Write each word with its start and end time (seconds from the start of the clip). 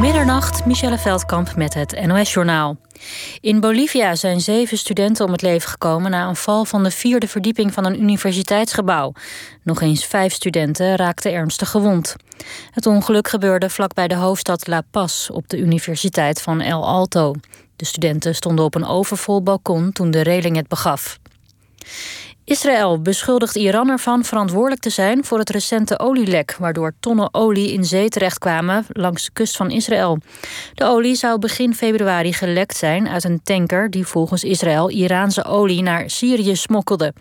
Middernacht, 0.00 0.66
Michelle 0.66 0.98
Veldkamp 0.98 1.56
met 1.56 1.74
het 1.74 2.06
NOS-journaal. 2.06 2.76
In 3.40 3.60
Bolivia 3.60 4.14
zijn 4.14 4.40
zeven 4.40 4.78
studenten 4.78 5.24
om 5.24 5.32
het 5.32 5.42
leven 5.42 5.68
gekomen 5.68 6.10
na 6.10 6.28
een 6.28 6.36
val 6.36 6.64
van 6.64 6.82
de 6.82 6.90
vierde 6.90 7.28
verdieping 7.28 7.72
van 7.72 7.84
een 7.84 8.00
universiteitsgebouw. 8.02 9.12
Nog 9.62 9.80
eens 9.80 10.06
vijf 10.06 10.32
studenten 10.32 10.96
raakten 10.96 11.32
ernstig 11.32 11.70
gewond. 11.70 12.16
Het 12.70 12.86
ongeluk 12.86 13.28
gebeurde 13.28 13.70
vlakbij 13.70 14.08
de 14.08 14.14
hoofdstad 14.14 14.66
La 14.66 14.82
Paz 14.90 15.30
op 15.30 15.48
de 15.48 15.58
Universiteit 15.58 16.42
van 16.42 16.60
El 16.60 16.86
Alto. 16.86 17.34
De 17.76 17.84
studenten 17.84 18.34
stonden 18.34 18.64
op 18.64 18.74
een 18.74 18.86
overvol 18.86 19.42
balkon 19.42 19.92
toen 19.92 20.10
de 20.10 20.22
reling 20.22 20.56
het 20.56 20.68
begaf. 20.68 21.18
Israël 22.44 23.02
beschuldigt 23.02 23.56
Iran 23.56 23.88
ervan 23.88 24.24
verantwoordelijk 24.24 24.80
te 24.80 24.90
zijn 24.90 25.24
voor 25.24 25.38
het 25.38 25.50
recente 25.50 25.98
olielek, 25.98 26.56
waardoor 26.58 26.92
tonnen 27.00 27.34
olie 27.34 27.72
in 27.72 27.84
zee 27.84 28.08
terechtkwamen 28.08 28.84
langs 28.88 29.24
de 29.24 29.30
kust 29.32 29.56
van 29.56 29.70
Israël. 29.70 30.18
De 30.74 30.84
olie 30.84 31.14
zou 31.14 31.38
begin 31.38 31.74
februari 31.74 32.32
gelekt 32.32 32.76
zijn 32.76 33.08
uit 33.08 33.24
een 33.24 33.40
tanker 33.42 33.90
die 33.90 34.06
volgens 34.06 34.44
Israël 34.44 34.90
Iraanse 34.90 35.44
olie 35.44 35.82
naar 35.82 36.10
Syrië 36.10 36.56
smokkelde. 36.56 37.12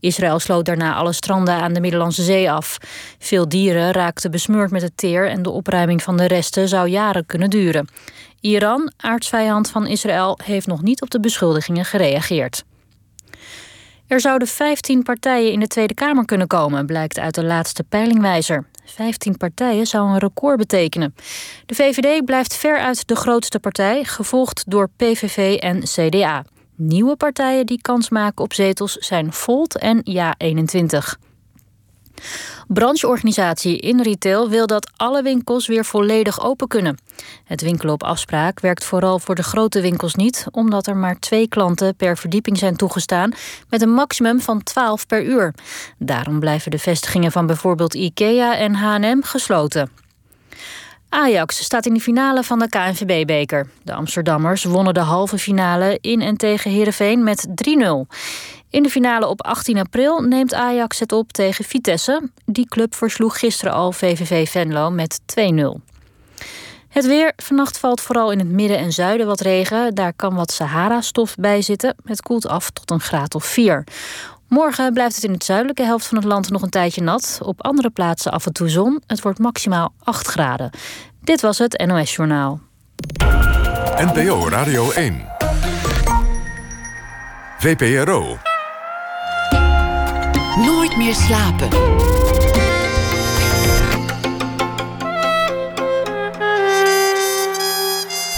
Israël 0.00 0.38
sloot 0.38 0.64
daarna 0.64 0.94
alle 0.94 1.12
stranden 1.12 1.54
aan 1.54 1.72
de 1.72 1.80
Middellandse 1.80 2.22
Zee 2.22 2.50
af. 2.50 2.78
Veel 3.18 3.48
dieren 3.48 3.92
raakten 3.92 4.30
besmeurd 4.30 4.70
met 4.70 4.82
het 4.82 4.96
teer 4.96 5.28
en 5.30 5.42
de 5.42 5.50
opruiming 5.50 6.02
van 6.02 6.16
de 6.16 6.26
resten 6.26 6.68
zou 6.68 6.88
jaren 6.88 7.26
kunnen 7.26 7.50
duren. 7.50 7.88
Iran, 8.40 8.92
aardsvijand 8.96 9.70
van 9.70 9.86
Israël, 9.86 10.38
heeft 10.44 10.66
nog 10.66 10.82
niet 10.82 11.02
op 11.02 11.10
de 11.10 11.20
beschuldigingen 11.20 11.84
gereageerd. 11.84 12.64
Er 14.06 14.20
zouden 14.20 14.48
15 14.48 15.02
partijen 15.02 15.52
in 15.52 15.60
de 15.60 15.66
Tweede 15.66 15.94
Kamer 15.94 16.24
kunnen 16.24 16.46
komen, 16.46 16.86
blijkt 16.86 17.18
uit 17.18 17.34
de 17.34 17.44
laatste 17.44 17.84
peilingwijzer. 17.84 18.66
15 18.84 19.36
partijen 19.36 19.86
zou 19.86 20.08
een 20.08 20.18
record 20.18 20.56
betekenen. 20.56 21.14
De 21.66 21.74
VVD 21.74 22.24
blijft 22.24 22.56
veruit 22.56 23.08
de 23.08 23.16
grootste 23.16 23.58
partij, 23.58 24.04
gevolgd 24.04 24.64
door 24.66 24.88
PVV 24.96 25.56
en 25.60 25.82
CDA. 25.82 26.44
Nieuwe 26.74 27.16
partijen 27.16 27.66
die 27.66 27.80
kans 27.80 28.08
maken 28.08 28.44
op 28.44 28.52
zetels 28.52 28.92
zijn 28.92 29.32
Volt 29.32 29.78
en 29.78 30.02
Ja21. 30.10 31.24
Brancheorganisatie 32.66 33.78
in 33.78 34.02
retail 34.02 34.48
wil 34.48 34.66
dat 34.66 34.90
alle 34.96 35.22
winkels 35.22 35.66
weer 35.66 35.84
volledig 35.84 36.40
open 36.40 36.68
kunnen. 36.68 36.98
Het 37.44 37.60
winkelen 37.60 37.94
op 37.94 38.02
afspraak 38.02 38.60
werkt 38.60 38.84
vooral 38.84 39.18
voor 39.18 39.34
de 39.34 39.42
grote 39.42 39.80
winkels 39.80 40.14
niet, 40.14 40.46
omdat 40.50 40.86
er 40.86 40.96
maar 40.96 41.18
twee 41.18 41.48
klanten 41.48 41.94
per 41.96 42.16
verdieping 42.16 42.58
zijn 42.58 42.76
toegestaan, 42.76 43.32
met 43.68 43.82
een 43.82 43.92
maximum 43.92 44.40
van 44.40 44.62
12 44.62 45.06
per 45.06 45.24
uur. 45.24 45.54
Daarom 45.98 46.40
blijven 46.40 46.70
de 46.70 46.78
vestigingen 46.78 47.32
van 47.32 47.46
bijvoorbeeld 47.46 47.94
IKEA 47.94 48.56
en 48.56 48.74
HM 48.74 49.22
gesloten. 49.22 49.90
Ajax 51.08 51.64
staat 51.64 51.86
in 51.86 51.94
de 51.94 52.00
finale 52.00 52.42
van 52.42 52.58
de 52.58 52.68
KNVB-beker. 52.68 53.68
De 53.82 53.94
Amsterdammers 53.94 54.64
wonnen 54.64 54.94
de 54.94 55.00
halve 55.00 55.38
finale 55.38 55.98
in 56.00 56.20
en 56.20 56.36
tegen 56.36 56.70
Heerenveen 56.70 57.24
met 57.24 57.46
3-0. 57.48 57.52
In 58.76 58.82
de 58.82 58.90
finale 58.90 59.26
op 59.26 59.42
18 59.42 59.78
april 59.78 60.20
neemt 60.20 60.54
Ajax 60.54 60.98
het 60.98 61.12
op 61.12 61.32
tegen 61.32 61.64
Vitesse. 61.64 62.30
Die 62.44 62.68
club 62.68 62.94
versloeg 62.94 63.38
gisteren 63.38 63.72
al 63.72 63.92
VVV 63.92 64.48
Venlo 64.48 64.90
met 64.90 65.20
2-0. 65.20 65.42
Het 66.88 67.06
weer. 67.06 67.32
Vannacht 67.36 67.78
valt 67.78 68.00
vooral 68.00 68.30
in 68.30 68.38
het 68.38 68.48
midden 68.48 68.78
en 68.78 68.92
zuiden 68.92 69.26
wat 69.26 69.40
regen. 69.40 69.94
Daar 69.94 70.12
kan 70.12 70.34
wat 70.34 70.52
Sahara-stof 70.52 71.34
bij 71.34 71.62
zitten. 71.62 71.96
Het 72.04 72.22
koelt 72.22 72.46
af 72.46 72.70
tot 72.70 72.90
een 72.90 73.00
graad 73.00 73.34
of 73.34 73.44
4. 73.44 73.84
Morgen 74.48 74.92
blijft 74.92 75.14
het 75.14 75.24
in 75.24 75.32
de 75.32 75.44
zuidelijke 75.44 75.82
helft 75.82 76.06
van 76.06 76.16
het 76.16 76.26
land 76.26 76.50
nog 76.50 76.62
een 76.62 76.70
tijdje 76.70 77.02
nat. 77.02 77.38
Op 77.42 77.62
andere 77.62 77.90
plaatsen 77.90 78.32
af 78.32 78.46
en 78.46 78.52
toe 78.52 78.68
zon. 78.68 79.02
Het 79.06 79.22
wordt 79.22 79.38
maximaal 79.38 79.92
8 80.02 80.26
graden. 80.26 80.70
Dit 81.20 81.40
was 81.40 81.58
het 81.58 81.84
NOS 81.86 82.14
Journaal. 82.14 82.60
NPO 83.96 84.48
Radio 84.48 84.90
1. 84.90 85.26
VPRO. 87.58 88.38
Meer 90.96 91.14
slapen. 91.14 91.68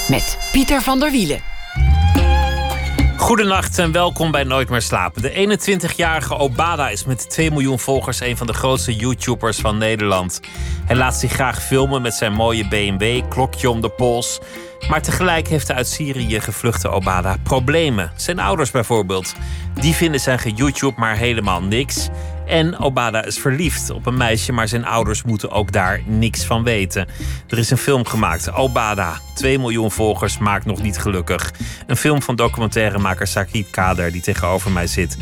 Met 0.08 0.38
Pieter 0.52 0.82
van 0.82 0.98
der 1.00 1.10
Wielen. 1.10 1.40
Goedenacht 3.16 3.78
en 3.78 3.92
welkom 3.92 4.30
bij 4.30 4.44
Nooit 4.44 4.68
meer 4.68 4.82
slapen. 4.82 5.22
De 5.22 5.58
21-jarige 5.58 6.36
Obada 6.36 6.88
is 6.88 7.04
met 7.04 7.30
2 7.30 7.50
miljoen 7.50 7.78
volgers 7.78 8.20
een 8.20 8.36
van 8.36 8.46
de 8.46 8.52
grootste 8.52 8.96
YouTubers 8.96 9.58
van 9.58 9.78
Nederland. 9.78 10.40
Hij 10.84 10.96
laat 10.96 11.16
zich 11.16 11.32
graag 11.32 11.62
filmen 11.62 12.02
met 12.02 12.14
zijn 12.14 12.32
mooie 12.32 12.68
BMW, 12.68 13.28
klokje 13.28 13.70
om 13.70 13.80
de 13.80 13.88
pols. 13.88 14.40
Maar 14.88 15.02
tegelijk 15.02 15.48
heeft 15.48 15.66
de 15.66 15.74
uit 15.74 15.86
Syrië 15.86 16.40
gevluchte 16.40 16.88
Obada 16.88 17.36
problemen. 17.42 18.12
Zijn 18.16 18.38
ouders 18.38 18.70
bijvoorbeeld. 18.70 19.34
Die 19.74 19.94
vinden 19.94 20.20
zijn 20.20 20.38
ge-YouTube 20.38 20.94
maar 20.96 21.16
helemaal 21.16 21.62
niks. 21.62 22.08
En 22.48 22.78
Obada 22.78 23.24
is 23.24 23.38
verliefd 23.38 23.90
op 23.90 24.06
een 24.06 24.16
meisje, 24.16 24.52
maar 24.52 24.68
zijn 24.68 24.84
ouders 24.84 25.22
moeten 25.22 25.50
ook 25.50 25.72
daar 25.72 26.00
niks 26.06 26.44
van 26.44 26.64
weten. 26.64 27.08
Er 27.48 27.58
is 27.58 27.70
een 27.70 27.76
film 27.76 28.06
gemaakt, 28.06 28.52
Obada. 28.52 29.20
2 29.34 29.58
miljoen 29.58 29.90
volgers 29.90 30.38
maakt 30.38 30.64
nog 30.64 30.82
niet 30.82 30.98
gelukkig. 30.98 31.52
Een 31.86 31.96
film 31.96 32.22
van 32.22 32.36
documentairemaker 32.36 33.26
Sakit 33.26 33.70
Kader, 33.70 34.12
die 34.12 34.20
tegenover 34.20 34.70
mij 34.70 34.86
zit. 34.86 35.16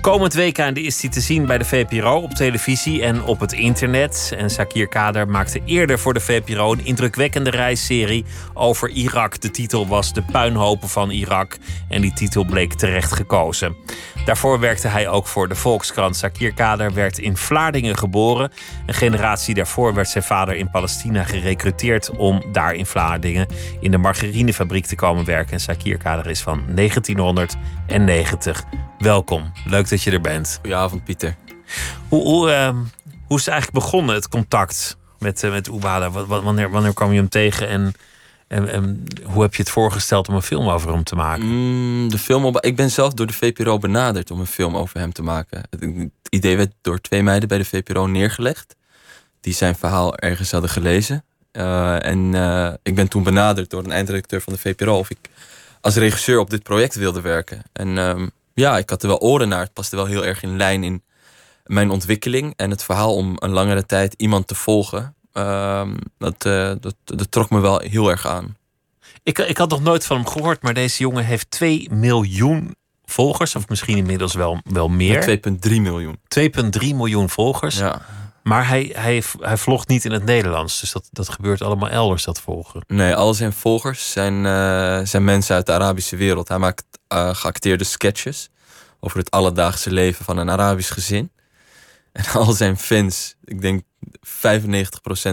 Komend 0.00 0.34
weekend 0.34 0.76
is 0.76 1.00
hij 1.00 1.10
te 1.10 1.20
zien 1.20 1.46
bij 1.46 1.58
de 1.58 1.64
VPRO 1.64 2.20
op 2.20 2.34
televisie 2.34 3.02
en 3.02 3.22
op 3.22 3.40
het 3.40 3.52
internet. 3.52 4.32
En 4.36 4.50
Sakir 4.50 4.88
Kader 4.88 5.28
maakte 5.28 5.60
eerder 5.64 5.98
voor 5.98 6.14
de 6.14 6.20
VPRO 6.20 6.72
een 6.72 6.84
indrukwekkende 6.84 7.50
reisserie 7.50 8.24
over 8.54 8.88
Irak. 8.88 9.40
De 9.40 9.50
titel 9.50 9.86
was 9.86 10.12
De 10.12 10.22
puinhopen 10.22 10.88
van 10.88 11.10
Irak 11.10 11.56
en 11.88 12.00
die 12.00 12.12
titel 12.12 12.44
bleek 12.44 12.72
terecht 12.72 13.12
gekozen. 13.12 13.76
Daarvoor 14.24 14.60
werkte 14.60 14.88
hij 14.88 15.08
ook 15.08 15.26
voor 15.26 15.48
de 15.48 15.54
Volkskrant. 15.54 16.16
Sakir 16.16 16.52
Kader 16.52 16.94
werd 16.94 17.18
in 17.18 17.36
Vlaardingen 17.36 17.98
geboren. 17.98 18.52
Een 18.86 18.94
generatie 18.94 19.54
daarvoor 19.54 19.94
werd 19.94 20.08
zijn 20.08 20.24
vader 20.24 20.56
in 20.56 20.70
Palestina 20.70 21.24
gerecruiteerd 21.24 22.10
om 22.10 22.42
daar 22.52 22.74
in 22.74 22.86
Vlaardingen 22.86 23.46
in 23.80 23.90
de 23.90 23.98
margarinefabriek 23.98 24.86
te 24.86 24.94
komen 24.94 25.24
werken. 25.24 25.52
En 25.52 25.60
Sakir 25.60 25.98
Kader 25.98 26.26
is 26.26 26.40
van 26.40 26.62
1990. 26.74 28.64
Welkom, 28.98 29.52
leuk 29.64 29.87
dat 29.88 30.02
je 30.02 30.10
er 30.10 30.20
bent. 30.20 30.58
Goedenavond, 30.60 31.04
Pieter. 31.04 31.36
Hoe, 32.08 32.22
hoe, 32.22 32.48
uh, 32.50 32.68
hoe 33.26 33.38
is 33.38 33.44
het 33.44 33.54
eigenlijk 33.54 33.84
begonnen, 33.84 34.14
het 34.14 34.28
contact 34.28 34.96
met, 35.18 35.42
uh, 35.42 35.50
met 35.50 35.68
Oebada? 35.68 36.10
Wanneer, 36.10 36.70
wanneer 36.70 36.94
kwam 36.94 37.10
je 37.12 37.18
hem 37.18 37.28
tegen 37.28 37.68
en, 37.68 37.92
en, 38.48 38.68
en, 38.68 39.04
hoe 39.24 39.42
heb 39.42 39.54
je 39.54 39.62
het 39.62 39.70
voorgesteld 39.70 40.28
om 40.28 40.34
een 40.34 40.42
film 40.42 40.68
over 40.68 40.92
hem 40.92 41.04
te 41.04 41.14
maken? 41.14 41.46
Mm, 41.46 42.08
de 42.08 42.18
film 42.18 42.44
op, 42.44 42.60
ik 42.60 42.76
ben 42.76 42.90
zelf 42.90 43.14
door 43.14 43.26
de 43.26 43.32
VPRO 43.32 43.78
benaderd 43.78 44.30
om 44.30 44.40
een 44.40 44.46
film 44.46 44.76
over 44.76 44.98
hem 44.98 45.12
te 45.12 45.22
maken. 45.22 45.62
Het, 45.70 45.80
het 45.80 46.10
idee 46.28 46.56
werd 46.56 46.72
door 46.80 47.00
twee 47.00 47.22
meiden 47.22 47.48
bij 47.48 47.58
de 47.58 47.64
VPRO 47.64 48.06
neergelegd. 48.06 48.76
Die 49.40 49.54
zijn 49.54 49.76
verhaal 49.76 50.16
ergens 50.16 50.50
hadden 50.50 50.70
gelezen. 50.70 51.24
Uh, 51.52 52.04
en 52.04 52.34
ik 52.82 52.94
ben 52.94 53.08
toen 53.08 53.22
benaderd 53.22 53.70
door 53.70 53.84
een 53.84 53.92
eindredacteur 53.92 54.40
van 54.40 54.52
de 54.52 54.58
VPRO 54.58 54.98
of 54.98 55.10
ik 55.10 55.18
als 55.80 55.96
regisseur 55.96 56.38
op 56.38 56.50
dit 56.50 56.62
project 56.62 56.94
wilde 56.94 57.20
werken. 57.20 57.62
En 57.72 57.96
um, 57.96 58.30
ja, 58.58 58.78
ik 58.78 58.90
had 58.90 59.02
er 59.02 59.08
wel 59.08 59.20
oren 59.20 59.48
naar. 59.48 59.60
Het 59.60 59.72
paste 59.72 59.96
wel 59.96 60.06
heel 60.06 60.26
erg 60.26 60.42
in 60.42 60.56
lijn 60.56 60.84
in 60.84 61.02
mijn 61.64 61.90
ontwikkeling. 61.90 62.52
En 62.56 62.70
het 62.70 62.82
verhaal 62.82 63.14
om 63.14 63.36
een 63.38 63.50
langere 63.50 63.86
tijd 63.86 64.14
iemand 64.16 64.46
te 64.46 64.54
volgen, 64.54 65.14
uh, 65.32 65.88
dat, 66.18 66.44
uh, 66.46 66.72
dat, 66.80 66.94
dat 67.04 67.30
trok 67.30 67.50
me 67.50 67.60
wel 67.60 67.78
heel 67.78 68.10
erg 68.10 68.26
aan. 68.26 68.56
Ik, 69.22 69.38
ik 69.38 69.56
had 69.56 69.70
nog 69.70 69.82
nooit 69.82 70.06
van 70.06 70.16
hem 70.16 70.26
gehoord, 70.26 70.62
maar 70.62 70.74
deze 70.74 71.02
jongen 71.02 71.24
heeft 71.24 71.50
2 71.50 71.88
miljoen 71.90 72.74
volgers. 73.04 73.56
Of 73.56 73.68
misschien 73.68 73.96
inmiddels 73.96 74.34
wel, 74.34 74.60
wel 74.64 74.88
meer. 74.88 75.40
2,3 75.68 75.80
miljoen. 75.80 76.18
2,3 76.40 76.94
miljoen 76.94 77.28
volgers. 77.28 77.78
Ja. 77.78 78.02
Maar 78.48 78.68
hij, 78.68 78.90
hij, 78.94 79.22
hij 79.40 79.56
vlogt 79.56 79.88
niet 79.88 80.04
in 80.04 80.12
het 80.12 80.24
Nederlands. 80.24 80.80
Dus 80.80 80.92
dat, 80.92 81.08
dat 81.10 81.28
gebeurt 81.28 81.62
allemaal 81.62 81.88
elders, 81.88 82.24
dat 82.24 82.40
volgen. 82.40 82.80
Nee, 82.86 83.14
al 83.14 83.34
zijn 83.34 83.52
volgers 83.52 84.10
zijn, 84.10 84.34
uh, 84.34 85.00
zijn 85.04 85.24
mensen 85.24 85.54
uit 85.54 85.66
de 85.66 85.72
Arabische 85.72 86.16
wereld. 86.16 86.48
Hij 86.48 86.58
maakt 86.58 86.84
uh, 87.12 87.34
geacteerde 87.34 87.84
sketches 87.84 88.48
over 89.00 89.18
het 89.18 89.30
alledaagse 89.30 89.90
leven 89.90 90.24
van 90.24 90.36
een 90.36 90.50
Arabisch 90.50 90.92
gezin. 90.92 91.30
En 92.12 92.24
al 92.32 92.52
zijn 92.52 92.78
fans, 92.78 93.34
ik 93.44 93.60
denk 93.60 93.82
95% 94.26 94.30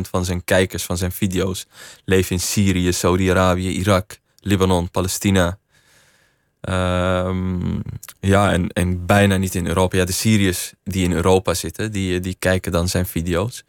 van 0.09 0.25
zijn 0.25 0.43
kijkers 0.43 0.83
van 0.83 0.97
zijn 0.97 1.11
video's, 1.11 1.65
leven 2.05 2.31
in 2.31 2.41
Syrië, 2.41 2.93
Saudi-Arabië, 2.93 3.69
Irak, 3.69 4.19
Libanon, 4.39 4.91
Palestina. 4.91 5.57
Um, 6.69 7.81
ja, 8.19 8.51
en, 8.51 8.69
en 8.69 9.05
bijna 9.05 9.37
niet 9.37 9.55
in 9.55 9.67
Europa. 9.67 9.97
Ja, 9.97 10.05
de 10.05 10.11
Syriërs 10.11 10.73
die 10.83 11.03
in 11.03 11.11
Europa 11.11 11.53
zitten, 11.53 11.91
die, 11.91 12.19
die 12.19 12.35
kijken 12.39 12.71
dan 12.71 12.87
zijn 12.87 13.05
video's. 13.05 13.63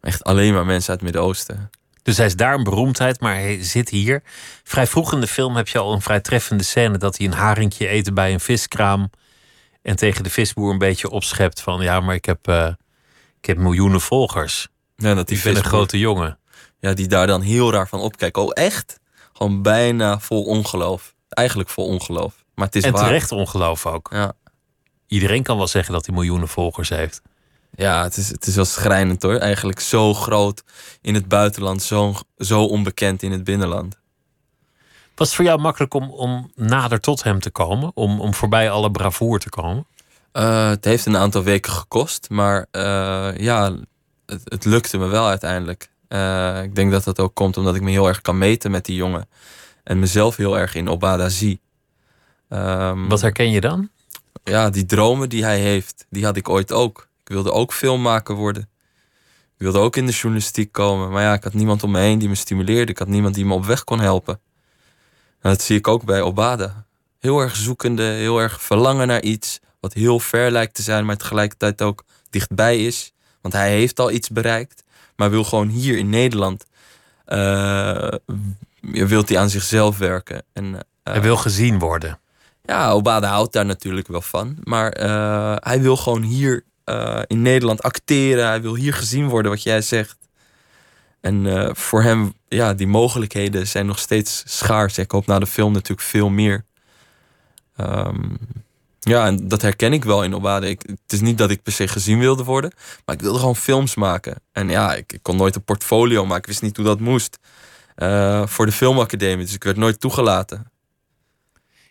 Echt 0.00 0.24
alleen 0.24 0.52
maar 0.52 0.66
mensen 0.66 0.90
uit 0.90 1.00
het 1.00 1.10
Midden-Oosten. 1.10 1.70
Dus 2.02 2.16
hij 2.16 2.26
is 2.26 2.36
daar 2.36 2.54
een 2.54 2.64
beroemdheid, 2.64 3.20
maar 3.20 3.34
hij 3.34 3.62
zit 3.62 3.88
hier. 3.88 4.22
Vrij 4.64 4.86
vroeg 4.86 5.12
in 5.12 5.20
de 5.20 5.26
film 5.26 5.56
heb 5.56 5.68
je 5.68 5.78
al 5.78 5.92
een 5.92 6.02
vrij 6.02 6.20
treffende 6.20 6.64
scène 6.64 6.98
dat 6.98 7.16
hij 7.16 7.26
een 7.26 7.32
haringje 7.32 7.90
eet 7.90 8.14
bij 8.14 8.32
een 8.32 8.40
viskraam. 8.40 9.10
En 9.82 9.96
tegen 9.96 10.22
de 10.22 10.30
visboer 10.30 10.72
een 10.72 10.78
beetje 10.78 11.10
opschept 11.10 11.60
van 11.60 11.82
ja, 11.82 12.00
maar 12.00 12.14
ik 12.14 12.24
heb, 12.24 12.48
uh, 12.48 12.68
ik 13.38 13.46
heb 13.46 13.56
miljoenen 13.56 14.00
volgers. 14.00 14.68
Ja, 14.96 15.14
dat 15.14 15.28
die 15.28 15.36
ik 15.36 15.42
ben 15.42 15.56
een 15.56 15.64
grote 15.64 15.98
jongen. 15.98 16.38
ja, 16.80 16.92
die 16.92 17.06
daar 17.06 17.26
dan 17.26 17.40
heel 17.40 17.72
raar 17.72 17.88
van 17.88 18.00
opkijken. 18.00 18.42
Oh, 18.42 18.50
echt? 18.54 19.00
Gewoon 19.32 19.62
bijna 19.62 20.20
vol 20.20 20.44
ongeloof. 20.44 21.14
Eigenlijk 21.32 21.68
vol 21.68 21.86
ongeloof. 21.86 22.44
Maar 22.54 22.66
het 22.66 22.76
is 22.76 22.84
en 22.84 22.92
waar. 22.92 23.04
terecht 23.04 23.32
ongeloof 23.32 23.86
ook. 23.86 24.08
Ja. 24.12 24.32
Iedereen 25.06 25.42
kan 25.42 25.56
wel 25.56 25.66
zeggen 25.66 25.92
dat 25.92 26.06
hij 26.06 26.14
miljoenen 26.14 26.48
volgers 26.48 26.88
heeft. 26.88 27.22
Ja, 27.74 28.02
het 28.02 28.16
is, 28.16 28.28
het 28.28 28.46
is 28.46 28.54
wel 28.54 28.64
schrijnend 28.64 29.22
hoor. 29.22 29.36
Eigenlijk 29.36 29.80
zo 29.80 30.14
groot 30.14 30.62
in 31.00 31.14
het 31.14 31.28
buitenland, 31.28 31.82
zo, 31.82 32.14
zo 32.36 32.64
onbekend 32.64 33.22
in 33.22 33.32
het 33.32 33.44
binnenland. 33.44 34.00
Was 35.14 35.26
het 35.26 35.36
voor 35.36 35.44
jou 35.44 35.60
makkelijk 35.60 35.94
om, 35.94 36.10
om 36.10 36.50
nader 36.54 37.00
tot 37.00 37.22
hem 37.22 37.40
te 37.40 37.50
komen? 37.50 37.90
Om, 37.94 38.20
om 38.20 38.34
voorbij 38.34 38.70
alle 38.70 38.90
bravoer 38.90 39.38
te 39.38 39.48
komen? 39.48 39.86
Uh, 40.32 40.68
het 40.68 40.84
heeft 40.84 41.06
een 41.06 41.16
aantal 41.16 41.42
weken 41.42 41.72
gekost, 41.72 42.30
maar 42.30 42.66
uh, 42.72 43.36
ja, 43.36 43.76
het, 44.26 44.40
het, 44.44 44.64
lukte 44.64 44.98
me 44.98 45.06
wel 45.06 45.26
uiteindelijk. 45.26 45.90
Uh, 46.08 46.62
ik 46.62 46.74
denk 46.74 46.90
dat 46.90 47.04
dat 47.04 47.20
ook 47.20 47.34
komt 47.34 47.56
omdat 47.56 47.74
ik 47.74 47.82
me 47.82 47.90
heel 47.90 48.08
erg 48.08 48.20
kan 48.20 48.38
meten 48.38 48.70
met 48.70 48.84
die 48.84 48.96
jongen. 48.96 49.28
En 49.82 49.98
mezelf 49.98 50.36
heel 50.36 50.58
erg 50.58 50.74
in 50.74 50.88
Obada 50.88 51.28
zie. 51.28 51.60
Um, 52.48 53.08
Wat 53.08 53.20
herken 53.20 53.50
je 53.50 53.60
dan? 53.60 53.88
Ja, 54.44 54.70
die 54.70 54.86
dromen 54.86 55.28
die 55.28 55.44
hij 55.44 55.60
heeft, 55.60 56.06
die 56.10 56.24
had 56.24 56.36
ik 56.36 56.48
ooit 56.48 56.72
ook. 56.72 57.08
Ik 57.24 57.28
wilde 57.28 57.52
ook 57.52 57.72
filmmaker 57.72 58.34
worden. 58.34 58.68
Ik 59.54 59.68
wilde 59.68 59.78
ook 59.78 59.96
in 59.96 60.06
de 60.06 60.12
journalistiek 60.12 60.72
komen. 60.72 61.10
Maar 61.10 61.22
ja, 61.22 61.32
ik 61.34 61.44
had 61.44 61.54
niemand 61.54 61.82
om 61.82 61.90
me 61.90 62.00
heen 62.00 62.18
die 62.18 62.28
me 62.28 62.34
stimuleerde. 62.34 62.92
Ik 62.92 62.98
had 62.98 63.08
niemand 63.08 63.34
die 63.34 63.44
me 63.44 63.54
op 63.54 63.64
weg 63.64 63.84
kon 63.84 64.00
helpen. 64.00 64.40
En 65.40 65.50
dat 65.50 65.62
zie 65.62 65.76
ik 65.76 65.88
ook 65.88 66.04
bij 66.04 66.22
Obada. 66.22 66.86
Heel 67.18 67.40
erg 67.40 67.56
zoekende, 67.56 68.02
heel 68.02 68.38
erg 68.38 68.62
verlangen 68.62 69.06
naar 69.06 69.22
iets. 69.22 69.60
Wat 69.80 69.92
heel 69.92 70.20
ver 70.20 70.50
lijkt 70.50 70.74
te 70.74 70.82
zijn, 70.82 71.04
maar 71.04 71.16
tegelijkertijd 71.16 71.82
ook 71.82 72.04
dichtbij 72.30 72.86
is. 72.86 73.12
Want 73.40 73.54
hij 73.54 73.70
heeft 73.70 74.00
al 74.00 74.10
iets 74.10 74.28
bereikt. 74.28 74.84
Maar 75.16 75.30
wil 75.30 75.44
gewoon 75.44 75.68
hier 75.68 75.98
in 75.98 76.08
Nederland. 76.08 76.64
Uh, 77.28 78.08
wilt 78.82 79.28
hij 79.28 79.38
aan 79.38 79.50
zichzelf 79.50 79.98
werken. 79.98 80.42
En, 80.52 80.64
uh, 80.64 80.78
hij 81.02 81.20
wil 81.20 81.36
gezien 81.36 81.78
worden. 81.78 82.20
Ja, 82.62 82.90
Obada 82.90 83.28
houdt 83.28 83.52
daar 83.52 83.66
natuurlijk 83.66 84.08
wel 84.08 84.22
van. 84.22 84.56
Maar 84.64 85.00
uh, 85.02 85.56
hij 85.58 85.80
wil 85.80 85.96
gewoon 85.96 86.22
hier 86.22 86.64
uh, 86.84 87.22
in 87.26 87.42
Nederland 87.42 87.82
acteren. 87.82 88.46
Hij 88.46 88.62
wil 88.62 88.74
hier 88.74 88.94
gezien 88.94 89.28
worden, 89.28 89.50
wat 89.50 89.62
jij 89.62 89.80
zegt. 89.80 90.16
En 91.20 91.44
uh, 91.44 91.68
voor 91.72 92.02
hem, 92.02 92.32
ja, 92.48 92.74
die 92.74 92.86
mogelijkheden 92.86 93.66
zijn 93.66 93.86
nog 93.86 93.98
steeds 93.98 94.42
schaars. 94.46 94.98
Ik 94.98 95.10
hoop 95.10 95.26
na 95.26 95.38
de 95.38 95.46
film 95.46 95.72
natuurlijk 95.72 96.08
veel 96.08 96.28
meer. 96.28 96.64
Um, 97.76 98.38
ja, 99.00 99.26
en 99.26 99.48
dat 99.48 99.62
herken 99.62 99.92
ik 99.92 100.04
wel 100.04 100.22
in 100.24 100.34
Obade. 100.34 100.68
Ik, 100.68 100.82
het 100.82 101.12
is 101.12 101.20
niet 101.20 101.38
dat 101.38 101.50
ik 101.50 101.62
per 101.62 101.72
se 101.72 101.88
gezien 101.88 102.18
wilde 102.18 102.44
worden, 102.44 102.72
maar 103.04 103.14
ik 103.14 103.20
wilde 103.20 103.38
gewoon 103.38 103.56
films 103.56 103.94
maken. 103.94 104.34
En 104.52 104.68
ja, 104.68 104.94
ik, 104.94 105.12
ik 105.12 105.22
kon 105.22 105.36
nooit 105.36 105.54
een 105.54 105.64
portfolio 105.64 106.22
maken. 106.22 106.42
Ik 106.42 106.46
wist 106.46 106.62
niet 106.62 106.76
hoe 106.76 106.86
dat 106.86 107.00
moest. 107.00 107.38
Uh, 107.96 108.46
voor 108.46 108.66
de 108.66 108.72
filmacademie, 108.72 109.44
dus 109.44 109.54
ik 109.54 109.64
werd 109.64 109.76
nooit 109.76 110.00
toegelaten. 110.00 110.70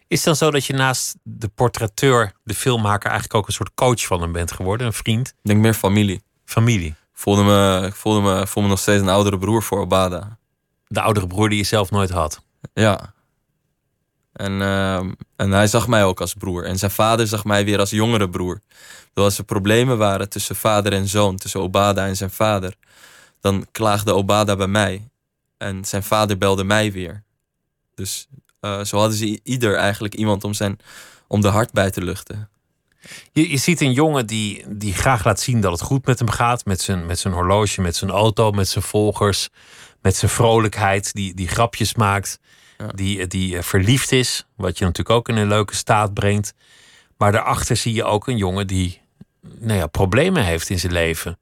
Is 0.08 0.18
het 0.18 0.26
dan 0.26 0.36
zo 0.36 0.52
dat 0.52 0.66
je 0.66 0.74
naast 0.74 1.16
de 1.24 1.48
portretteur, 1.48 2.34
de 2.44 2.54
filmmaker, 2.54 3.10
eigenlijk 3.10 3.40
ook 3.40 3.48
een 3.48 3.54
soort 3.54 3.74
coach 3.74 4.06
van 4.06 4.22
hem 4.22 4.32
bent 4.32 4.52
geworden? 4.52 4.88
Een 4.88 4.94
vriend? 4.94 5.28
Ik 5.28 5.36
denk 5.42 5.60
meer 5.60 5.74
familie. 5.74 6.24
Familie. 6.46 6.90
Ik 6.90 6.96
voelde 7.14 7.44
me, 7.44 7.86
ik 7.86 7.96
voelde 7.96 8.22
me, 8.22 8.48
voelde 8.48 8.62
me 8.62 8.74
nog 8.74 8.80
steeds 8.80 9.02
een 9.02 9.10
oudere 9.10 9.38
broer 9.38 9.64
voor 9.64 9.80
Obada. 9.80 10.38
De 10.88 11.02
oudere 11.02 11.28
broer 11.28 11.50
die 11.50 11.58
je 11.58 11.64
zelf 11.64 11.92
nooit 11.92 12.10
had? 12.10 12.42
Ja. 12.74 13.14
En, 14.34 14.52
uh, 14.52 14.96
en 15.36 15.52
hij 15.52 15.68
zag 15.68 15.88
mij 15.88 16.04
ook 16.04 16.22
als 16.22 16.34
broer. 16.34 16.66
En 16.66 16.78
zijn 16.78 16.92
vader 16.92 17.28
zag 17.28 17.44
mij 17.44 17.66
weer 17.66 17.80
als 17.80 17.90
jongere 17.90 18.30
broer. 18.30 18.62
Dus 19.14 19.24
als 19.24 19.38
er 19.38 19.44
problemen 19.44 19.98
waren 19.98 20.30
tussen 20.30 20.56
vader 20.56 20.94
en 20.94 21.08
zoon, 21.08 21.38
tussen 21.38 21.62
Obada 21.62 22.08
en 22.08 22.16
zijn 22.16 22.32
vader, 22.32 22.76
dan 23.40 23.66
klaagde 23.72 24.14
Obada 24.14 24.56
bij 24.56 24.68
mij. 24.68 25.10
En 25.62 25.86
zijn 25.86 26.04
vader 26.04 26.38
belde 26.38 26.64
mij 26.64 26.92
weer. 26.92 27.24
Dus 27.96 28.28
uh, 28.62 28.84
zo 28.84 28.98
hadden 28.98 29.18
ze 29.18 29.40
ieder 29.44 29.76
eigenlijk 29.76 30.16
iemand 30.16 30.44
om, 30.44 30.54
zijn, 30.54 30.80
om 31.28 31.42
de 31.42 31.48
hart 31.48 31.72
bij 31.72 31.92
te 31.92 32.02
luchten. 32.02 32.50
Je, 33.32 33.50
je 33.50 33.58
ziet 33.58 33.82
een 33.82 33.94
jongen 33.94 34.28
die, 34.28 34.66
die 34.68 34.94
graag 34.94 35.26
laat 35.26 35.40
zien 35.40 35.62
dat 35.62 35.72
het 35.72 35.82
goed 35.82 36.06
met 36.06 36.20
hem 36.20 36.30
gaat. 36.30 36.66
Met 36.66 36.82
zijn, 36.82 37.06
met 37.06 37.20
zijn 37.20 37.34
horloge, 37.34 37.82
met 37.82 37.96
zijn 37.96 38.12
auto, 38.12 38.52
met 38.52 38.68
zijn 38.68 38.84
volgers. 38.84 39.50
Met 40.02 40.16
zijn 40.16 40.32
vrolijkheid, 40.32 41.14
die, 41.14 41.34
die 41.34 41.48
grapjes 41.48 41.96
maakt. 41.96 42.40
Ja. 42.78 42.88
Die, 42.88 43.28
die 43.28 43.62
verliefd 43.62 44.12
is, 44.12 44.46
wat 44.56 44.78
je 44.78 44.86
natuurlijk 44.86 45.18
ook 45.18 45.30
in 45.30 45.36
een 45.36 45.48
leuke 45.48 45.76
staat 45.76 46.14
brengt. 46.14 46.54
Maar 47.18 47.32
daarachter 47.32 47.76
zie 47.76 47.94
je 47.94 48.04
ook 48.04 48.28
een 48.28 48.38
jongen 48.38 48.68
die 48.68 49.02
nou 49.60 49.80
ja, 49.80 49.88
problemen 49.88 50.44
heeft 50.44 50.70
in 50.70 50.80
zijn 50.80 50.94
leven. 50.94 51.40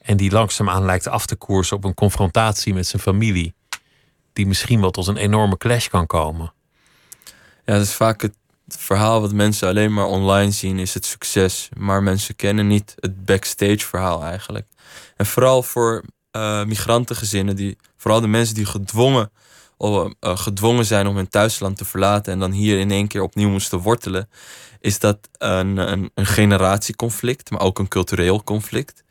En 0.00 0.16
die 0.16 0.30
langzaamaan 0.30 0.84
lijkt 0.84 1.08
af 1.08 1.26
te 1.26 1.36
koersen 1.36 1.76
op 1.76 1.84
een 1.84 1.94
confrontatie 1.94 2.74
met 2.74 2.86
zijn 2.86 3.02
familie. 3.02 3.56
Die 4.38 4.46
misschien 4.46 4.80
wel 4.80 4.90
tot 4.90 5.06
een 5.06 5.16
enorme 5.16 5.56
clash 5.56 5.88
kan 5.88 6.06
komen. 6.06 6.52
Ja, 7.64 7.74
dat 7.74 7.82
is 7.82 7.94
vaak 7.94 8.22
het 8.22 8.34
verhaal 8.68 9.20
wat 9.20 9.32
mensen 9.32 9.68
alleen 9.68 9.92
maar 9.92 10.06
online 10.06 10.50
zien, 10.50 10.78
is 10.78 10.94
het 10.94 11.04
succes. 11.04 11.68
Maar 11.76 12.02
mensen 12.02 12.36
kennen 12.36 12.66
niet 12.66 12.94
het 12.96 13.24
backstage 13.24 13.78
verhaal 13.78 14.24
eigenlijk. 14.24 14.66
En 15.16 15.26
vooral 15.26 15.62
voor 15.62 16.04
uh, 16.36 16.64
migrantengezinnen, 16.64 17.56
die, 17.56 17.76
vooral 17.96 18.20
de 18.20 18.26
mensen 18.26 18.54
die 18.54 18.64
gedwongen, 18.64 19.30
uh, 19.78 20.06
gedwongen 20.20 20.84
zijn 20.84 21.06
om 21.06 21.16
hun 21.16 21.28
thuisland 21.28 21.76
te 21.76 21.84
verlaten 21.84 22.32
en 22.32 22.38
dan 22.38 22.52
hier 22.52 22.78
in 22.78 22.90
één 22.90 23.08
keer 23.08 23.22
opnieuw 23.22 23.48
moesten 23.48 23.78
wortelen, 23.78 24.28
is 24.80 24.98
dat 24.98 25.18
een, 25.32 25.76
een, 25.76 26.10
een 26.14 26.26
generatieconflict, 26.26 27.50
maar 27.50 27.60
ook 27.60 27.78
een 27.78 27.88
cultureel 27.88 28.44
conflict. 28.44 29.04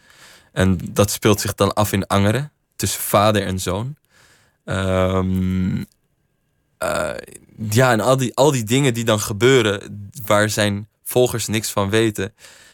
En 0.52 0.80
dat 0.92 1.12
speelt 1.12 1.42
zich 1.42 1.54
dan 1.54 1.74
af 1.74 1.92
in 1.92 2.08
Angeren, 2.08 2.52
tussen 2.76 3.02
vader 3.02 3.46
en 3.46 3.60
zoon. 3.60 3.96
Um, 4.69 5.86
uh, 6.84 7.12
ja, 7.69 7.92
en 7.92 8.00
al 8.00 8.18
die, 8.18 8.36
al 8.36 8.52
die 8.52 8.64
dingen 8.64 8.94
die 8.94 9.06
dan 9.06 9.19
gebeuren, 9.19 10.10
waar 10.25 10.50
zijn 10.50 10.88
volgers 11.04 11.48
niks 11.48 11.72
van 11.72 11.90
weten. 11.90 12.34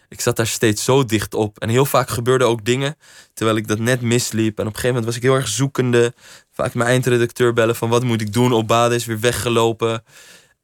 Ik 0.09 0.21
zat 0.21 0.35
daar 0.35 0.47
steeds 0.47 0.83
zo 0.83 1.05
dicht 1.05 1.33
op. 1.33 1.59
En 1.59 1.69
heel 1.69 1.85
vaak 1.85 2.09
gebeurden 2.09 2.47
ook 2.47 2.65
dingen 2.65 2.95
terwijl 3.33 3.57
ik 3.57 3.67
dat 3.67 3.79
net 3.79 4.01
misliep. 4.01 4.59
En 4.59 4.67
op 4.67 4.73
een 4.73 4.79
gegeven 4.79 4.87
moment 4.87 5.05
was 5.05 5.15
ik 5.15 5.21
heel 5.21 5.35
erg 5.35 5.47
zoekende. 5.47 6.13
Vaak 6.51 6.73
mijn 6.73 6.89
eindredacteur 6.89 7.53
bellen 7.53 7.75
van 7.75 7.89
wat 7.89 8.03
moet 8.03 8.21
ik 8.21 8.33
doen? 8.33 8.53
Obade 8.53 8.95
is 8.95 9.05
weer 9.05 9.19
weggelopen. 9.19 10.03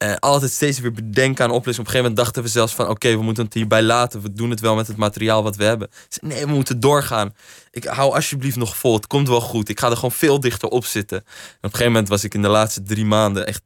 En 0.00 0.18
altijd 0.18 0.50
steeds 0.50 0.78
weer 0.78 0.92
bedenken 0.92 1.44
aan 1.44 1.50
oplossingen. 1.50 1.80
Op 1.80 1.86
een 1.86 2.00
gegeven 2.00 2.00
moment 2.00 2.16
dachten 2.16 2.42
we 2.42 2.48
zelfs 2.48 2.74
van... 2.74 2.88
oké, 2.88 3.16
we 3.16 3.22
moeten 3.22 3.44
het 3.44 3.54
hierbij 3.54 3.82
laten. 3.82 4.20
We 4.20 4.32
doen 4.32 4.50
het 4.50 4.60
wel 4.60 4.74
met 4.74 4.86
het 4.86 4.96
materiaal 4.96 5.42
wat 5.42 5.56
we 5.56 5.64
hebben. 5.64 5.90
Nee, 6.20 6.46
we 6.46 6.52
moeten 6.52 6.80
doorgaan. 6.80 7.34
Ik 7.70 7.84
hou 7.84 8.14
alsjeblieft 8.14 8.56
nog 8.56 8.76
vol. 8.76 8.94
Het 8.94 9.06
komt 9.06 9.28
wel 9.28 9.40
goed. 9.40 9.68
Ik 9.68 9.80
ga 9.80 9.88
er 9.88 9.94
gewoon 9.94 10.12
veel 10.12 10.40
dichter 10.40 10.68
op 10.68 10.84
zitten. 10.84 11.18
En 11.18 11.24
op 11.24 11.62
een 11.62 11.70
gegeven 11.70 11.92
moment 11.92 12.08
was 12.08 12.24
ik 12.24 12.34
in 12.34 12.42
de 12.42 12.48
laatste 12.48 12.82
drie 12.82 13.04
maanden... 13.04 13.46
echt 13.46 13.62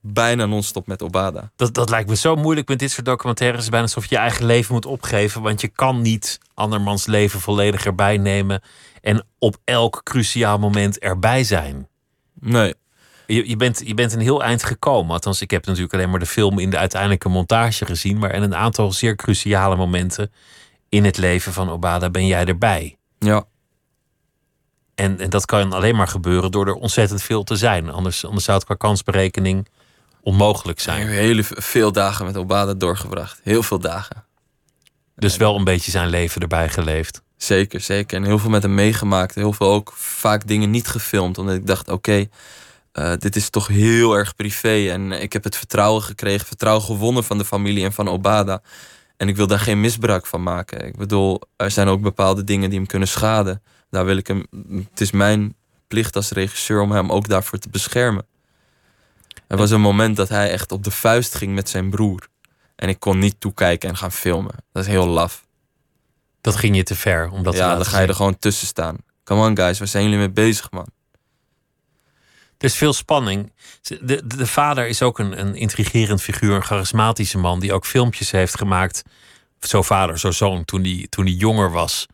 bijna 0.00 0.46
non-stop 0.46 0.86
met 0.86 1.02
Obada. 1.02 1.50
Dat, 1.56 1.74
dat 1.74 1.90
lijkt 1.90 2.08
me 2.08 2.16
zo 2.16 2.36
moeilijk 2.36 2.68
met 2.68 2.78
dit 2.78 2.90
soort 2.90 3.06
documentaires. 3.06 3.56
Het 3.56 3.64
is 3.64 3.70
bijna 3.70 3.86
alsof 3.86 4.04
je 4.04 4.14
je 4.14 4.20
eigen 4.20 4.44
leven 4.44 4.74
moet 4.74 4.86
opgeven. 4.86 5.42
Want 5.42 5.60
je 5.60 5.68
kan 5.68 6.02
niet 6.02 6.38
andermans 6.54 7.06
leven 7.06 7.40
volledig 7.40 7.84
erbij 7.84 8.16
nemen... 8.16 8.62
en 9.00 9.26
op 9.38 9.56
elk 9.64 10.00
cruciaal 10.02 10.58
moment 10.58 10.98
erbij 10.98 11.44
zijn. 11.44 11.88
Nee. 12.40 12.74
Je, 13.26 13.48
je, 13.48 13.56
bent, 13.56 13.82
je 13.84 13.94
bent 13.94 14.12
een 14.12 14.20
heel 14.20 14.42
eind 14.42 14.64
gekomen. 14.64 15.12
Althans, 15.12 15.40
ik 15.40 15.50
heb 15.50 15.66
natuurlijk 15.66 15.94
alleen 15.94 16.10
maar 16.10 16.18
de 16.18 16.26
film 16.26 16.58
in 16.58 16.70
de 16.70 16.78
uiteindelijke 16.78 17.28
montage 17.28 17.84
gezien. 17.84 18.18
Maar 18.18 18.34
in 18.34 18.42
een 18.42 18.54
aantal 18.54 18.92
zeer 18.92 19.16
cruciale 19.16 19.76
momenten 19.76 20.32
in 20.88 21.04
het 21.04 21.16
leven 21.16 21.52
van 21.52 21.70
Obada 21.70 22.10
ben 22.10 22.26
jij 22.26 22.44
erbij. 22.44 22.96
Ja. 23.18 23.44
En, 24.94 25.20
en 25.20 25.30
dat 25.30 25.44
kan 25.46 25.72
alleen 25.72 25.96
maar 25.96 26.08
gebeuren 26.08 26.50
door 26.50 26.66
er 26.66 26.74
ontzettend 26.74 27.22
veel 27.22 27.44
te 27.44 27.56
zijn. 27.56 27.90
Anders, 27.90 28.24
anders 28.24 28.44
zou 28.44 28.56
het 28.56 28.66
qua 28.66 28.74
kansberekening 28.74 29.68
onmogelijk 30.20 30.80
zijn. 30.80 31.00
Ik 31.00 31.06
heb 31.06 31.16
hele 31.16 31.44
veel 31.44 31.92
dagen 31.92 32.26
met 32.26 32.36
Obada 32.36 32.74
doorgebracht. 32.74 33.40
Heel 33.42 33.62
veel 33.62 33.78
dagen. 33.78 34.24
Dus 35.16 35.36
wel 35.36 35.56
een 35.56 35.64
beetje 35.64 35.90
zijn 35.90 36.08
leven 36.08 36.40
erbij 36.40 36.68
geleefd. 36.68 37.22
Zeker, 37.36 37.80
zeker. 37.80 38.16
En 38.16 38.24
heel 38.24 38.38
veel 38.38 38.50
met 38.50 38.62
hem 38.62 38.74
meegemaakt. 38.74 39.34
Heel 39.34 39.52
veel 39.52 39.70
ook 39.70 39.92
vaak 39.94 40.46
dingen 40.46 40.70
niet 40.70 40.88
gefilmd. 40.88 41.38
Omdat 41.38 41.54
ik 41.54 41.66
dacht, 41.66 41.88
oké, 41.88 41.92
okay, 41.92 42.28
uh, 42.94 43.12
dit 43.18 43.36
is 43.36 43.50
toch 43.50 43.66
heel 43.66 44.14
erg 44.14 44.34
privé. 44.34 44.90
En 44.90 45.12
ik 45.12 45.32
heb 45.32 45.44
het 45.44 45.56
vertrouwen 45.56 46.02
gekregen, 46.02 46.46
vertrouwen 46.46 46.84
gewonnen 46.84 47.24
van 47.24 47.38
de 47.38 47.44
familie 47.44 47.84
en 47.84 47.92
van 47.92 48.08
Obada. 48.08 48.62
En 49.16 49.28
ik 49.28 49.36
wil 49.36 49.46
daar 49.46 49.58
geen 49.58 49.80
misbruik 49.80 50.26
van 50.26 50.42
maken. 50.42 50.86
Ik 50.86 50.96
bedoel, 50.96 51.40
er 51.56 51.70
zijn 51.70 51.88
ook 51.88 52.00
bepaalde 52.00 52.44
dingen 52.44 52.70
die 52.70 52.78
hem 52.78 52.88
kunnen 52.88 53.08
schaden. 53.08 53.62
Daar 53.90 54.04
wil 54.04 54.16
ik 54.16 54.26
hem. 54.26 54.46
Het 54.90 55.00
is 55.00 55.10
mijn 55.10 55.54
plicht 55.88 56.16
als 56.16 56.30
regisseur 56.30 56.80
om 56.80 56.92
hem 56.92 57.12
ook 57.12 57.28
daarvoor 57.28 57.58
te 57.58 57.68
beschermen. 57.68 58.26
Er 59.46 59.56
was 59.56 59.70
een 59.70 59.80
moment 59.80 60.16
dat 60.16 60.28
hij 60.28 60.50
echt 60.50 60.72
op 60.72 60.84
de 60.84 60.90
vuist 60.90 61.34
ging 61.34 61.54
met 61.54 61.68
zijn 61.68 61.90
broer. 61.90 62.28
En 62.76 62.88
ik 62.88 63.00
kon 63.00 63.18
niet 63.18 63.40
toekijken 63.40 63.88
en 63.88 63.96
gaan 63.96 64.12
filmen. 64.12 64.54
Dat 64.72 64.82
is 64.82 64.88
heel 64.88 65.06
laf. 65.06 65.46
Dat 66.40 66.56
ging 66.56 66.76
je 66.76 66.82
te 66.82 66.94
ver. 66.94 67.30
Omdat 67.30 67.54
ja, 67.54 67.74
dan 67.74 67.84
ga 67.84 68.00
je 68.00 68.06
er 68.06 68.14
gewoon 68.14 68.38
tussen 68.38 68.66
staan. 68.66 68.96
Come 69.24 69.48
on 69.48 69.56
guys, 69.56 69.78
waar 69.78 69.88
zijn 69.88 70.04
jullie 70.04 70.18
mee 70.18 70.30
bezig 70.30 70.70
man? 70.70 70.86
Is 72.64 72.76
veel 72.76 72.92
spanning. 72.92 73.52
De, 73.82 74.04
de, 74.04 74.26
de, 74.26 74.46
vader 74.46 74.86
is 74.86 75.02
ook 75.02 75.18
een, 75.18 75.40
een 75.40 75.54
intrigerend 75.54 76.22
figuur, 76.22 76.54
een 76.54 76.64
charismatische 76.64 77.38
man 77.38 77.60
die 77.60 77.72
ook 77.72 77.86
filmpjes 77.86 78.30
heeft 78.30 78.58
gemaakt. 78.58 79.02
Zo 79.60 79.82
vader, 79.82 80.18
zo 80.18 80.30
zoon, 80.30 80.64
toen 80.64 80.82
hij 80.82 81.06
toen 81.10 81.24
die 81.24 81.36
jonger 81.36 81.70
was. 81.70 82.06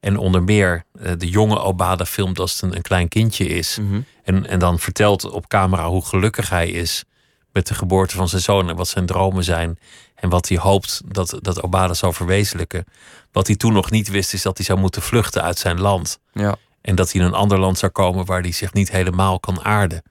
En 0.00 0.16
onder 0.16 0.42
meer 0.42 0.84
eh, 1.00 1.12
de 1.18 1.28
jonge 1.28 1.58
Obada 1.58 2.06
filmt 2.06 2.38
als 2.38 2.52
het 2.52 2.62
een, 2.62 2.76
een 2.76 2.82
klein 2.82 3.08
kindje 3.08 3.46
is. 3.46 3.78
Mhm. 3.80 4.00
En, 4.22 4.46
en 4.46 4.58
dan 4.58 4.78
vertelt 4.78 5.30
op 5.30 5.48
camera 5.48 5.88
hoe 5.88 6.04
gelukkig 6.04 6.50
hij 6.50 6.68
is 6.68 7.04
met 7.52 7.66
de 7.66 7.74
geboorte 7.74 8.16
van 8.16 8.28
zijn 8.28 8.42
zoon 8.42 8.68
en 8.68 8.76
wat 8.76 8.88
zijn 8.88 9.06
dromen 9.06 9.44
zijn. 9.44 9.78
En 10.14 10.28
wat 10.28 10.48
hij 10.48 10.58
hoopt 10.58 11.00
dat, 11.06 11.38
dat 11.40 11.62
Obada 11.62 11.94
zal 11.94 12.12
verwezenlijken. 12.12 12.84
Wat 13.32 13.46
hij 13.46 13.56
toen 13.56 13.72
nog 13.72 13.90
niet 13.90 14.08
wist, 14.08 14.32
is 14.32 14.42
dat 14.42 14.56
hij 14.56 14.66
zou 14.66 14.78
moeten 14.78 15.02
vluchten 15.02 15.42
uit 15.42 15.58
zijn 15.58 15.80
land. 15.80 16.18
Ja. 16.32 16.56
En 16.84 16.94
dat 16.94 17.12
hij 17.12 17.20
in 17.20 17.26
een 17.26 17.34
ander 17.34 17.58
land 17.58 17.78
zou 17.78 17.92
komen 17.92 18.24
waar 18.24 18.40
hij 18.40 18.52
zich 18.52 18.72
niet 18.72 18.90
helemaal 18.90 19.40
kan 19.40 19.64
aarden. 19.64 20.02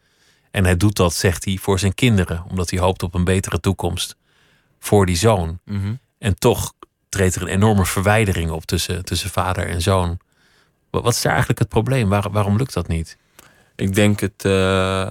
En 0.51 0.63
hij 0.63 0.77
doet 0.77 0.95
dat, 0.95 1.13
zegt 1.13 1.45
hij, 1.45 1.57
voor 1.61 1.79
zijn 1.79 1.93
kinderen, 1.93 2.43
omdat 2.49 2.69
hij 2.69 2.79
hoopt 2.79 3.03
op 3.03 3.13
een 3.13 3.23
betere 3.23 3.59
toekomst 3.59 4.15
voor 4.79 5.05
die 5.05 5.15
zoon. 5.15 5.59
Mhm. 5.65 5.93
En 6.17 6.39
toch 6.39 6.73
treedt 7.09 7.35
er 7.35 7.41
een 7.41 7.47
enorme 7.47 7.85
verwijdering 7.85 8.51
op 8.51 8.65
tussen, 8.65 9.05
tussen 9.05 9.29
vader 9.29 9.67
en 9.67 9.81
zoon. 9.81 10.17
Wat 10.89 11.13
is 11.13 11.21
daar 11.21 11.31
eigenlijk 11.31 11.59
het 11.59 11.69
probleem? 11.69 12.09
Waar- 12.09 12.31
waarom 12.31 12.57
lukt 12.57 12.73
dat 12.73 12.87
niet? 12.87 13.17
Ik 13.75 13.95
denk 13.95 14.19
het, 14.19 14.45
eh, 14.45 15.01
eh, 15.01 15.09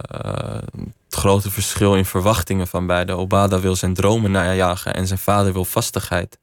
het 1.04 1.14
grote 1.14 1.50
verschil 1.50 1.96
in 1.96 2.04
verwachtingen 2.04 2.66
van 2.66 2.86
beide. 2.86 3.12
Obada 3.12 3.60
wil 3.60 3.76
zijn 3.76 3.94
dromen 3.94 4.30
najagen 4.30 4.94
en 4.94 5.06
zijn 5.06 5.18
vader 5.18 5.52
wil 5.52 5.64
vastigheid. 5.64 6.38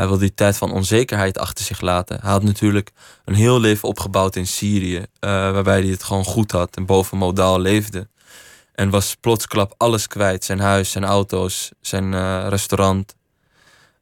Hij 0.00 0.08
wil 0.08 0.18
die 0.18 0.34
tijd 0.34 0.56
van 0.56 0.72
onzekerheid 0.72 1.38
achter 1.38 1.64
zich 1.64 1.80
laten. 1.80 2.18
Hij 2.20 2.30
had 2.30 2.42
natuurlijk 2.42 2.90
een 3.24 3.34
heel 3.34 3.60
leven 3.60 3.88
opgebouwd 3.88 4.36
in 4.36 4.46
Syrië, 4.46 4.96
eh, 4.96 5.30
waarbij 5.30 5.80
hij 5.80 5.90
het 5.90 6.02
gewoon 6.02 6.24
goed 6.24 6.50
had 6.50 6.76
en 6.76 6.86
boven 6.86 7.18
modaal 7.18 7.60
leefde. 7.60 8.08
En 8.74 8.90
was 8.90 9.16
plotsklap 9.20 9.74
alles 9.76 10.06
kwijt: 10.06 10.44
zijn 10.44 10.60
huis, 10.60 10.90
zijn 10.90 11.04
auto's, 11.04 11.70
zijn 11.80 12.14
eh, 12.14 12.46
restaurant. 12.48 13.14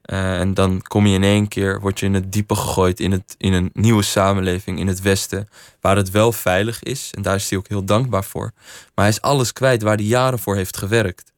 Eh, 0.02 0.40
en 0.40 0.54
dan 0.54 0.82
kom 0.82 1.06
je 1.06 1.14
in 1.14 1.24
één 1.24 1.48
keer, 1.48 1.80
word 1.80 2.00
je 2.00 2.06
in 2.06 2.14
het 2.14 2.32
diepe 2.32 2.54
gegooid 2.54 3.00
in, 3.00 3.12
het, 3.12 3.34
in 3.38 3.52
een 3.52 3.70
nieuwe 3.72 4.02
samenleving 4.02 4.78
in 4.78 4.86
het 4.86 5.00
Westen, 5.00 5.48
waar 5.80 5.96
het 5.96 6.10
wel 6.10 6.32
veilig 6.32 6.82
is. 6.82 7.10
En 7.14 7.22
daar 7.22 7.34
is 7.34 7.50
hij 7.50 7.58
ook 7.58 7.68
heel 7.68 7.84
dankbaar 7.84 8.24
voor. 8.24 8.52
Maar 8.94 9.04
hij 9.04 9.08
is 9.08 9.20
alles 9.20 9.52
kwijt 9.52 9.82
waar 9.82 9.96
hij 9.96 10.04
jaren 10.04 10.38
voor 10.38 10.56
heeft 10.56 10.76
gewerkt. 10.76 11.32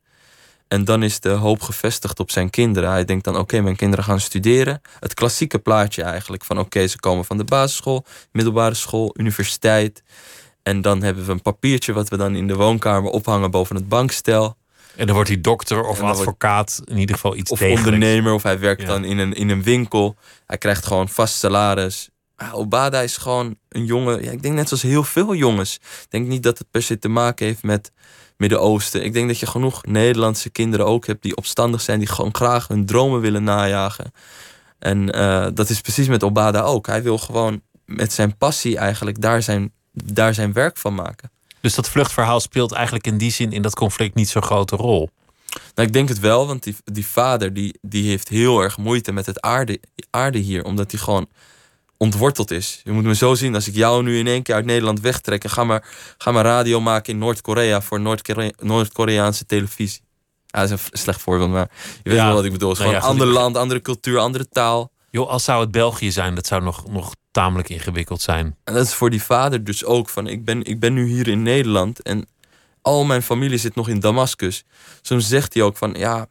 En 0.70 0.84
dan 0.84 1.02
is 1.02 1.20
de 1.20 1.28
hoop 1.28 1.62
gevestigd 1.62 2.20
op 2.20 2.30
zijn 2.30 2.50
kinderen. 2.50 2.90
Hij 2.90 3.04
denkt 3.04 3.24
dan, 3.24 3.36
oké, 3.38 3.60
mijn 3.60 3.76
kinderen 3.76 4.04
gaan 4.04 4.20
studeren. 4.20 4.80
Het 5.00 5.14
klassieke 5.14 5.58
plaatje 5.58 6.02
eigenlijk 6.02 6.44
van, 6.44 6.58
oké, 6.58 6.86
ze 6.86 6.98
komen 7.00 7.24
van 7.24 7.36
de 7.36 7.44
basisschool, 7.44 8.04
middelbare 8.32 8.74
school, 8.74 9.14
universiteit. 9.18 10.02
En 10.62 10.80
dan 10.82 11.02
hebben 11.02 11.26
we 11.26 11.32
een 11.32 11.42
papiertje 11.42 11.92
wat 11.92 12.08
we 12.08 12.16
dan 12.16 12.34
in 12.34 12.46
de 12.46 12.54
woonkamer 12.54 13.10
ophangen 13.10 13.50
boven 13.50 13.76
het 13.76 13.88
bankstel. 13.88 14.56
En 14.96 15.06
dan 15.06 15.14
wordt 15.14 15.30
hij 15.30 15.40
dokter 15.40 15.84
of 15.84 16.00
wordt- 16.00 16.18
advocaat, 16.18 16.80
in 16.84 16.98
ieder 16.98 17.14
geval 17.14 17.36
iets 17.36 17.50
Of 17.50 17.58
degelijks. 17.58 17.84
ondernemer, 17.86 18.32
of 18.32 18.42
hij 18.42 18.58
werkt 18.58 18.80
Ja. 18.80 18.86
dan 18.86 19.04
in 19.04 19.18
een, 19.18 19.32
in 19.32 19.48
een 19.48 19.62
winkel. 19.62 20.16
Hij 20.46 20.58
krijgt 20.58 20.86
gewoon 20.86 21.08
vast 21.08 21.34
salaris. 21.34 22.08
Ah, 22.36 22.54
Obada 22.54 23.00
is 23.00 23.16
gewoon 23.16 23.56
een 23.68 23.84
jongen. 23.84 24.22
Ja, 24.22 24.30
ik 24.30 24.42
denk 24.42 24.54
net 24.54 24.68
zoals 24.68 24.82
heel 24.82 25.04
veel 25.04 25.34
jongens. 25.34 25.74
Ik 25.74 26.06
denk 26.10 26.26
niet 26.26 26.42
dat 26.42 26.58
het 26.58 26.70
per 26.70 26.82
se 26.82 26.98
te 26.98 27.08
maken 27.08 27.46
heeft 27.46 27.62
met 27.62 27.92
Midden-Oosten. 28.40 29.04
Ik 29.04 29.12
denk 29.12 29.28
dat 29.28 29.38
je 29.38 29.46
genoeg 29.46 29.84
Nederlandse 29.84 30.50
kinderen 30.50 30.86
ook 30.86 31.06
hebt 31.06 31.22
die 31.22 31.36
opstandig 31.36 31.80
zijn, 31.80 31.98
die 31.98 32.08
gewoon 32.08 32.34
graag 32.34 32.68
hun 32.68 32.86
dromen 32.86 33.20
willen 33.20 33.44
najagen. 33.44 34.12
En 34.78 35.12
eh, 35.12 35.46
dat 35.54 35.70
is 35.70 35.80
precies 35.80 36.08
met 36.08 36.22
Obada 36.22 36.60
ook. 36.60 36.86
Hij 36.86 37.02
wil 37.02 37.18
gewoon 37.18 37.60
met 37.84 38.12
zijn 38.12 38.36
passie 38.36 38.76
eigenlijk 38.76 39.20
daar 39.20 39.42
zijn, 39.42 39.72
daar 39.92 40.34
zijn 40.34 40.52
werk 40.52 40.76
van 40.76 40.94
maken. 40.94 41.30
Dus 41.60 41.74
dat 41.74 41.88
vluchtverhaal 41.88 42.40
speelt 42.40 42.72
eigenlijk 42.72 43.06
in 43.06 43.18
die 43.18 43.30
zin 43.30 43.52
in 43.52 43.62
dat 43.62 43.74
conflict 43.74 44.14
niet 44.14 44.28
zo'n 44.28 44.42
grote 44.42 44.76
rol. 44.76 45.10
Nou, 45.74 45.88
ik 45.88 45.92
denk 45.92 46.08
het 46.08 46.18
wel, 46.18 46.46
want 46.46 46.62
die, 46.62 46.76
die 46.84 47.06
vader 47.06 47.52
die, 47.52 47.78
die 47.82 48.08
heeft 48.08 48.28
heel 48.28 48.60
erg 48.60 48.78
moeite 48.78 49.12
met 49.12 49.26
het 49.26 49.40
aarde, 49.40 49.80
aarde 50.10 50.38
hier, 50.38 50.64
omdat 50.64 50.90
hij 50.90 51.00
gewoon 51.00 51.28
ontworteld 52.00 52.50
is. 52.50 52.80
Je 52.84 52.92
moet 52.92 53.04
me 53.04 53.14
zo 53.14 53.34
zien, 53.34 53.54
als 53.54 53.68
ik 53.68 53.74
jou 53.74 54.02
nu 54.02 54.18
in 54.18 54.26
één 54.26 54.42
keer 54.42 54.54
uit 54.54 54.64
Nederland 54.64 55.00
wegtrek 55.00 55.44
en 55.44 55.50
ga 55.50 55.64
maar, 55.64 55.84
ga 56.18 56.32
maar 56.32 56.44
radio 56.44 56.80
maken 56.80 57.12
in 57.12 57.18
Noord-Korea 57.18 57.80
voor 57.80 58.00
Noord-Korea- 58.00 58.52
Noord-Koreaanse 58.58 59.46
televisie. 59.46 60.02
Ja, 60.46 60.60
dat 60.60 60.70
is 60.70 60.70
een 60.90 60.98
slecht 60.98 61.20
voorbeeld, 61.20 61.50
maar 61.50 61.70
je 62.02 62.10
weet 62.10 62.18
Ja. 62.18 62.26
wel 62.26 62.34
wat 62.34 62.44
ik 62.44 62.52
bedoel. 62.52 62.68
Het 62.68 62.78
is 62.78 62.84
Nou 62.84 62.96
gewoon 62.96 63.10
een 63.16 63.20
ander 63.20 63.34
land, 63.34 63.56
andere 63.56 63.82
cultuur, 63.82 64.18
andere 64.18 64.48
taal. 64.48 64.90
Joh, 65.10 65.28
als 65.28 65.44
zou 65.44 65.60
het 65.60 65.70
België 65.70 66.10
zijn, 66.12 66.34
dat 66.34 66.46
zou 66.46 66.62
nog, 66.62 66.90
nog 66.90 67.14
tamelijk 67.30 67.68
ingewikkeld 67.68 68.20
zijn. 68.20 68.56
En 68.64 68.74
dat 68.74 68.86
is 68.86 68.94
voor 68.94 69.10
die 69.10 69.22
vader 69.22 69.64
dus 69.64 69.84
ook 69.84 70.08
van, 70.08 70.26
ik 70.26 70.44
ben, 70.44 70.64
ik 70.64 70.80
ben 70.80 70.92
nu 70.94 71.06
hier 71.06 71.28
in 71.28 71.42
Nederland 71.42 72.02
en 72.02 72.26
al 72.82 73.04
mijn 73.04 73.22
familie 73.22 73.58
zit 73.58 73.74
nog 73.74 73.88
in 73.88 74.00
Damascus. 74.00 74.64
Soms 75.02 75.28
zegt 75.28 75.54
hij 75.54 75.62
ook 75.62 75.76
van, 75.76 75.94
ja, 75.98 76.26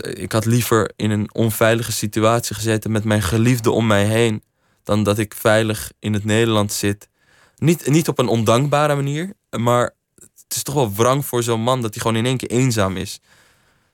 ik 0.00 0.32
had 0.32 0.44
liever 0.44 0.90
in 0.96 1.10
een 1.10 1.34
onveilige 1.34 1.92
situatie 1.92 2.54
gezeten 2.54 2.90
met 2.92 3.04
mijn 3.04 3.22
geliefde 3.22 3.70
om 3.70 3.86
mij 3.86 4.04
heen, 4.04 4.42
dan 4.88 5.02
dat 5.02 5.18
ik 5.18 5.34
veilig 5.34 5.92
in 5.98 6.12
het 6.12 6.24
Nederland 6.24 6.72
zit. 6.72 7.08
Niet, 7.56 7.86
niet 7.86 8.08
op 8.08 8.18
een 8.18 8.28
ondankbare 8.28 8.94
manier, 8.94 9.32
maar 9.58 9.94
het 10.14 10.56
is 10.56 10.62
toch 10.62 10.74
wel 10.74 10.92
wrang 10.92 11.26
voor 11.26 11.42
zo'n 11.42 11.60
man 11.60 11.80
dat 11.82 11.94
hij 11.94 12.02
gewoon 12.02 12.16
in 12.16 12.26
één 12.26 12.36
keer 12.36 12.50
eenzaam 12.50 12.96
is. 12.96 13.20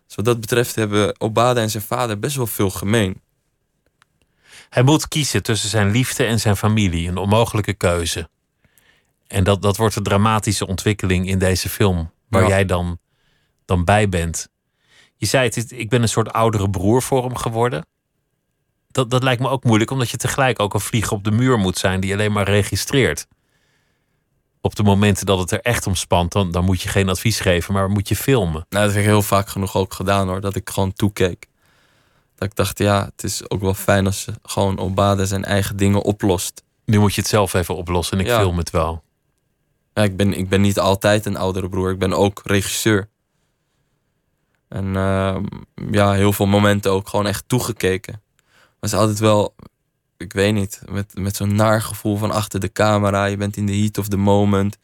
Dus 0.06 0.14
wat 0.16 0.24
dat 0.24 0.40
betreft 0.40 0.74
hebben 0.74 1.20
Obada 1.20 1.60
en 1.60 1.70
zijn 1.70 1.82
vader 1.82 2.18
best 2.18 2.36
wel 2.36 2.46
veel 2.46 2.70
gemeen. 2.70 3.20
Hij 4.68 4.82
moet 4.82 5.08
kiezen 5.08 5.42
tussen 5.42 5.68
zijn 5.68 5.90
liefde 5.90 6.24
en 6.24 6.40
zijn 6.40 6.56
familie. 6.56 7.08
Een 7.08 7.16
onmogelijke 7.16 7.72
keuze. 7.74 8.28
En 9.26 9.44
dat, 9.44 9.62
dat 9.62 9.76
wordt 9.76 9.96
een 9.96 10.02
dramatische 10.02 10.66
ontwikkeling 10.66 11.28
in 11.28 11.38
deze 11.38 11.68
film. 11.68 12.10
Waar 12.28 12.42
Ja. 12.42 12.48
jij 12.48 12.64
dan, 12.64 12.98
dan 13.64 13.84
bij 13.84 14.08
bent. 14.08 14.48
Je 15.16 15.26
zei 15.26 15.44
het, 15.44 15.72
ik 15.72 15.88
ben 15.88 16.02
een 16.02 16.08
soort 16.08 16.32
oudere 16.32 16.70
broer 16.70 17.02
voor 17.02 17.24
hem 17.24 17.36
geworden. 17.36 17.86
Dat, 18.94 19.10
dat 19.10 19.22
lijkt 19.22 19.40
me 19.42 19.48
ook 19.48 19.64
moeilijk, 19.64 19.90
omdat 19.90 20.10
je 20.10 20.16
tegelijk 20.16 20.60
ook 20.60 20.74
een 20.74 20.80
vlieg 20.80 21.12
op 21.12 21.24
de 21.24 21.30
muur 21.30 21.58
moet 21.58 21.78
zijn 21.78 22.00
die 22.00 22.12
alleen 22.12 22.32
maar 22.32 22.44
registreert. 22.44 23.26
Op 24.60 24.74
de 24.74 24.82
momenten 24.82 25.26
dat 25.26 25.38
het 25.38 25.50
er 25.50 25.60
echt 25.60 25.86
om 25.86 25.94
spant, 25.94 26.32
dan, 26.32 26.50
dan 26.50 26.64
moet 26.64 26.82
je 26.82 26.88
geen 26.88 27.08
advies 27.08 27.40
geven, 27.40 27.74
maar 27.74 27.90
moet 27.90 28.08
je 28.08 28.16
filmen. 28.16 28.66
Nou, 28.68 28.84
dat 28.84 28.94
heb 28.94 29.02
ik 29.02 29.08
heel 29.08 29.22
vaak 29.22 29.48
genoeg 29.48 29.76
ook 29.76 29.94
gedaan 29.94 30.28
hoor. 30.28 30.40
Dat 30.40 30.54
ik 30.54 30.70
gewoon 30.70 30.92
toekeek. 30.92 31.46
Dat 32.34 32.48
ik 32.48 32.54
dacht, 32.56 32.78
ja, 32.78 33.04
het 33.04 33.24
is 33.24 33.50
ook 33.50 33.60
wel 33.60 33.74
fijn 33.74 34.06
als 34.06 34.20
ze 34.20 34.32
gewoon 34.42 34.78
Obada 34.78 35.24
zijn 35.24 35.44
eigen 35.44 35.76
dingen 35.76 36.02
oplost. 36.02 36.62
Nu 36.84 36.98
moet 36.98 37.14
je 37.14 37.20
het 37.20 37.30
zelf 37.30 37.54
even 37.54 37.76
oplossen 37.76 38.18
en 38.18 38.24
ik 38.24 38.30
Ja. 38.30 38.38
film 38.40 38.58
het 38.58 38.70
wel. 38.70 39.02
Ja, 39.94 40.02
ik, 40.02 40.16
ben, 40.16 40.32
ik 40.38 40.48
ben 40.48 40.60
niet 40.60 40.78
altijd 40.78 41.26
een 41.26 41.36
oudere 41.36 41.68
broer. 41.68 41.90
Ik 41.90 41.98
ben 41.98 42.12
ook 42.12 42.40
regisseur. 42.44 43.08
En 44.68 44.96
ehm, 44.96 45.44
ja, 45.90 46.12
heel 46.12 46.32
veel 46.32 46.46
momenten 46.46 46.90
ook 46.92 47.08
gewoon 47.08 47.26
echt 47.26 47.44
toegekeken. 47.48 48.22
Is 48.84 48.94
altijd 48.94 49.18
wel, 49.18 49.54
ik 50.16 50.32
weet 50.32 50.54
niet, 50.54 50.80
met, 50.88 51.18
met 51.18 51.36
zo'n 51.36 51.54
naar 51.54 51.82
gevoel 51.82 52.16
van 52.16 52.30
achter 52.30 52.60
de 52.60 52.72
camera. 52.72 53.24
Je 53.24 53.36
bent 53.36 53.56
in 53.56 53.66
de 53.66 53.76
heat 53.76 53.98
of 53.98 54.08
the 54.08 54.16
moment. 54.16 54.78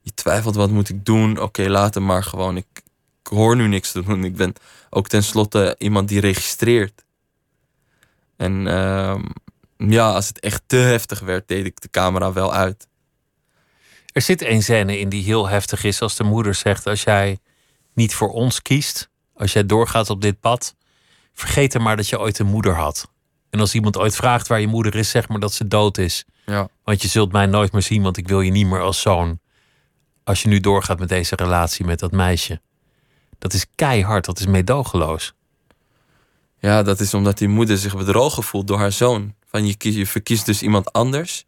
Je 0.00 0.14
twijfelt, 0.14 0.54
wat 0.54 0.70
moet 0.70 0.88
ik 0.88 1.04
doen? 1.04 1.40
Oké, 1.40 1.68
laat 1.68 1.94
hem 1.94 2.04
maar 2.04 2.24
gewoon. 2.24 2.56
Ik, 2.56 2.66
ik 3.22 3.26
hoor 3.26 3.56
nu 3.56 3.68
niks 3.68 3.92
te 3.92 4.02
doen. 4.02 4.24
Ik 4.24 4.36
ben 4.36 4.52
ook 4.90 5.08
tenslotte 5.08 5.74
iemand 5.78 6.08
die 6.08 6.20
registreert. 6.20 7.04
En 8.36 8.66
ehm, 8.66 9.22
ja, 9.76 10.12
als 10.12 10.28
het 10.28 10.40
echt 10.40 10.62
te 10.66 10.76
heftig 10.76 11.20
werd, 11.20 11.48
deed 11.48 11.66
ik 11.66 11.80
de 11.80 11.90
camera 11.90 12.32
wel 12.32 12.54
uit. 12.54 12.86
Er 14.12 14.22
zit 14.22 14.42
een 14.42 14.62
scène 14.62 14.98
in 14.98 15.08
die 15.08 15.24
heel 15.24 15.48
heftig 15.48 15.84
is 15.84 16.00
als 16.00 16.16
de 16.16 16.24
moeder 16.24 16.54
zegt: 16.54 16.86
Als 16.86 17.02
jij 17.02 17.38
niet 17.92 18.14
voor 18.14 18.28
ons 18.28 18.62
kiest, 18.62 19.08
als 19.34 19.52
jij 19.52 19.66
doorgaat 19.66 20.10
op 20.10 20.22
dit 20.22 20.40
pad, 20.40 20.74
vergeet 21.32 21.74
er 21.74 21.82
maar 21.82 21.96
dat 21.96 22.08
je 22.08 22.20
ooit 22.20 22.38
een 22.38 22.46
moeder 22.46 22.74
had. 22.74 23.08
En 23.50 23.60
als 23.60 23.74
iemand 23.74 23.96
ooit 23.96 24.16
vraagt 24.16 24.46
waar 24.46 24.60
je 24.60 24.66
moeder 24.66 24.94
is, 24.94 25.10
zeg 25.10 25.28
maar 25.28 25.40
dat 25.40 25.52
ze 25.52 25.68
dood 25.68 25.98
is. 25.98 26.24
Ja. 26.46 26.68
Want 26.84 27.02
je 27.02 27.08
zult 27.08 27.32
mij 27.32 27.46
nooit 27.46 27.72
meer 27.72 27.82
zien, 27.82 28.02
want 28.02 28.16
ik 28.16 28.28
wil 28.28 28.40
je 28.40 28.50
niet 28.50 28.66
meer 28.66 28.80
als 28.80 29.00
zoon. 29.00 29.38
Als 30.24 30.42
je 30.42 30.48
nu 30.48 30.60
doorgaat 30.60 30.98
met 30.98 31.08
deze 31.08 31.36
relatie 31.36 31.84
met 31.84 31.98
dat 31.98 32.12
meisje. 32.12 32.60
Dat 33.38 33.52
is 33.52 33.66
keihard, 33.74 34.24
dat 34.24 34.38
is 34.38 34.46
meedogenloos. 34.46 35.34
Ja, 36.58 36.82
dat 36.82 37.00
is 37.00 37.14
omdat 37.14 37.38
die 37.38 37.48
moeder 37.48 37.78
zich 37.78 37.96
bedrogen 37.96 38.42
voelt 38.42 38.66
door 38.66 38.78
haar 38.78 38.92
zoon. 38.92 39.34
Van 39.46 39.66
je, 39.66 39.76
kies, 39.76 39.94
je 39.94 40.06
verkiest 40.06 40.46
dus 40.46 40.62
iemand 40.62 40.92
anders 40.92 41.44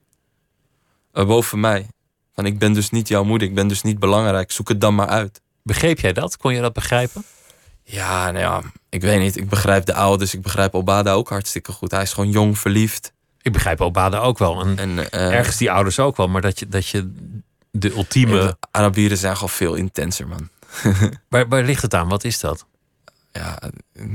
eh, 1.13 1.27
boven 1.27 1.61
mij. 1.61 1.87
Van 2.35 2.47
ik 2.47 2.59
ben 2.59 2.73
dus 2.73 2.91
niet 2.91 3.09
jouw 3.09 3.25
moeder, 3.25 3.49
ik 3.49 3.55
ben 3.55 3.69
dus 3.69 3.83
niet 3.83 3.99
belangrijk. 3.99 4.51
Zoek 4.51 4.69
het 4.69 4.81
dan 4.81 4.95
maar 4.95 5.07
uit. 5.07 5.41
Begreep 5.63 6.01
jij 6.01 6.13
dat? 6.13 6.37
Kon 6.37 6.55
je 6.55 6.61
dat 6.61 6.73
begrijpen? 6.73 7.25
Ja, 7.91 8.31
nou 8.31 8.45
ja, 8.45 8.63
ik 8.89 9.01
weet 9.01 9.21
niet. 9.21 9.37
Ik 9.37 9.49
begrijp 9.49 9.85
de 9.85 9.95
ouders, 9.95 10.35
ik 10.35 10.43
begrijp 10.43 10.75
Obada 10.75 11.13
ook 11.13 11.29
hartstikke 11.29 11.73
goed. 11.73 11.91
Hij 11.91 12.03
is 12.03 12.13
gewoon 12.13 12.31
jong, 12.31 12.59
verliefd. 12.59 13.13
Ik 13.43 13.53
begrijp 13.53 13.81
Obada 13.81 14.19
ook 14.19 14.39
wel. 14.39 14.61
En 14.61 14.79
En 14.79 15.11
eh, 15.11 15.33
ergens 15.33 15.57
die 15.57 15.71
ouders 15.71 15.99
ook 15.99 16.17
wel. 16.17 16.29
Maar 16.29 16.41
dat 16.41 16.59
je, 16.59 16.69
dat 16.69 16.89
je 16.89 17.13
de 17.71 17.91
ultieme... 17.91 18.39
de 18.39 18.57
Arabieren 18.71 19.19
zijn 19.19 19.35
gewoon 19.35 19.49
veel 19.49 19.75
intenser, 19.75 20.29
man. 20.29 20.49
Waar, 21.29 21.49
waar 21.49 21.63
ligt 21.63 21.83
het 21.83 21.95
aan? 21.95 22.09
Wat 22.09 22.25
is 22.25 22.41
dat? 22.41 22.67
Ja, 23.33 23.59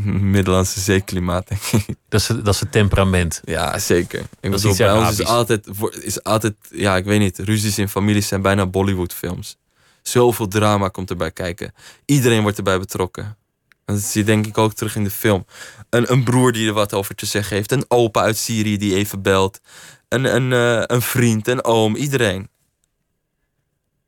Middellandse 0.04 0.80
zeeklimaat, 0.80 1.48
denk 1.48 1.62
ik. 1.62 1.96
Dat 2.10 2.22
is, 2.22 2.28
dat 2.28 2.48
is 2.48 2.60
het 2.60 2.72
temperament. 2.72 3.42
Ja, 3.44 3.80
zeker. 3.80 4.20
Ik 4.20 4.28
is 4.40 4.50
bedoel, 4.50 4.70
iets 4.70 4.80
bij 4.80 4.94
ons 4.94 5.20
is 5.20 5.26
altijd, 5.26 5.68
is 6.02 6.24
altijd, 6.24 6.56
ja, 6.70 6.96
ik 6.96 7.06
weet 7.06 7.20
niet, 7.20 7.38
ruzies 7.40 7.78
in 7.78 7.90
families 7.90 8.28
zijn 8.28 8.42
bijna 8.42 8.66
Bollywood-films. 8.66 9.58
Zoveel 10.02 10.48
drama 10.48 10.88
komt 10.88 11.10
erbij 11.10 11.32
kijken. 11.32 11.74
Iedereen 12.06 12.42
wordt 12.42 12.58
erbij 12.58 12.80
betrokken. 12.80 13.38
Dat 13.86 14.00
zie 14.00 14.22
je 14.22 14.28
denk 14.28 14.48
ik 14.48 14.58
ook 14.58 14.74
terug 14.74 14.96
in 14.96 15.04
de 15.04 15.10
film. 15.12 15.46
Een, 15.90 16.12
een 16.12 16.24
broer 16.24 16.52
die 16.52 16.68
er 16.68 16.74
wat 16.74 16.94
over 16.94 17.16
te 17.16 17.26
zeggen 17.26 17.56
heeft. 17.56 17.72
Een 17.72 17.86
opa 17.88 18.22
uit 18.22 18.38
Syrië 18.38 18.78
die 18.78 18.96
even 18.96 19.22
belt. 19.22 19.60
Een, 20.10 20.36
een, 20.36 20.54
eh, 20.54 20.84
een 20.96 21.02
vriend, 21.02 21.48
een 21.48 21.64
oom, 21.64 21.96
iedereen. 21.96 22.50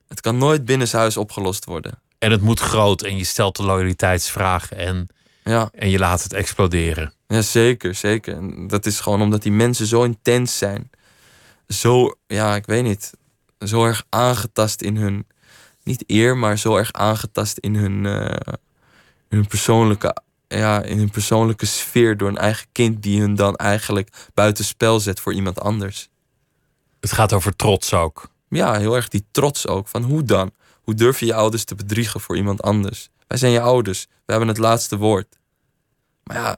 Het 0.08 0.22
kan 0.22 0.38
nooit 0.38 0.66
binnenshuis 0.66 1.18
opgelost 1.18 1.66
worden. 1.66 2.00
En 2.20 2.32
het 2.32 2.42
moet 2.42 2.60
groot 2.60 3.02
en 3.02 3.18
je 3.18 3.24
stelt 3.24 3.56
de 3.56 3.64
loyaliteitsvraag 3.64 4.72
en, 4.72 5.08
Ja, 5.44 5.70
en 5.74 5.90
je 5.90 5.98
laat 6.00 6.24
het 6.24 6.34
exploderen. 6.34 7.14
ja 7.28 7.42
zeker, 7.42 7.96
zeker. 7.96 8.36
En 8.36 8.68
dat 8.68 8.86
is 8.86 9.00
gewoon 9.00 9.22
omdat 9.22 9.42
die 9.44 9.52
mensen 9.52 9.86
zo 9.86 10.04
intens 10.04 10.58
zijn. 10.58 10.90
Zo, 11.68 12.18
ja, 12.28 12.56
ik 12.56 12.66
weet 12.66 12.84
niet. 12.84 13.12
Zo 13.60 13.86
erg 13.86 14.06
aangetast 14.10 14.82
in 14.82 14.96
hun... 14.98 15.28
Niet 15.84 16.04
eer, 16.08 16.38
maar 16.38 16.58
zo 16.58 16.76
erg 16.76 16.92
aangetast 16.94 17.58
in 17.58 17.76
hun, 17.76 18.06
eh, 18.06 18.54
in 19.36 19.42
hun 19.42 19.50
persoonlijke... 19.50 20.16
Ja, 20.48 20.82
in 20.84 20.98
hun 20.98 21.10
persoonlijke 21.10 21.66
sfeer 21.66 22.18
door 22.18 22.28
een 22.30 22.38
eigen 22.38 22.68
kind 22.72 23.04
die 23.04 23.20
hun 23.22 23.36
dan 23.36 23.56
eigenlijk 23.56 24.10
buitenspel 24.34 25.00
zet 25.00 25.20
voor 25.20 25.34
iemand 25.34 25.60
anders. 25.60 26.10
Het 27.00 27.12
gaat 27.12 27.34
over 27.34 27.56
trots 27.56 27.94
ook. 27.94 28.30
Ja, 28.50 28.78
heel 28.78 28.96
erg 28.96 29.08
die 29.08 29.26
trots 29.32 29.68
ook. 29.68 29.88
Van 29.88 30.04
hoe 30.04 30.24
dan? 30.24 30.52
Hoe 30.82 30.94
durf 30.94 31.20
je 31.20 31.26
je 31.26 31.34
ouders 31.34 31.64
te 31.64 31.76
bedriegen 31.76 32.20
voor 32.20 32.38
iemand 32.38 32.62
anders? 32.62 33.10
Wij 33.28 33.38
zijn 33.38 33.52
je 33.52 33.62
ouders. 33.62 34.06
We 34.26 34.32
hebben 34.32 34.48
het 34.48 34.58
laatste 34.58 34.98
woord. 34.98 35.38
Maar 36.24 36.38
ja, 36.38 36.58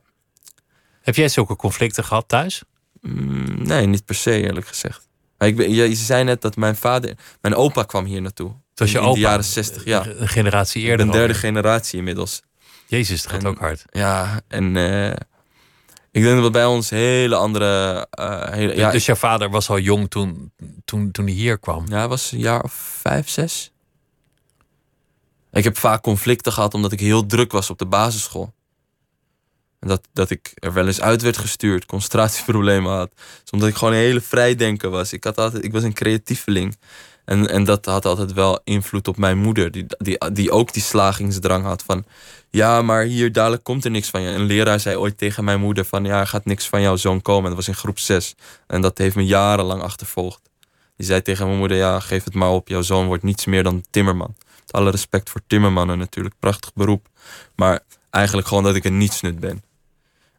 Heb 1.01 1.15
jij 1.15 1.29
zulke 1.29 1.55
conflicten 1.55 2.03
gehad 2.03 2.27
thuis? 2.27 2.63
mm, 3.01 3.67
nee, 3.67 3.85
niet 3.85 4.05
per 4.05 4.15
se 4.15 4.41
eerlijk 4.41 4.67
gezegd. 4.67 5.07
Maar 5.37 5.47
ik 5.47 5.55
ben, 5.55 5.71
je, 5.73 5.95
zei 5.95 6.23
net 6.23 6.41
dat 6.41 6.55
mijn 6.55 6.75
vader... 6.75 7.17
Mijn 7.41 7.55
opa 7.55 7.83
kwam 7.83 8.05
hier 8.05 8.21
naartoe. 8.21 8.47
Het 8.69 8.79
was 8.79 8.91
je 8.91 8.97
in, 8.97 9.03
in 9.03 9.09
opa. 9.09 9.19
de 9.19 9.25
jaren 9.25 9.43
zestig, 9.43 9.85
ja. 9.85 10.05
Een 10.05 10.27
generatie 10.27 10.81
De 10.81 10.87
eerder. 10.87 11.05
derde 11.05 11.19
alweer. 11.21 11.35
generatie 11.35 11.97
inmiddels. 11.97 12.41
Jezus, 12.87 13.21
het 13.21 13.31
gaat 13.31 13.41
En- 13.43 13.47
ook 13.47 13.59
hard. 13.59 13.85
Ja, 13.91 14.41
en 14.47 14.75
eh, 14.77 15.09
ik 16.11 16.21
denk 16.23 16.35
dat 16.35 16.43
we 16.43 16.49
bij 16.49 16.65
ons 16.65 16.89
hele 16.89 17.35
andere... 17.35 18.07
eh, 18.09 18.49
hele, 18.51 18.75
ja, 18.75 18.91
dus 18.91 19.05
jouw 19.05 19.15
vader 19.15 19.49
was 19.49 19.69
al 19.69 19.79
jong 19.79 20.09
toen, 20.09 20.51
toen, 20.85 21.11
toen 21.11 21.25
hij 21.25 21.33
hier 21.33 21.59
kwam. 21.59 21.85
Ja, 21.89 21.97
hij 21.97 22.07
was 22.07 22.31
een 22.31 22.39
jaar 22.39 22.63
of 22.63 22.73
vijf, 23.01 23.29
zes. 23.29 23.71
Ik 25.51 25.63
heb 25.63 25.77
vaak 25.77 26.01
conflicten 26.01 26.51
gehad 26.51 26.73
omdat 26.73 26.91
ik 26.91 26.99
heel 26.99 27.25
druk 27.25 27.51
was 27.51 27.69
op 27.69 27.77
de 27.77 27.85
basisschool. 27.85 28.53
En 29.79 29.87
dat, 29.87 30.07
dat 30.13 30.29
ik 30.29 30.51
er 30.53 30.73
wel 30.73 30.87
eens 30.87 31.01
uit 31.01 31.21
werd 31.21 31.37
gestuurd, 31.37 31.85
concentratieproblemen 31.85 32.91
had. 32.91 33.11
Dus 33.41 33.51
omdat 33.51 33.69
ik 33.69 33.75
gewoon 33.75 33.93
een 33.93 33.99
hele 33.99 34.21
vrijdenker 34.21 34.89
was. 34.89 35.13
Ik, 35.13 35.23
had 35.23 35.37
altijd, 35.37 35.63
ik 35.63 35.71
was 35.71 35.83
een 35.83 35.93
creatieveling. 35.93 36.77
En, 37.27 37.49
en 37.49 37.63
dat 37.63 37.85
had 37.85 38.05
altijd 38.05 38.33
wel 38.33 38.59
invloed 38.63 39.07
op 39.07 39.17
mijn 39.17 39.37
moeder, 39.37 39.71
die, 39.71 39.85
die, 39.97 40.31
die 40.31 40.51
ook 40.51 40.73
die 40.73 40.81
slagingsdrang 40.81 41.65
had 41.65 41.83
van... 41.83 42.05
Ja, 42.49 42.81
maar 42.81 43.03
hier 43.03 43.31
dadelijk 43.31 43.63
komt 43.63 43.85
er 43.85 43.91
niks 43.91 44.09
van 44.09 44.21
je. 44.21 44.29
Een 44.29 44.45
leraar 44.45 44.79
zei 44.79 44.95
ooit 44.95 45.17
tegen 45.17 45.43
mijn 45.43 45.59
moeder 45.59 45.85
van... 45.85 46.03
Ja, 46.03 46.19
er 46.19 46.27
gaat 46.27 46.45
niks 46.45 46.67
van 46.67 46.81
jouw 46.81 46.95
zoon 46.95 47.21
komen. 47.21 47.43
En 47.43 47.55
dat 47.55 47.65
was 47.65 47.67
in 47.67 47.81
groep 47.81 47.99
6. 47.99 48.35
En 48.67 48.81
dat 48.81 48.97
heeft 48.97 49.15
me 49.15 49.25
jarenlang 49.25 49.81
achtervolgd. 49.81 50.41
Die 50.97 51.05
zei 51.05 51.21
tegen 51.21 51.45
mijn 51.45 51.57
moeder: 51.57 51.77
Ja, 51.77 51.99
geef 51.99 52.23
het 52.23 52.33
maar 52.33 52.49
op. 52.49 52.67
Jouw 52.67 52.81
zoon 52.81 53.05
wordt 53.05 53.23
niets 53.23 53.45
meer 53.45 53.63
dan 53.63 53.85
timmerman. 53.89 54.35
Met 54.59 54.71
alle 54.71 54.91
respect 54.91 55.29
voor 55.29 55.41
timmermannen 55.47 55.97
natuurlijk. 55.97 56.35
Prachtig 56.39 56.73
beroep. 56.73 57.07
Maar 57.55 57.79
eigenlijk 58.09 58.47
gewoon 58.47 58.63
dat 58.63 58.75
ik 58.75 58.83
een 58.83 58.97
nietsnut 58.97 59.39
ben. 59.39 59.63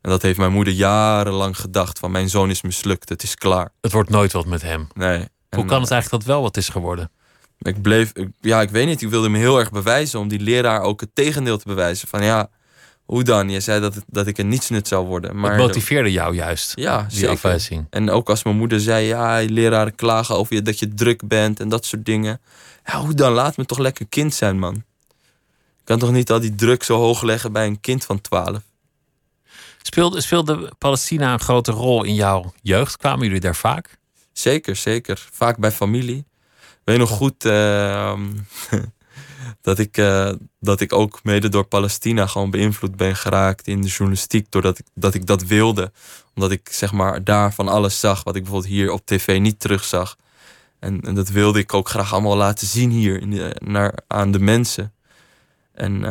En 0.01 0.11
dat 0.11 0.23
heeft 0.23 0.39
mijn 0.39 0.53
moeder 0.53 0.73
jarenlang 0.73 1.57
gedacht: 1.57 1.99
van 1.99 2.11
mijn 2.11 2.29
zoon 2.29 2.51
is 2.51 2.63
mislukt. 2.63 3.09
Het 3.09 3.23
is 3.23 3.35
klaar. 3.35 3.73
Het 3.81 3.93
wordt 3.93 4.11
nooit 4.11 4.33
wat 4.33 4.47
met 4.47 4.63
hem. 4.63 4.89
Nee. 4.95 5.29
Hoe 5.51 5.61
En, 5.61 5.67
kan 5.67 5.81
het 5.81 5.87
eh, 5.91 5.93
eigenlijk 5.95 6.25
dat 6.25 6.35
wel 6.35 6.43
wat 6.43 6.57
is 6.57 6.69
geworden? 6.69 7.11
Ik 7.59 7.83
bleef, 7.83 8.11
ik- 8.13 8.29
ja, 8.41 8.61
ik 8.61 8.71
weet 8.71 8.87
niet. 8.87 9.03
Ik 9.03 9.09
wilde 9.09 9.29
me 9.29 9.39
heel 9.39 9.59
erg 9.59 9.71
bewijzen 9.71 10.21
om 10.21 10.29
die 10.29 10.41
leraar 10.41 10.81
ook 10.81 11.01
het 11.01 11.11
tegendeel 11.15 11.59
te 11.59 11.65
bewijzen. 11.67 12.09
Van 12.09 12.25
ja, 12.25 12.51
hoe 13.05 13.23
dan? 13.23 13.51
Je 13.51 13.61
zei 13.61 13.81
dat, 13.81 13.95
het, 13.95 14.05
dat 14.07 14.27
ik 14.27 14.39
een 14.39 14.49
nietsnut 14.49 14.89
zou 14.89 15.07
worden. 15.07 15.37
Maar 15.41 15.51
het 15.51 15.61
motiveerde 15.61 16.13
jou 16.13 16.35
juist, 16.35 16.73
ja, 16.75 17.03
die 17.03 17.17
zeker. 17.19 17.35
afwijzing. 17.35 17.87
En 17.91 18.11
ook 18.11 18.29
als 18.31 18.43
mijn 18.43 18.57
moeder 18.57 18.81
zei, 18.81 19.07
ja, 19.07 19.43
leraren 19.49 19.95
klagen 19.95 20.35
over 20.37 20.55
je 20.55 20.63
dat 20.63 20.79
je 20.79 20.95
druk 20.95 21.29
bent 21.29 21.61
en 21.61 21.69
dat 21.69 21.85
soort 21.85 22.05
dingen. 22.05 22.41
Ja, 22.85 23.01
hoe 23.01 23.15
dan? 23.15 23.33
Laat 23.33 23.57
me 23.57 23.65
toch 23.65 23.79
lekker 23.79 24.07
kind 24.09 24.35
zijn, 24.35 24.59
man. 24.59 24.75
Ik 25.79 25.85
kan 25.85 25.99
toch 25.99 26.13
niet 26.13 26.31
al 26.31 26.41
die 26.41 26.55
druk 26.55 26.83
zo 26.83 26.97
hoog 26.97 27.23
leggen 27.23 27.53
bij 27.53 27.67
een 27.67 27.81
kind 27.81 28.05
van 28.05 28.21
12? 28.21 28.59
Speelde, 29.83 30.21
speelde 30.21 30.73
Palestina 30.79 31.33
een 31.33 31.41
grote 31.41 31.73
rol 31.73 32.05
in 32.05 32.15
jouw 32.15 32.53
jeugd? 32.63 32.97
Kwamen 32.97 33.25
jullie 33.27 33.41
daar 33.41 33.57
vaak? 33.57 33.97
Zeker, 34.39 34.77
zeker. 34.77 35.29
Vaak 35.33 35.59
bij 35.59 35.73
familie. 35.73 36.25
Weet 36.85 36.99
nog 36.99 37.11
goed 37.11 37.45
ehm, 37.45 38.23
dat, 39.63 39.79
ik, 39.79 39.97
eh, 39.97 40.33
dat 40.61 40.81
ik 40.81 40.93
ook 40.93 41.21
mede 41.23 41.49
door 41.49 41.65
Palestina 41.65 42.27
gewoon 42.27 42.51
beïnvloed 42.51 42.97
ben 42.97 43.17
geraakt 43.17 43.67
in 43.67 43.81
de 43.81 43.89
journalistiek. 43.89 44.51
Doordat 44.51 44.79
ik 44.79 44.87
dat, 44.95 45.15
ik 45.15 45.27
dat 45.27 45.43
wilde. 45.43 45.93
Omdat 46.35 46.51
ik 46.51 46.69
zeg 46.71 46.93
maar 46.93 47.25
daar 47.25 47.55
van 47.55 47.69
alles 47.69 48.01
zag 48.01 48.25
wat 48.25 48.37
ik 48.37 48.43
bijvoorbeeld 48.43 48.73
hier 48.73 48.91
op 48.91 49.07
tv 49.07 49.41
niet 49.41 49.61
terugzag. 49.61 50.17
En, 50.79 51.01
en 51.01 51.15
dat 51.15 51.29
wilde 51.29 51.59
ik 51.59 51.75
ook 51.75 51.89
graag 51.89 52.13
allemaal 52.13 52.37
laten 52.37 52.67
zien 52.67 52.91
hier 52.91 53.27
naar, 53.59 53.95
aan 54.07 54.31
de 54.31 54.41
mensen. 54.41 54.93
En 55.79 56.05
eh, 56.05 56.11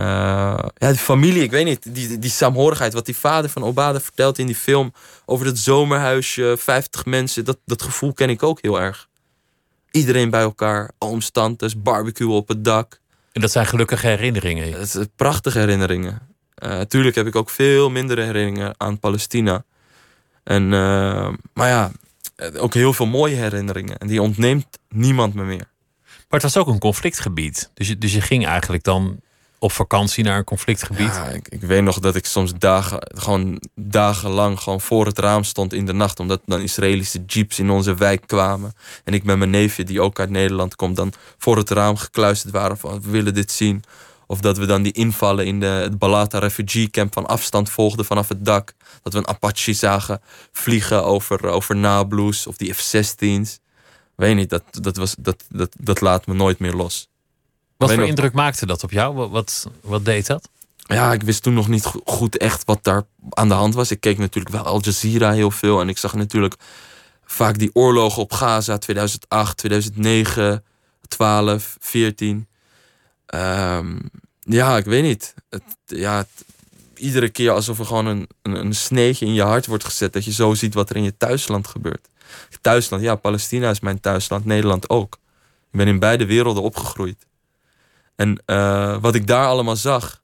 ja, 0.77 0.87
die 0.87 0.97
familie, 0.97 1.43
ik 1.43 1.51
weet 1.51 1.65
niet, 1.65 1.95
die, 1.95 2.19
die 2.19 2.29
saamhorigheid, 2.29 2.93
wat 2.93 3.05
die 3.05 3.15
vader 3.15 3.49
van 3.49 3.63
Obada 3.63 4.01
vertelt 4.01 4.37
in 4.37 4.45
die 4.45 4.55
film 4.55 4.93
over 5.25 5.45
dat 5.45 5.57
zomerhuisje, 5.57 6.55
50 6.59 7.05
mensen, 7.05 7.45
dat, 7.45 7.57
dat 7.65 7.81
gevoel 7.81 8.13
ken 8.13 8.29
ik 8.29 8.43
ook 8.43 8.61
heel 8.61 8.81
erg. 8.81 9.07
Iedereen 9.91 10.29
bij 10.29 10.41
elkaar, 10.41 10.91
ooms, 10.97 11.29
tantes, 11.29 11.81
barbecue 11.81 12.29
op 12.29 12.47
het 12.47 12.63
dak. 12.63 12.99
En 13.31 13.41
dat 13.41 13.51
zijn 13.51 13.65
gelukkige 13.65 14.07
herinneringen. 14.07 14.79
Het 14.79 15.09
prachtige 15.15 15.59
herinneringen. 15.59 16.21
Eh 16.55 16.79
tuurlijk 16.79 17.15
heb 17.15 17.27
ik 17.27 17.35
ook 17.35 17.49
veel 17.49 17.89
minder 17.89 18.17
herinneringen 18.17 18.73
aan 18.77 18.99
Palestina. 18.99 19.63
En, 20.43 20.63
eh, 20.73 21.29
maar 21.53 21.67
ja, 21.67 21.91
ook 22.57 22.73
heel 22.73 22.93
veel 22.93 23.05
mooie 23.05 23.35
herinneringen. 23.35 23.97
En 23.97 24.07
die 24.07 24.21
ontneemt 24.21 24.79
niemand 24.89 25.33
me 25.33 25.43
meer. 25.43 25.67
Maar 26.03 26.39
het 26.39 26.53
was 26.53 26.57
ook 26.57 26.67
een 26.67 26.79
conflictgebied. 26.79 27.71
Dus 27.73 27.87
je, 27.87 27.97
dus 27.97 28.13
je 28.13 28.21
ging 28.21 28.45
eigenlijk 28.45 28.83
dan 28.83 29.19
op 29.59 29.71
vakantie 29.71 30.23
naar 30.23 30.37
een 30.37 30.43
conflictgebied. 30.43 31.13
Ja, 31.13 31.27
ik, 31.27 31.47
ik 31.47 31.61
weet 31.61 31.83
nog 31.83 31.99
dat 31.99 32.15
ik 32.15 32.25
soms 32.25 32.53
dagen, 32.57 32.99
gewoon 33.15 33.61
dagenlang 33.75 34.59
gewoon 34.59 34.81
voor 34.81 35.05
het 35.05 35.19
raam 35.19 35.43
stond 35.43 35.73
in 35.73 35.85
de 35.85 35.93
nacht. 35.93 36.19
Omdat 36.19 36.41
dan 36.45 36.61
Israëlische 36.61 37.23
jeeps 37.25 37.59
in 37.59 37.69
onze 37.69 37.95
wijk 37.95 38.27
kwamen. 38.27 38.73
En 39.03 39.13
ik 39.13 39.23
met 39.23 39.37
mijn 39.37 39.49
neefje, 39.49 39.83
die 39.83 40.01
ook 40.01 40.19
uit 40.19 40.29
Nederland 40.29 40.75
komt, 40.75 40.95
dan 40.95 41.13
voor 41.37 41.57
het 41.57 41.69
raam 41.69 41.95
gekluisterd 41.95 42.53
waren 42.53 42.77
van 42.77 43.01
we 43.01 43.09
willen 43.09 43.33
dit 43.33 43.51
zien. 43.51 43.83
Of 44.27 44.39
dat 44.39 44.57
we 44.57 44.65
dan 44.65 44.81
die 44.81 44.91
invallen 44.91 45.45
in 45.45 45.59
de, 45.59 45.65
het 45.65 45.97
Balata 45.97 46.39
refugee 46.39 46.89
camp 46.89 47.13
van 47.13 47.25
afstand 47.25 47.69
volgden 47.69 48.05
vanaf 48.05 48.27
het 48.27 48.45
dak. 48.45 48.73
Dat 49.01 49.13
we 49.13 49.19
een 49.19 49.27
Apache 49.27 49.73
zagen 49.73 50.21
vliegen 50.51 51.03
over, 51.03 51.45
over 51.45 51.75
Nablus 51.75 52.47
of 52.47 52.57
die 52.57 52.73
F-16's. 52.73 53.59
Weet 54.15 54.35
niet, 54.35 54.49
dat, 54.49 54.63
dat, 54.71 54.97
was, 54.97 55.15
dat, 55.19 55.43
dat, 55.49 55.75
dat 55.79 56.01
laat 56.01 56.27
me 56.27 56.33
nooit 56.33 56.59
meer 56.59 56.73
los. 56.73 57.09
Wat 57.77 57.89
voor 57.89 57.99
nog- 57.99 58.07
indruk 58.07 58.33
maakte 58.33 58.65
dat 58.65 58.83
op 58.83 58.91
jou? 58.91 59.15
Wat, 59.15 59.29
wat, 59.29 59.67
wat 59.81 60.05
deed 60.05 60.25
dat? 60.27 60.49
ja, 60.87 61.13
ik 61.13 61.21
wist 61.23 61.43
toen 61.43 61.53
nog 61.53 61.67
niet 61.67 61.85
go- 61.85 62.01
goed 62.05 62.37
echt 62.37 62.65
wat 62.65 62.83
daar 62.83 63.03
aan 63.29 63.47
de 63.47 63.53
hand 63.53 63.73
was. 63.73 63.91
Ik 63.91 63.99
keek 63.99 64.17
natuurlijk 64.17 64.55
wel 64.55 64.63
Al 64.63 64.81
Jazeera 64.81 65.31
heel 65.31 65.51
veel. 65.51 65.81
En 65.81 65.89
ik 65.89 65.97
zag 65.97 66.13
natuurlijk 66.13 66.55
vaak 67.25 67.57
die 67.57 67.69
oorlogen 67.73 68.21
op 68.21 68.31
Gaza 68.33 68.77
2008, 68.77 69.57
2009, 69.57 70.63
12, 71.07 71.77
14. 71.79 72.47
Ehm, 73.25 73.97
ja, 74.39 74.77
ik 74.77 74.85
weet 74.85 75.03
niet. 75.03 75.33
Het, 75.49 75.63
ja, 75.85 76.17
het- 76.17 76.45
iedere 76.95 77.29
keer 77.29 77.51
alsof 77.51 77.79
er 77.79 77.85
gewoon 77.85 78.05
een, 78.05 78.27
een, 78.41 78.55
een 78.55 78.75
sneetje 78.75 79.25
in 79.25 79.33
je 79.33 79.41
hart 79.41 79.65
wordt 79.65 79.83
gezet. 79.83 80.13
Dat 80.13 80.25
je 80.25 80.31
zo 80.31 80.53
ziet 80.53 80.73
wat 80.73 80.89
er 80.89 80.95
in 80.95 81.03
je 81.03 81.17
thuisland 81.17 81.67
gebeurt. 81.67 82.07
Thuisland, 82.61 83.03
ja, 83.03 83.15
Palestina 83.15 83.69
is 83.69 83.79
mijn 83.79 83.99
thuisland. 83.99 84.45
Nederland 84.45 84.89
ook. 84.89 85.17
Ik 85.71 85.77
ben 85.77 85.87
in 85.87 85.99
beide 85.99 86.25
werelden 86.25 86.63
opgegroeid. 86.63 87.25
En 88.17 88.41
eh, 88.45 88.97
wat 89.01 89.15
ik 89.15 89.27
daar 89.27 89.45
allemaal 89.45 89.75
zag, 89.75 90.21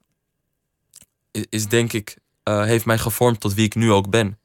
is, 1.50 1.68
denk 1.68 1.94
ik, 1.94 2.18
eh, 2.44 2.64
heeft 2.64 2.86
mij 2.86 2.98
gevormd 2.98 3.40
tot 3.40 3.54
wie 3.54 3.66
ik 3.66 3.76
nu 3.76 3.92
ook 3.92 4.10
ben. 4.10 4.38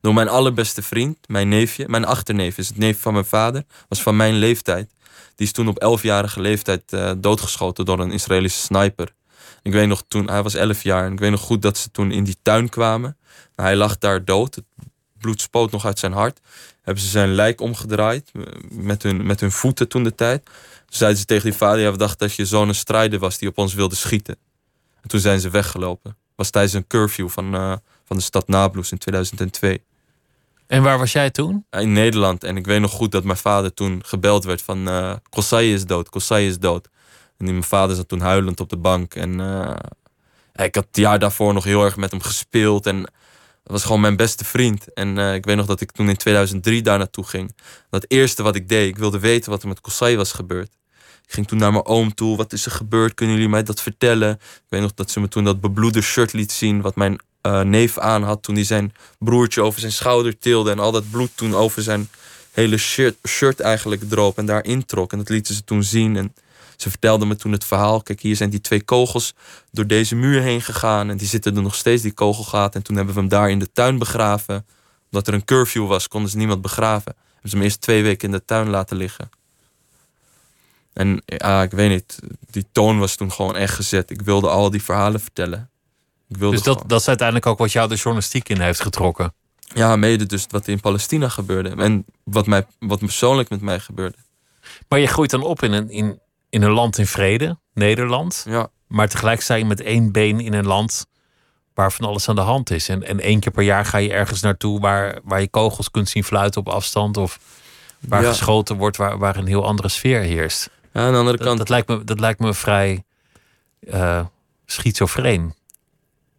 Door 0.00 0.14
mijn 0.14 0.28
allerbeste 0.28 0.82
vriend, 0.82 1.18
mijn 1.28 1.48
neefje, 1.48 1.88
mijn 1.88 2.04
achterneef 2.04 2.58
is 2.58 2.68
het 2.68 2.76
neef 2.76 3.00
van 3.00 3.12
mijn 3.12 3.24
vader, 3.24 3.64
was 3.88 4.02
van 4.02 4.16
mijn 4.16 4.34
leeftijd. 4.34 4.94
Die 5.34 5.46
is 5.46 5.52
toen 5.52 5.68
op 5.68 5.98
11-jarige 5.98 6.40
leeftijd 6.40 6.92
eh, 6.92 7.12
doodgeschoten 7.18 7.84
door 7.84 8.00
een 8.00 8.12
Israëlische 8.12 8.60
sniper. 8.60 9.14
Ik 9.62 9.72
weet 9.72 9.88
nog 9.88 10.04
toen, 10.08 10.28
hij 10.28 10.42
was 10.42 10.54
11 10.54 10.82
jaar 10.82 11.06
en 11.06 11.12
ik 11.12 11.18
weet 11.18 11.30
nog 11.30 11.40
goed 11.40 11.62
dat 11.62 11.78
ze 11.78 11.90
toen 11.90 12.10
in 12.10 12.24
die 12.24 12.36
tuin 12.42 12.68
kwamen. 12.68 13.16
Hij 13.56 13.76
lag 13.76 13.98
daar 13.98 14.24
dood, 14.24 14.60
bloed 15.20 15.40
spoot 15.40 15.70
nog 15.70 15.86
uit 15.86 15.98
zijn 15.98 16.12
hart. 16.12 16.40
Hebben 16.82 17.02
ze 17.02 17.10
zijn 17.10 17.34
lijk 17.34 17.60
omgedraaid 17.60 18.30
eh, 18.32 18.42
met 18.70 19.02
hun, 19.02 19.26
met 19.26 19.40
hun 19.40 19.52
voeten 19.52 19.88
toen 19.88 20.04
de 20.04 20.14
tijd. 20.14 20.44
Toen 20.44 20.98
zeiden 20.98 21.18
ze 21.20 21.24
tegen 21.24 21.44
die 21.44 21.58
vader, 21.58 21.80
ja, 21.80 21.90
we 21.90 21.98
dachten 21.98 22.26
dat 22.26 22.36
je 22.36 22.44
zoon 22.44 22.68
een 22.68 22.74
strijder 22.74 23.18
was 23.18 23.38
die 23.38 23.48
op 23.48 23.58
ons 23.58 23.74
wilde 23.74 23.94
schieten. 23.94 24.36
En 25.02 25.08
toen 25.08 25.20
zijn 25.20 25.40
ze 25.40 25.50
weggelopen. 25.50 26.16
Was 26.34 26.50
tijdens 26.50 26.74
een 26.74 26.86
curfew 26.86 27.28
van, 27.28 27.54
eh, 27.54 27.72
van 28.04 28.16
de 28.16 28.22
stad 28.22 28.48
Nablus 28.48 28.92
in 28.92 28.98
2002. 28.98 29.82
En 30.66 30.82
waar 30.82 30.98
was 30.98 31.12
jij 31.12 31.30
toen? 31.30 31.66
In 31.70 31.92
Nederland. 31.92 32.44
En 32.44 32.56
ik 32.56 32.66
weet 32.66 32.80
nog 32.80 32.90
goed 32.90 33.12
dat 33.12 33.24
mijn 33.24 33.38
vader 33.38 33.74
toen 33.74 34.02
gebeld 34.04 34.44
werd 34.44 34.62
van... 34.62 34.88
eh 34.88 35.14
Kosai 35.28 35.74
is 35.74 35.86
dood, 35.86 36.08
Kosai 36.08 36.46
is 36.46 36.58
dood. 36.58 36.88
En 37.38 37.44
mijn 37.44 37.62
vader 37.62 37.96
zat 37.96 38.08
toen 38.08 38.20
huilend 38.20 38.60
op 38.60 38.68
de 38.68 38.76
bank. 38.76 39.14
En 39.14 39.40
eh, 39.40 39.76
ik 40.64 40.74
had 40.74 40.86
het 40.86 40.96
jaar 40.96 41.18
daarvoor 41.18 41.54
nog 41.54 41.64
heel 41.64 41.84
erg 41.84 41.96
met 41.96 42.10
hem 42.10 42.20
gespeeld. 42.20 42.86
En 42.86 43.12
was 43.70 43.84
gewoon 43.84 44.00
mijn 44.00 44.16
beste 44.16 44.44
vriend. 44.44 44.92
En 44.92 45.16
uh, 45.16 45.34
ik 45.34 45.44
weet 45.44 45.56
nog 45.56 45.66
dat 45.66 45.80
ik 45.80 45.92
toen 45.92 46.08
in 46.08 46.16
2003 46.16 46.82
daar 46.82 46.98
naartoe 46.98 47.24
ging. 47.24 47.54
Dat 47.90 48.04
eerste 48.08 48.42
wat 48.42 48.54
ik 48.54 48.68
deed, 48.68 48.88
ik 48.88 48.98
wilde 48.98 49.18
weten 49.18 49.50
wat 49.50 49.62
er 49.62 49.68
met 49.68 49.80
Kosai 49.80 50.16
was 50.16 50.32
gebeurd. 50.32 50.70
Ik 51.26 51.36
ging 51.36 51.48
toen 51.48 51.58
naar 51.58 51.72
mijn 51.72 51.86
oom 51.86 52.14
toe. 52.14 52.36
Wat 52.36 52.52
is 52.52 52.64
er 52.64 52.70
gebeurd? 52.70 53.14
Kunnen 53.14 53.34
jullie 53.34 53.50
mij 53.50 53.62
dat 53.62 53.82
vertellen? 53.82 54.30
Ik 54.32 54.66
weet 54.68 54.80
nog 54.80 54.94
dat 54.94 55.10
ze 55.10 55.20
me 55.20 55.28
toen 55.28 55.44
dat 55.44 55.60
bebloede 55.60 56.00
shirt 56.00 56.32
liet 56.32 56.52
zien. 56.52 56.80
Wat 56.80 56.96
mijn 56.96 57.20
uh, 57.46 57.60
neef 57.60 57.98
aan 57.98 58.22
had 58.22 58.42
toen 58.42 58.54
hij 58.54 58.64
zijn 58.64 58.94
broertje 59.18 59.62
over 59.62 59.80
zijn 59.80 59.92
schouder 59.92 60.38
tilde. 60.38 60.70
En 60.70 60.78
al 60.78 60.92
dat 60.92 61.10
bloed 61.10 61.30
toen 61.34 61.54
over 61.54 61.82
zijn 61.82 62.08
hele 62.50 62.76
shirt, 62.76 63.16
shirt 63.28 63.60
eigenlijk 63.60 64.02
droop. 64.08 64.38
En 64.38 64.46
daarin 64.46 64.84
trok. 64.84 65.12
En 65.12 65.18
dat 65.18 65.28
lieten 65.28 65.54
ze 65.54 65.64
toen 65.64 65.82
zien. 65.82 66.16
En 66.16 66.34
ze 66.80 66.90
vertelde 66.90 67.26
me 67.26 67.36
toen 67.36 67.52
het 67.52 67.64
verhaal. 67.64 68.02
Kijk, 68.02 68.20
hier 68.20 68.36
zijn 68.36 68.50
die 68.50 68.60
twee 68.60 68.82
kogels 68.82 69.34
door 69.70 69.86
deze 69.86 70.16
muur 70.16 70.42
heen 70.42 70.62
gegaan. 70.62 71.10
En 71.10 71.16
die 71.16 71.28
zitten 71.28 71.56
er 71.56 71.62
nog 71.62 71.74
steeds, 71.74 72.02
die 72.02 72.12
kogelgaten. 72.12 72.74
En 72.74 72.82
toen 72.82 72.96
hebben 72.96 73.14
we 73.14 73.20
hem 73.20 73.28
daar 73.28 73.50
in 73.50 73.58
de 73.58 73.72
tuin 73.72 73.98
begraven. 73.98 74.66
Omdat 75.10 75.28
er 75.28 75.34
een 75.34 75.44
curfew 75.44 75.86
was, 75.86 76.08
konden 76.08 76.30
ze 76.30 76.36
niemand 76.36 76.62
begraven. 76.62 77.14
Hebben 77.32 77.50
ze 77.50 77.56
hem 77.56 77.64
eerst 77.64 77.80
twee 77.80 78.02
weken 78.02 78.28
in 78.28 78.34
de 78.34 78.44
tuin 78.44 78.68
laten 78.68 78.96
liggen. 78.96 79.30
En 80.92 81.22
ja, 81.24 81.62
ik 81.62 81.70
weet 81.70 81.90
niet, 81.90 82.18
die 82.50 82.66
toon 82.72 82.98
was 82.98 83.16
toen 83.16 83.32
gewoon 83.32 83.56
echt 83.56 83.74
gezet. 83.74 84.10
Ik 84.10 84.22
wilde 84.22 84.48
al 84.48 84.70
die 84.70 84.82
verhalen 84.82 85.20
vertellen. 85.20 85.70
Ik 86.28 86.36
wilde 86.36 86.56
dus 86.56 86.64
dat, 86.64 86.82
dat 86.86 87.00
is 87.00 87.08
uiteindelijk 87.08 87.46
ook 87.46 87.58
wat 87.58 87.72
jou 87.72 87.88
de 87.88 87.94
journalistiek 87.94 88.48
in 88.48 88.60
heeft 88.60 88.80
getrokken? 88.80 89.34
Ja, 89.74 89.96
mede 89.96 90.26
dus 90.26 90.46
wat 90.48 90.68
in 90.68 90.80
Palestina 90.80 91.28
gebeurde. 91.28 91.68
En 91.68 92.04
wat, 92.24 92.46
mij, 92.46 92.66
wat 92.78 92.98
persoonlijk 92.98 93.48
met 93.48 93.60
mij 93.60 93.80
gebeurde. 93.80 94.16
Maar 94.88 94.98
je 94.98 95.06
groeit 95.06 95.30
dan 95.30 95.42
op 95.42 95.62
in 95.62 95.72
een, 95.72 95.90
in, 95.90 96.20
in 96.50 96.62
een 96.62 96.70
land 96.70 96.98
in 96.98 97.06
vrede, 97.06 97.58
Nederland. 97.74 98.44
Ja. 98.48 98.68
Maar 98.86 99.08
tegelijk 99.08 99.40
sta 99.40 99.54
je 99.54 99.64
met 99.64 99.80
één 99.80 100.12
been 100.12 100.40
in 100.40 100.52
een 100.52 100.66
land 100.66 101.06
waar 101.74 101.92
van 101.92 102.04
alles 102.04 102.28
aan 102.28 102.34
de 102.34 102.40
hand 102.40 102.70
is. 102.70 102.88
En, 102.88 103.02
en 103.02 103.20
één 103.20 103.40
keer 103.40 103.52
per 103.52 103.62
jaar 103.62 103.84
ga 103.84 103.98
je 103.98 104.12
ergens 104.12 104.40
naartoe 104.40 104.80
waar, 104.80 105.20
waar 105.24 105.40
je 105.40 105.48
kogels 105.48 105.90
kunt 105.90 106.08
zien 106.08 106.24
fluiten 106.24 106.60
op 106.60 106.68
afstand. 106.68 107.16
Of 107.16 107.38
waar 108.00 108.24
geschoten 108.24 108.76
wordt, 108.76 108.96
waar, 108.96 109.18
waar 109.18 109.36
een 109.36 109.46
heel 109.46 109.66
andere 109.66 109.88
sfeer 109.88 110.20
heerst. 110.20 110.70
Ja, 110.92 111.00
aan 111.00 111.12
de 111.12 111.18
andere 111.18 111.36
dat, 111.36 111.46
kant. 111.46 111.58
Dat 111.58 111.68
lijkt 111.68 111.88
me, 111.88 112.04
dat 112.04 112.20
lijkt 112.20 112.40
me 112.40 112.54
vrij 112.54 113.04
uh, 113.80 114.24
schizofreen. 114.66 115.54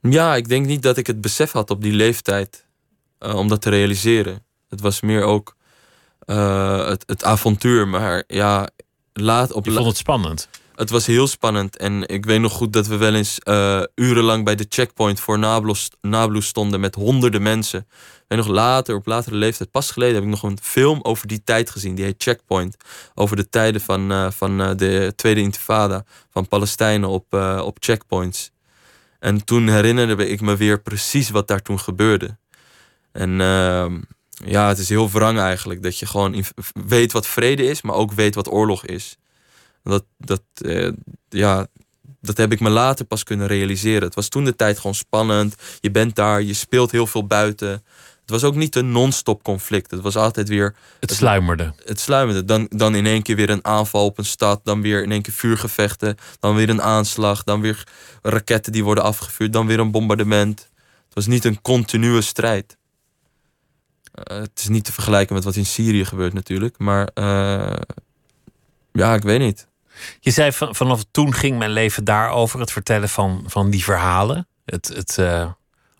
Ja, 0.01 0.35
ik 0.35 0.47
denk 0.47 0.65
niet 0.65 0.81
dat 0.81 0.97
ik 0.97 1.07
het 1.07 1.21
besef 1.21 1.51
had 1.51 1.69
op 1.69 1.81
die 1.81 1.93
leeftijd 1.93 2.65
uh, 3.19 3.35
om 3.35 3.47
dat 3.47 3.61
te 3.61 3.69
realiseren. 3.69 4.45
Het 4.69 4.81
was 4.81 5.01
meer 5.01 5.23
ook 5.23 5.55
uh, 6.25 6.85
het, 6.87 7.03
het 7.05 7.23
avontuur. 7.23 7.87
Maar 7.87 8.23
ja, 8.27 8.69
laat 9.13 9.51
op. 9.51 9.65
Je 9.65 9.71
vond 9.71 9.87
het 9.87 9.97
spannend? 9.97 10.49
Het 10.75 10.89
was 10.89 11.05
heel 11.05 11.27
spannend. 11.27 11.77
En 11.77 12.07
ik 12.07 12.25
weet 12.25 12.39
nog 12.39 12.53
goed 12.53 12.73
dat 12.73 12.87
we 12.87 12.97
wel 12.97 13.13
eens 13.13 13.37
uh, 13.43 13.81
urenlang 13.95 14.45
bij 14.45 14.55
de 14.55 14.65
checkpoint 14.69 15.19
voor 15.19 15.39
Nablus, 15.39 15.89
Nablus 16.01 16.45
stonden 16.45 16.79
met 16.79 16.95
honderden 16.95 17.41
mensen. 17.41 17.87
En 18.27 18.37
nog 18.37 18.47
later, 18.47 18.95
op 18.95 19.05
latere 19.05 19.35
leeftijd, 19.35 19.71
pas 19.71 19.91
geleden, 19.91 20.15
heb 20.15 20.23
ik 20.23 20.29
nog 20.29 20.43
een 20.43 20.57
film 20.61 20.99
over 21.01 21.27
die 21.27 21.43
tijd 21.43 21.69
gezien. 21.69 21.95
Die 21.95 22.05
heet 22.05 22.23
Checkpoint. 22.23 22.77
Over 23.15 23.35
de 23.35 23.49
tijden 23.49 23.81
van, 23.81 24.11
uh, 24.11 24.31
van 24.31 24.61
uh, 24.61 24.71
de 24.75 25.13
Tweede 25.15 25.41
Intifada. 25.41 26.03
Van 26.29 26.47
Palestijnen 26.47 27.09
op, 27.09 27.33
op 27.63 27.77
checkpoints. 27.79 28.51
En 29.19 29.45
toen 29.45 29.67
herinnerde 29.67 30.27
ik 30.27 30.41
me 30.41 30.55
weer 30.55 30.81
precies 30.81 31.29
wat 31.29 31.47
daar 31.47 31.61
toen 31.61 31.79
gebeurde. 31.79 32.37
En 33.11 33.41
ehm, 33.41 33.99
ja, 34.45 34.67
het 34.67 34.77
is 34.77 34.89
heel 34.89 35.09
wrang 35.09 35.39
eigenlijk. 35.39 35.83
Dat 35.83 35.99
je 35.99 36.05
gewoon 36.05 36.43
weet 36.85 37.11
wat 37.11 37.27
vrede 37.27 37.65
is, 37.65 37.81
maar 37.81 37.95
ook 37.95 38.11
weet 38.11 38.35
wat 38.35 38.51
oorlog 38.51 38.85
is. 38.85 39.17
Dat, 39.83 40.05
dat, 40.17 40.41
uh, 40.61 40.91
ja, 41.29 41.67
dat 42.21 42.37
heb 42.37 42.51
ik 42.51 42.59
me 42.59 42.69
later 42.69 43.05
pas 43.05 43.23
kunnen 43.23 43.47
realiseren. 43.47 44.03
Het 44.03 44.15
was 44.15 44.27
toen 44.27 44.45
de 44.45 44.55
tijd 44.55 44.77
gewoon 44.77 44.95
spannend. 44.95 45.55
Je 45.79 45.91
bent 45.91 46.15
daar, 46.15 46.41
je 46.41 46.53
speelt 46.53 46.91
heel 46.91 47.07
veel 47.07 47.27
buiten. 47.27 47.83
Het 48.21 48.29
was 48.29 48.43
ook 48.43 48.55
niet 48.55 48.75
een 48.75 48.91
non-stop 48.91 49.43
conflict. 49.43 49.91
Het 49.91 50.01
was 50.01 50.15
altijd 50.15 50.49
weer. 50.49 50.75
Het 50.99 51.11
sluimerde. 51.11 51.63
Het, 51.63 51.89
het 51.89 51.99
sluimerde. 51.99 52.45
Dan, 52.45 52.67
dan 52.69 52.95
in 52.95 53.05
één 53.05 53.21
keer 53.21 53.35
weer 53.35 53.49
een 53.49 53.65
aanval 53.65 54.05
op 54.05 54.17
een 54.17 54.25
stad. 54.25 54.61
Dan 54.63 54.81
weer 54.81 55.03
in 55.03 55.11
één 55.11 55.21
keer 55.21 55.33
vuurgevechten. 55.33 56.17
Dan 56.39 56.55
weer 56.55 56.69
een 56.69 56.81
aanslag. 56.81 57.43
Dan 57.43 57.61
weer 57.61 57.83
raketten 58.21 58.71
die 58.71 58.83
worden 58.83 59.03
afgevuurd. 59.03 59.53
Dan 59.53 59.67
weer 59.67 59.79
een 59.79 59.91
bombardement. 59.91 60.69
Het 61.05 61.13
was 61.13 61.27
niet 61.27 61.45
een 61.45 61.61
continue 61.61 62.21
strijd. 62.21 62.77
Uh, 64.31 64.37
het 64.37 64.59
is 64.59 64.67
niet 64.67 64.85
te 64.85 64.93
vergelijken 64.93 65.35
met 65.35 65.43
wat 65.43 65.55
in 65.55 65.65
Syrië 65.65 66.05
gebeurt 66.05 66.33
natuurlijk. 66.33 66.77
Maar 66.77 67.09
uh, 67.13 67.75
ja, 68.91 69.13
ik 69.13 69.23
weet 69.23 69.39
niet. 69.39 69.67
Je 70.19 70.31
zei 70.31 70.51
van, 70.51 70.75
vanaf 70.75 71.03
toen 71.11 71.33
ging 71.33 71.57
mijn 71.57 71.71
leven 71.71 72.03
daarover. 72.03 72.59
Het 72.59 72.71
vertellen 72.71 73.09
van, 73.09 73.43
van 73.47 73.69
die 73.69 73.83
verhalen. 73.83 74.47
Het, 74.65 74.87
het 74.87 75.17
uh, 75.19 75.51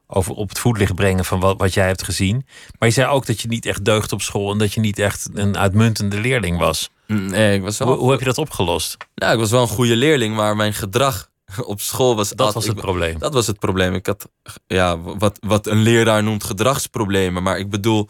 over 0.07 0.33
op 0.33 0.49
het 0.49 0.59
voetlicht 0.59 0.95
brengen 0.95 1.25
van 1.25 1.39
wat, 1.39 1.57
wat 1.57 1.73
jij 1.73 1.87
hebt 1.87 2.03
gezien. 2.03 2.45
Maar 2.79 2.87
je 2.87 2.93
zei 2.93 3.07
ook 3.07 3.25
dat 3.25 3.41
je 3.41 3.47
niet 3.47 3.65
echt 3.65 3.85
deugd 3.85 4.11
op 4.11 4.21
school. 4.21 4.51
En 4.51 4.57
dat 4.57 4.73
je 4.73 4.79
niet 4.79 4.99
echt 4.99 5.29
een 5.33 5.57
uitmuntende 5.57 6.19
leerling 6.19 6.57
was. 6.57 6.89
Nee, 7.07 7.55
ik 7.55 7.61
was 7.61 7.77
wel... 7.77 7.87
hoe, 7.87 7.97
hoe 7.97 8.11
heb 8.11 8.19
je 8.19 8.25
dat 8.25 8.37
opgelost? 8.37 8.97
Nou, 9.15 9.33
ik 9.33 9.39
was 9.39 9.51
wel 9.51 9.61
een 9.61 9.67
goede 9.67 9.95
leerling. 9.95 10.35
Maar 10.35 10.55
mijn 10.55 10.73
gedrag 10.73 11.29
op 11.65 11.81
school 11.81 12.15
was... 12.15 12.29
Dat 12.29 12.53
was 12.53 12.65
het 12.65 12.75
ik, 12.75 12.81
probleem. 12.81 13.19
Dat 13.19 13.33
was 13.33 13.47
het 13.47 13.59
probleem. 13.59 13.93
Ik 13.93 14.05
had 14.05 14.29
ja, 14.67 14.99
wat, 14.99 15.37
wat 15.39 15.67
een 15.67 15.81
leraar 15.81 16.23
noemt 16.23 16.43
gedragsproblemen. 16.43 17.43
Maar 17.43 17.59
ik 17.59 17.69
bedoel... 17.69 18.09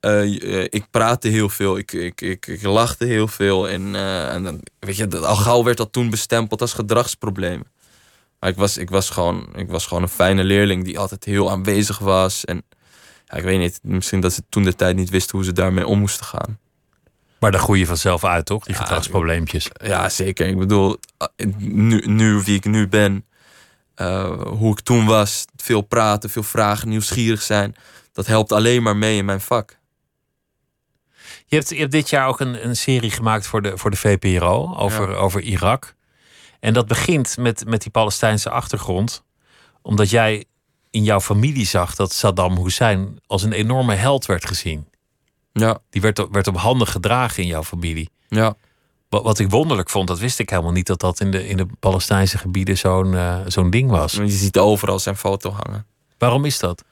Uh, 0.00 0.62
ik 0.62 0.84
praatte 0.90 1.28
heel 1.28 1.48
veel, 1.48 1.78
ik, 1.78 1.92
ik, 1.92 2.20
ik, 2.20 2.46
ik 2.46 2.62
lachte 2.62 3.04
heel 3.04 3.28
veel. 3.28 3.68
En, 3.68 3.82
uh, 3.94 4.34
en 4.34 4.42
dan, 4.42 4.60
weet 4.78 4.96
je, 4.96 5.18
al 5.18 5.36
gauw 5.36 5.64
werd 5.64 5.76
dat 5.76 5.92
toen 5.92 6.10
bestempeld 6.10 6.60
als 6.60 6.72
gedragsprobleem. 6.72 7.62
Maar 8.38 8.50
ik 8.50 8.56
was, 8.56 8.76
ik, 8.76 8.90
was 8.90 9.10
gewoon, 9.10 9.48
ik 9.54 9.70
was 9.70 9.86
gewoon 9.86 10.02
een 10.02 10.08
fijne 10.08 10.44
leerling 10.44 10.84
die 10.84 10.98
altijd 10.98 11.24
heel 11.24 11.50
aanwezig 11.50 11.98
was. 11.98 12.44
En 12.44 12.62
ja, 13.24 13.36
ik 13.36 13.44
weet 13.44 13.58
niet, 13.58 13.78
misschien 13.82 14.20
dat 14.20 14.32
ze 14.32 14.42
toen 14.48 14.62
de 14.62 14.74
tijd 14.74 14.96
niet 14.96 15.10
wisten 15.10 15.36
hoe 15.36 15.44
ze 15.44 15.52
daarmee 15.52 15.86
om 15.86 15.98
moesten 15.98 16.26
gaan. 16.26 16.58
Maar 17.42 17.50
daar 17.50 17.60
groei 17.60 17.78
je 17.78 17.86
vanzelf 17.86 18.24
uit, 18.24 18.46
toch? 18.46 18.64
Die 18.64 18.74
gedragsprobleempjes. 18.74 19.68
Ja, 19.84 20.08
zeker. 20.08 20.46
Ik 20.46 20.58
bedoel, 20.58 20.96
nu, 21.58 22.06
nu 22.06 22.42
wie 22.42 22.56
ik 22.56 22.64
nu 22.64 22.88
ben, 22.88 23.26
uh, 23.96 24.42
hoe 24.42 24.72
ik 24.72 24.80
toen 24.80 25.06
was, 25.06 25.44
veel 25.56 25.80
praten, 25.80 26.30
veel 26.30 26.42
vragen, 26.42 26.88
nieuwsgierig 26.88 27.42
zijn. 27.42 27.74
Dat 28.12 28.26
helpt 28.26 28.52
alleen 28.52 28.82
maar 28.82 28.96
mee 28.96 29.16
in 29.16 29.24
mijn 29.24 29.40
vak. 29.40 29.78
Je 31.46 31.56
hebt, 31.56 31.68
je 31.68 31.76
hebt 31.76 31.92
dit 31.92 32.10
jaar 32.10 32.28
ook 32.28 32.40
een, 32.40 32.66
een 32.66 32.76
serie 32.76 33.10
gemaakt 33.10 33.46
voor 33.46 33.62
de, 33.62 33.78
voor 33.78 33.90
de 33.90 33.96
VPRO 33.96 34.74
over, 34.76 35.10
ja. 35.10 35.16
over 35.16 35.40
Irak. 35.40 35.94
En 36.60 36.72
dat 36.72 36.86
begint 36.86 37.36
met, 37.36 37.66
met 37.66 37.82
die 37.82 37.90
Palestijnse 37.90 38.50
achtergrond. 38.50 39.24
Omdat 39.80 40.10
jij 40.10 40.44
in 40.90 41.02
jouw 41.02 41.20
familie 41.20 41.66
zag 41.66 41.94
dat 41.94 42.12
Saddam 42.12 42.56
Hussein 42.56 43.18
als 43.26 43.42
een 43.42 43.52
enorme 43.52 43.94
held 43.94 44.26
werd 44.26 44.46
gezien. 44.46 44.90
Ja. 45.52 45.78
Die 45.90 46.00
werd, 46.00 46.26
werd 46.30 46.46
op 46.46 46.56
handen 46.56 46.86
gedragen 46.86 47.42
in 47.42 47.48
jouw 47.48 47.64
familie. 47.64 48.10
Ja. 48.28 48.54
Wat, 49.08 49.22
wat 49.22 49.38
ik 49.38 49.50
wonderlijk 49.50 49.90
vond, 49.90 50.08
dat 50.08 50.18
wist 50.18 50.38
ik 50.38 50.50
helemaal 50.50 50.72
niet... 50.72 50.86
dat 50.86 51.00
dat 51.00 51.20
in 51.20 51.30
de, 51.30 51.48
in 51.48 51.56
de 51.56 51.66
Palestijnse 51.80 52.38
gebieden 52.38 52.78
zo'n 52.78 53.12
uh, 53.12 53.38
zo'n 53.46 53.70
ding 53.70 53.90
was. 53.90 54.12
Je 54.12 54.28
ziet 54.28 54.58
overal 54.58 54.98
zijn 54.98 55.16
foto 55.16 55.50
hangen. 55.50 55.86
Waarom 56.18 56.44
is 56.44 56.58
dat? 56.58 56.84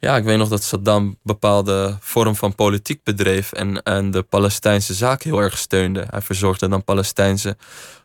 Ja, 0.00 0.16
ik 0.16 0.24
weet 0.24 0.38
nog 0.38 0.48
dat 0.48 0.62
Saddam 0.62 1.16
bepaalde 1.22 1.96
vorm 2.00 2.36
van 2.36 2.54
politiek 2.54 3.02
bedreef 3.02 3.52
en, 3.52 3.82
en 3.82 4.10
de 4.10 4.22
Palestijnse 4.22 4.94
zaak 4.94 5.22
heel 5.22 5.38
erg 5.38 5.58
steunde. 5.58 6.06
Hij 6.10 6.22
verzorgde 6.22 6.68
dan 6.68 6.84
Palestijnse 6.84 7.56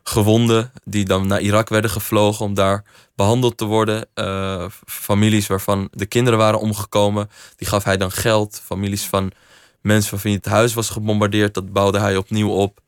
gewonden 0.03 0.71
die 0.83 1.05
dan 1.05 1.27
naar 1.27 1.41
Irak 1.41 1.69
werden 1.69 1.89
gevlogen 1.89 2.45
om 2.45 2.53
daar 2.53 2.83
behandeld 3.15 3.57
te 3.57 3.65
worden. 3.65 4.07
Uh, 4.15 4.65
families 4.85 5.47
waarvan 5.47 5.87
de 5.91 6.05
kinderen 6.05 6.39
waren 6.39 6.59
omgekomen, 6.59 7.29
die 7.55 7.67
gaf 7.67 7.83
hij 7.83 7.97
dan 7.97 8.11
geld. 8.11 8.61
Families 8.65 9.05
van 9.05 9.31
mensen 9.83 10.11
waarvan 10.11 10.31
het 10.31 10.45
huis 10.45 10.73
was 10.73 10.89
gebombardeerd, 10.89 11.53
dat 11.53 11.73
bouwde 11.73 11.99
hij 11.99 12.17
opnieuw 12.17 12.49
op. 12.49 12.81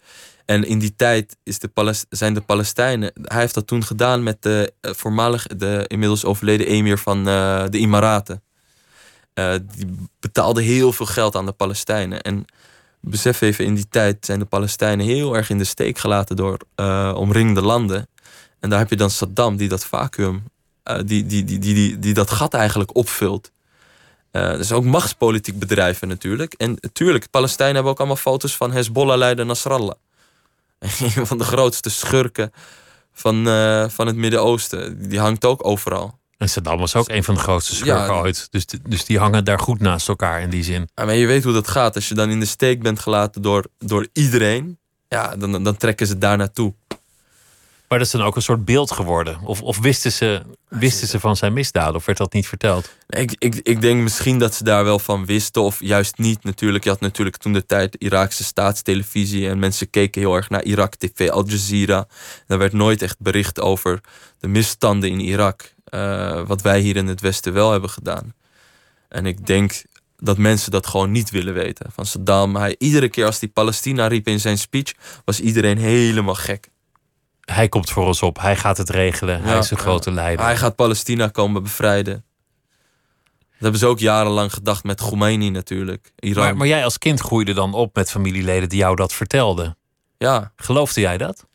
En 0.46 0.64
in 0.64 0.80
die 0.80 0.96
tijd 0.96 1.38
is 1.44 1.60
de 1.60 2.06
zijn 2.10 2.34
de 2.34 2.42
Palestijnen. 2.42 3.12
Hij 3.22 3.40
heeft 3.40 3.54
dat 3.54 3.68
toen 3.68 3.84
gedaan 3.84 4.24
met 4.24 4.42
de 4.42 4.74
uh, 4.82 4.92
voormalig, 4.94 5.48
de 5.48 5.86
inmiddels 5.88 6.26
overleden 6.26 6.68
emir 6.68 6.98
van 6.98 7.18
uh, 7.18 7.64
de 7.70 7.78
Emiraten. 7.78 8.44
Uh, 9.34 9.54
die 9.76 9.88
betaalde 10.20 10.62
heel 10.62 10.94
veel 10.94 11.06
geld 11.06 11.36
aan 11.36 11.46
de 11.46 11.52
Palestijnen. 11.52 12.22
En 12.22 12.46
besef 13.00 13.42
even, 13.42 13.66
in 13.66 13.76
die 13.76 13.88
tijd 13.90 14.26
zijn 14.26 14.40
de 14.40 14.46
Palestijnen 14.46 15.06
heel 15.06 15.36
erg 15.36 15.50
in 15.50 15.58
de 15.58 15.64
steek 15.64 15.98
gelaten 15.98 16.36
door 16.36 16.58
uh, 16.76 17.14
omringende 17.16 17.62
landen. 17.62 18.08
En 18.60 18.70
daar 18.70 18.80
heb 18.80 18.90
je 18.90 18.96
dan 18.96 19.10
Saddam 19.10 19.58
die 19.58 19.70
dat 19.70 19.86
vacuüm, 19.86 20.44
die, 21.06 21.26
die, 21.26 21.44
die, 21.44 21.60
die, 21.60 22.00
die 22.00 22.14
dat 22.14 22.32
gat 22.32 22.54
eigenlijk 22.54 22.96
opvult. 22.96 23.52
Dus 24.58 24.72
ook 24.72 24.84
machtspolitiek 24.84 25.60
bedrijven 25.60 26.08
natuurlijk. 26.08 26.54
En 26.54 26.78
natuurlijk, 26.80 27.30
Palestijnen 27.30 27.76
hebben 27.76 27.92
ook 27.92 28.00
allemaal 28.00 28.18
foto's 28.18 28.56
van 28.58 28.72
Hezbollah-leider 28.72 29.46
Nasrallah. 29.46 29.96
Een 31.16 31.28
van 31.28 31.38
de 31.38 31.44
grootste 31.44 31.90
schurken 31.90 32.54
van, 33.14 33.46
van 33.92 34.08
het 34.08 34.16
Midden-Oosten. 34.16 35.10
Die 35.10 35.20
hangt 35.20 35.46
ook 35.46 35.66
overal. 35.66 36.20
En 36.38 36.50
Saddam 36.50 36.80
was 36.80 36.96
ook 36.96 37.10
een 37.10 37.24
van 37.24 37.36
de 37.36 37.40
grootste 37.40 37.76
schurken 37.76 38.14
ja, 38.14 38.22
ooit. 38.22 38.48
Dus, 38.52 38.66
dus 38.88 39.06
die 39.06 39.20
hangen 39.20 39.46
daar 39.46 39.60
goed 39.60 39.80
naast 39.80 40.08
elkaar 40.08 40.42
in 40.42 40.50
die 40.50 40.64
zin. 40.64 40.90
Maar 40.96 41.16
je 41.16 41.26
weet 41.26 41.44
hoe 41.44 41.54
dat 41.54 41.68
gaat. 41.68 41.96
Als 41.96 42.08
je 42.08 42.16
dan 42.16 42.30
in 42.30 42.40
de 42.40 42.46
steek 42.46 42.82
bent 42.82 43.00
gelaten 43.00 43.42
door, 43.42 43.66
door 43.78 44.08
iedereen, 44.14 44.78
ja, 45.08 45.36
dan, 45.36 45.64
dan 45.64 45.78
trekken 45.78 46.08
ze 46.08 46.18
daar 46.18 46.38
naartoe. 46.38 46.74
Maar 47.88 47.98
dat 47.98 48.08
is 48.08 48.14
dan 48.14 48.22
ook 48.22 48.36
een 48.36 48.42
soort 48.42 48.66
beeld 48.66 48.92
geworden. 48.92 49.40
Of, 49.44 49.62
of 49.62 49.80
wisten, 49.80 50.12
ze, 50.12 50.42
wisten 50.68 51.08
ze 51.08 51.20
van 51.20 51.36
zijn 51.36 51.54
misdaden? 51.54 51.96
Of 51.96 52.06
werd 52.06 52.18
dat 52.18 52.34
niet 52.34 52.48
verteld? 52.48 52.96
Ik, 53.08 53.36
ik, 53.38 53.56
ik 53.56 53.82
denk 53.82 54.02
misschien 54.02 54.40
dat 54.40 54.54
ze 54.54 54.64
daar 54.64 54.84
wel 54.84 55.00
van 55.00 55.26
wisten, 55.26 55.62
of 55.62 55.80
juist 55.80 56.18
niet 56.18 56.44
natuurlijk. 56.44 56.84
Je 56.84 56.90
had 56.90 57.00
natuurlijk 57.00 57.38
toen 57.38 57.54
de 57.54 57.66
tijd 57.66 57.96
Iraakse 57.96 58.44
staatstelevisie 58.44 59.50
en 59.50 59.60
mensen 59.60 59.90
keken 59.90 60.22
heel 60.22 60.36
erg 60.36 60.50
naar 60.50 60.64
Irak 60.64 60.96
TV, 60.96 61.30
Al 61.30 61.48
Jazeera. 61.48 62.08
Er 62.48 62.58
werd 62.58 62.74
nooit 62.74 63.02
echt 63.02 63.20
bericht 63.20 63.60
over 63.60 64.02
de 64.40 64.48
misstanden 64.48 65.10
in 65.10 65.20
Irak. 65.20 65.74
Uh, 65.94 66.42
wat 66.48 66.62
wij 66.62 66.80
hier 66.80 66.96
in 66.96 67.08
het 67.08 67.22
Westen 67.22 67.54
wel 67.54 67.72
hebben 67.72 67.90
gedaan. 67.90 68.34
En 69.10 69.26
ik 69.26 69.46
denk 69.46 69.84
dat 70.18 70.38
mensen 70.38 70.72
dat 70.72 70.88
gewoon 70.88 71.12
niet 71.12 71.30
willen 71.30 71.54
weten. 71.54 71.92
Van 71.92 72.06
Saddam, 72.06 72.56
hij, 72.56 72.76
iedere 72.78 73.10
keer 73.10 73.26
als 73.26 73.40
hij 73.40 73.50
Palestina 73.50 74.08
riep 74.08 74.28
in 74.28 74.40
zijn 74.40 74.58
speech, 74.58 74.94
was 75.26 75.40
iedereen 75.40 75.78
helemaal 75.78 76.36
gek. 76.36 76.70
Hij 77.46 77.70
komt 77.70 77.90
voor 77.90 78.06
ons 78.06 78.22
op, 78.22 78.40
hij 78.42 78.56
gaat 78.56 78.78
het 78.78 78.90
regelen, 78.90 79.42
hij 79.42 79.58
is 79.58 79.72
een 79.72 79.78
grote 79.78 80.12
leider. 80.12 80.46
Hij 80.46 80.58
gaat 80.58 80.76
Palestina 80.76 81.28
komen 81.28 81.64
bevrijden. 81.64 82.24
Dat 83.56 83.64
hebben 83.64 83.80
ze 83.80 83.86
ook 83.86 84.00
jarenlang 84.00 84.54
gedacht 84.54 84.84
met 84.84 85.02
Khomeini 85.02 85.50
natuurlijk. 85.50 86.12
Iran. 86.20 86.44
Maar, 86.44 86.58
maar 86.58 86.68
jij 86.68 86.84
als 86.84 86.98
kind 86.98 87.20
groeide 87.20 87.54
dan 87.54 87.74
op 87.74 87.96
met 87.96 88.12
familieleden 88.12 88.70
die 88.70 88.80
jou 88.80 88.96
dat 88.96 89.14
vertelden. 89.14 89.78
Ja. 90.18 90.52
Geloofde 90.56 91.02
jij 91.02 91.18
dat? 91.18 91.46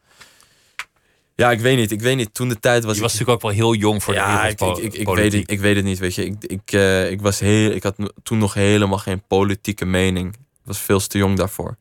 Ja, 1.41 1.51
ik 1.51 1.61
weet 1.61 1.77
niet. 1.77 1.91
Ik 1.91 2.01
weet 2.01 2.17
niet. 2.17 2.35
Toen 2.35 2.49
de 2.49 2.61
tijd 2.61 2.85
was. 2.85 2.95
Je 2.95 3.01
was 3.01 3.13
natuurlijk 3.13 3.45
ook 3.45 3.51
wel 3.53 3.61
heel 3.61 3.75
jong 3.75 4.03
voor 4.03 4.15
ja, 4.15 4.43
de 4.43 4.49
ik, 4.49 4.61
ik, 4.61 4.77
ik, 4.77 4.95
ik, 4.95 5.09
weet 5.09 5.33
het, 5.33 5.51
ik 5.51 5.61
weet 5.61 5.77
het 5.77 5.85
niet. 5.85 5.99
Weet 5.99 6.15
je, 6.15 6.25
ik, 6.25 6.37
ik, 6.41 6.73
uh, 6.73 7.11
ik 7.11 7.21
was 7.21 7.39
heel. 7.39 7.71
Ik 7.71 7.83
had 7.83 7.97
toen 8.23 8.39
nog 8.39 8.55
helemaal 8.55 8.99
geen 8.99 9.23
politieke 9.27 9.85
mening. 9.85 10.35
Ik 10.35 10.61
was 10.65 10.79
veel 10.79 11.01
te 11.01 11.19
jong 11.19 11.37
daarvoor. 11.37 11.77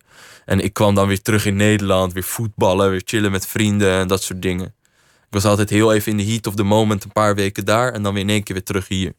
En 0.49 0.59
ik 0.59 0.73
kwam 0.73 0.95
dan 0.95 1.07
weer 1.07 1.21
terug 1.21 1.45
in 1.45 1.55
Nederland, 1.55 2.13
weer 2.13 2.23
voetballen, 2.23 2.89
weer 2.89 3.01
chillen 3.05 3.31
met 3.31 3.47
vrienden 3.47 3.91
en 3.91 4.07
dat 4.07 4.23
soort 4.23 4.41
dingen. 4.41 4.65
Ik 4.95 5.29
was 5.29 5.45
altijd 5.45 5.69
heel 5.69 5.93
even 5.93 6.11
in 6.11 6.17
de 6.17 6.31
heat 6.31 6.47
of 6.47 6.55
the 6.55 6.63
moment, 6.63 7.03
een 7.03 7.11
paar 7.11 7.35
weken 7.35 7.65
daar 7.65 7.93
en 7.93 8.03
dan 8.03 8.13
weer 8.13 8.21
in 8.21 8.29
één 8.29 8.43
keer 8.43 8.55
weer 8.55 8.63
terug 8.63 8.87
hier. 8.87 9.13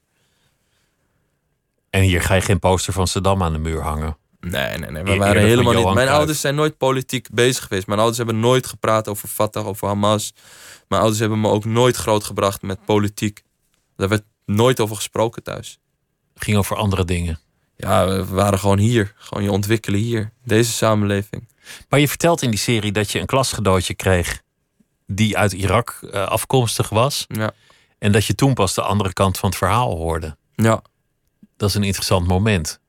En 1.90 2.02
hier 2.02 2.22
ga 2.22 2.34
je 2.34 2.40
geen 2.40 2.58
poster 2.58 2.92
van 2.92 3.06
Saddam 3.06 3.42
aan 3.42 3.52
de 3.52 3.58
muur 3.58 3.82
hangen. 3.82 4.16
Nee, 4.40 4.78
nee, 4.78 4.90
nee. 4.90 5.02
We 5.02 5.16
waren 5.16 5.42
helemaal 5.42 5.72
niet. 5.72 5.94
Mijn 5.94 6.08
ouders 6.08 6.40
zijn 6.40 6.54
nooit 6.54 6.76
politiek 6.76 7.28
bezig 7.32 7.62
geweest. 7.66 7.86
Mijn 7.86 7.98
ouders 7.98 8.18
hebben 8.18 8.40
nooit 8.40 8.66
gepraat 8.66 9.08
over 9.08 9.28
Fatah, 9.28 9.66
over 9.66 9.88
Hamas. 9.88 10.34
Mijn 10.88 11.00
ouders 11.00 11.20
hebben 11.20 11.40
me 11.40 11.48
ook 11.48 11.64
nooit 11.64 11.96
grootgebracht 11.96 12.62
met 12.62 12.84
politiek. 12.84 13.42
Daar 13.96 14.08
werd 14.08 14.24
nooit 14.44 14.80
over 14.80 14.96
gesproken 14.96 15.42
thuis. 15.42 15.78
Het 16.34 16.44
ging 16.44 16.56
over 16.56 16.76
andere 16.76 17.04
dingen. 17.04 17.38
Ja, 17.80 18.06
we 18.06 18.24
waren 18.24 18.58
gewoon 18.58 18.78
hier. 18.78 19.12
Gewoon 19.16 19.42
je 19.42 19.52
ontwikkelen 19.52 20.00
hier. 20.00 20.32
Deze 20.44 20.72
samenleving. 20.72 21.48
Maar 21.88 22.00
je 22.00 22.08
vertelt 22.08 22.42
in 22.42 22.50
die 22.50 22.58
serie 22.58 22.92
dat 22.92 23.10
je 23.10 23.20
een 23.20 23.26
klasgenootje 23.26 23.94
kreeg 23.94 24.42
die 25.06 25.38
uit 25.38 25.52
Irak 25.52 25.98
uh, 26.02 26.26
afkomstig 26.26 26.88
was. 26.88 27.24
Ja. 27.28 27.52
En 27.98 28.12
dat 28.12 28.24
je 28.24 28.34
toen 28.34 28.54
pas 28.54 28.74
de 28.74 28.82
andere 28.82 29.12
kant 29.12 29.38
van 29.38 29.48
het 29.48 29.58
verhaal 29.58 29.96
hoorde. 29.96 30.36
Ja. 30.54 30.82
Dat 31.56 31.68
is 31.68 31.74
een 31.74 31.82
interessant 31.82 32.26
moment 32.26 32.80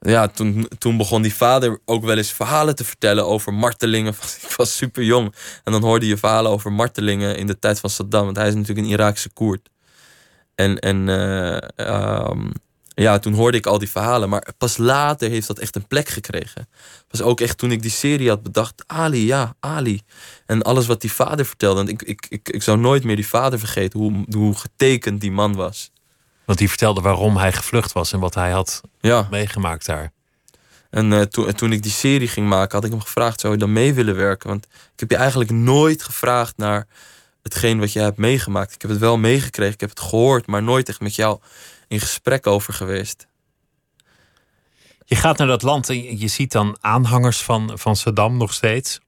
ja, 0.00 0.28
toen, 0.28 0.68
toen 0.78 0.96
begon 0.96 1.22
die 1.22 1.34
vader 1.34 1.80
ook 1.84 2.04
wel 2.04 2.16
eens 2.16 2.32
verhalen 2.32 2.74
te 2.74 2.84
vertellen 2.84 3.26
over 3.26 3.54
martelingen. 3.54 4.12
Ik 4.48 4.54
was 4.56 4.76
super 4.76 5.02
jong. 5.02 5.34
En 5.64 5.72
dan 5.72 5.82
hoorde 5.82 6.06
je 6.06 6.16
verhalen 6.16 6.50
over 6.50 6.72
martelingen 6.72 7.36
in 7.36 7.46
de 7.46 7.58
tijd 7.58 7.80
van 7.80 7.90
Saddam. 7.90 8.24
Want 8.24 8.36
hij 8.36 8.48
is 8.48 8.54
natuurlijk 8.54 8.86
een 8.86 8.92
Iraakse 8.92 9.30
Koerd. 9.30 9.68
En, 10.54 10.78
en 10.78 11.08
uh, 11.08 12.28
um, 12.30 12.52
ja, 13.02 13.18
toen 13.18 13.32
hoorde 13.32 13.56
ik 13.56 13.66
al 13.66 13.78
die 13.78 13.90
verhalen. 13.90 14.28
Maar 14.28 14.46
pas 14.58 14.76
later 14.76 15.30
heeft 15.30 15.46
dat 15.46 15.58
echt 15.58 15.76
een 15.76 15.86
plek 15.86 16.08
gekregen. 16.08 16.68
Pas 17.08 17.22
ook 17.22 17.40
echt 17.40 17.58
toen 17.58 17.72
ik 17.72 17.82
die 17.82 17.90
serie 17.90 18.28
had 18.28 18.42
bedacht. 18.42 18.84
Ali, 18.86 19.26
ja, 19.26 19.54
Ali. 19.60 20.00
En 20.46 20.62
alles 20.62 20.86
wat 20.86 21.00
die 21.00 21.12
vader 21.12 21.46
vertelde. 21.46 21.80
En 21.80 21.88
ik, 21.88 22.02
ik, 22.02 22.26
ik, 22.28 22.48
ik 22.48 22.62
zou 22.62 22.78
nooit 22.78 23.04
meer 23.04 23.16
die 23.16 23.26
vader 23.26 23.58
vergeten. 23.58 24.00
Hoe, 24.00 24.24
hoe 24.30 24.54
getekend 24.54 25.20
die 25.20 25.32
man 25.32 25.54
was. 25.54 25.90
Want 26.44 26.58
die 26.58 26.68
vertelde 26.68 27.00
waarom 27.00 27.36
hij 27.36 27.52
gevlucht 27.52 27.92
was 27.92 28.12
en 28.12 28.20
wat 28.20 28.34
hij 28.34 28.50
had 28.50 28.80
ja. 29.00 29.26
meegemaakt 29.30 29.86
daar. 29.86 30.12
En 30.90 31.12
uh, 31.12 31.20
toen, 31.20 31.52
toen 31.52 31.72
ik 31.72 31.82
die 31.82 31.92
serie 31.92 32.28
ging 32.28 32.48
maken, 32.48 32.74
had 32.74 32.84
ik 32.84 32.90
hem 32.90 33.00
gevraagd: 33.00 33.40
zou 33.40 33.52
je 33.52 33.58
dan 33.58 33.72
mee 33.72 33.94
willen 33.94 34.16
werken? 34.16 34.48
Want 34.48 34.64
ik 34.64 35.00
heb 35.00 35.10
je 35.10 35.16
eigenlijk 35.16 35.50
nooit 35.50 36.02
gevraagd 36.02 36.56
naar 36.56 36.86
hetgeen 37.42 37.78
wat 37.78 37.92
je 37.92 38.00
hebt 38.00 38.16
meegemaakt. 38.16 38.74
Ik 38.74 38.82
heb 38.82 38.90
het 38.90 39.00
wel 39.00 39.18
meegekregen, 39.18 39.74
ik 39.74 39.80
heb 39.80 39.90
het 39.90 40.00
gehoord, 40.00 40.46
maar 40.46 40.62
nooit 40.62 40.88
echt 40.88 41.00
met 41.00 41.14
jou 41.14 41.38
in 41.88 42.00
gesprek 42.00 42.46
over 42.46 42.72
geweest. 42.72 43.26
Je 45.04 45.16
gaat 45.16 45.38
naar 45.38 45.46
dat 45.46 45.62
land 45.62 45.88
en 45.88 46.18
je 46.18 46.28
ziet 46.28 46.52
dan 46.52 46.76
aanhangers 46.80 47.42
van, 47.42 47.70
van 47.74 47.96
Saddam 47.96 48.36
nog 48.36 48.52
steeds. 48.52 48.98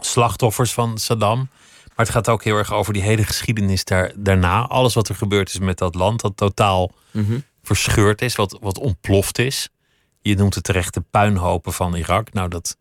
Slachtoffers 0.00 0.72
van 0.72 0.98
Saddam. 0.98 1.38
Maar 1.84 2.06
het 2.06 2.14
gaat 2.14 2.28
ook 2.28 2.44
heel 2.44 2.56
erg 2.56 2.72
over 2.72 2.92
die 2.92 3.02
hele 3.02 3.24
geschiedenis 3.24 3.84
daar, 3.84 4.12
daarna. 4.16 4.66
Alles 4.66 4.94
wat 4.94 5.08
er 5.08 5.14
gebeurd 5.14 5.48
is 5.48 5.58
met 5.58 5.78
dat 5.78 5.94
land, 5.94 6.20
dat 6.20 6.36
totaal 6.36 6.92
mm 7.10 7.42
verscheurd 7.62 8.22
is, 8.22 8.36
wat, 8.36 8.58
wat 8.60 8.78
ontploft 8.78 9.38
is. 9.38 9.68
Je 10.20 10.36
noemt 10.36 10.54
het 10.54 10.64
terecht 10.64 10.94
de 10.94 11.00
puinhopen 11.10 11.72
van 11.72 11.94
Irak. 11.94 12.32
Nou, 12.32 12.48
dat, 12.48 12.76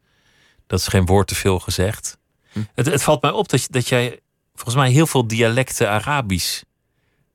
dat 0.68 0.80
is 0.80 0.88
geen 0.88 1.06
woord 1.06 1.28
te 1.28 1.36
veel 1.36 1.60
gezegd. 1.60 2.18
Hm. 2.52 2.60
Het, 2.74 2.86
het 2.86 3.04
valt 3.04 3.22
mij 3.22 3.32
op 3.32 3.50
dat, 3.50 3.68
dat 3.70 3.88
jij 3.88 4.20
volgens 4.54 4.76
mij 4.76 4.92
heel 4.92 5.08
veel 5.08 5.28
dialecten 5.28 5.90
Arabisch 5.90 6.62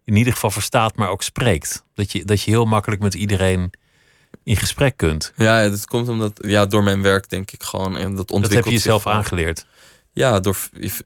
in 0.05 0.17
ieder 0.17 0.33
geval 0.33 0.51
verstaat, 0.51 0.97
maar 0.97 1.09
ook 1.09 1.23
spreekt. 1.23 1.85
Dat 1.95 2.13
je, 2.13 2.25
dat 2.25 2.43
je 2.43 2.51
heel 2.51 2.65
makkelijk 2.65 3.03
met 3.03 3.15
iedereen 3.15 3.71
in 4.45 4.57
gesprek 4.57 4.97
kunt. 4.97 5.33
Ja, 5.37 5.69
dat 5.69 5.87
komt 5.87 6.09
omdat, 6.09 6.39
ja, 6.43 6.67
door 6.67 6.83
mijn 6.83 7.03
werk 7.03 7.29
denk 7.29 7.51
ik 7.51 7.63
gewoon. 7.63 7.97
En 7.97 8.15
dat, 8.15 8.29
dat 8.29 8.53
heb 8.53 8.65
je 8.65 8.71
jezelf 8.71 9.07
aangeleerd. 9.07 9.67
Ja, 10.13 10.41
door, 10.41 10.57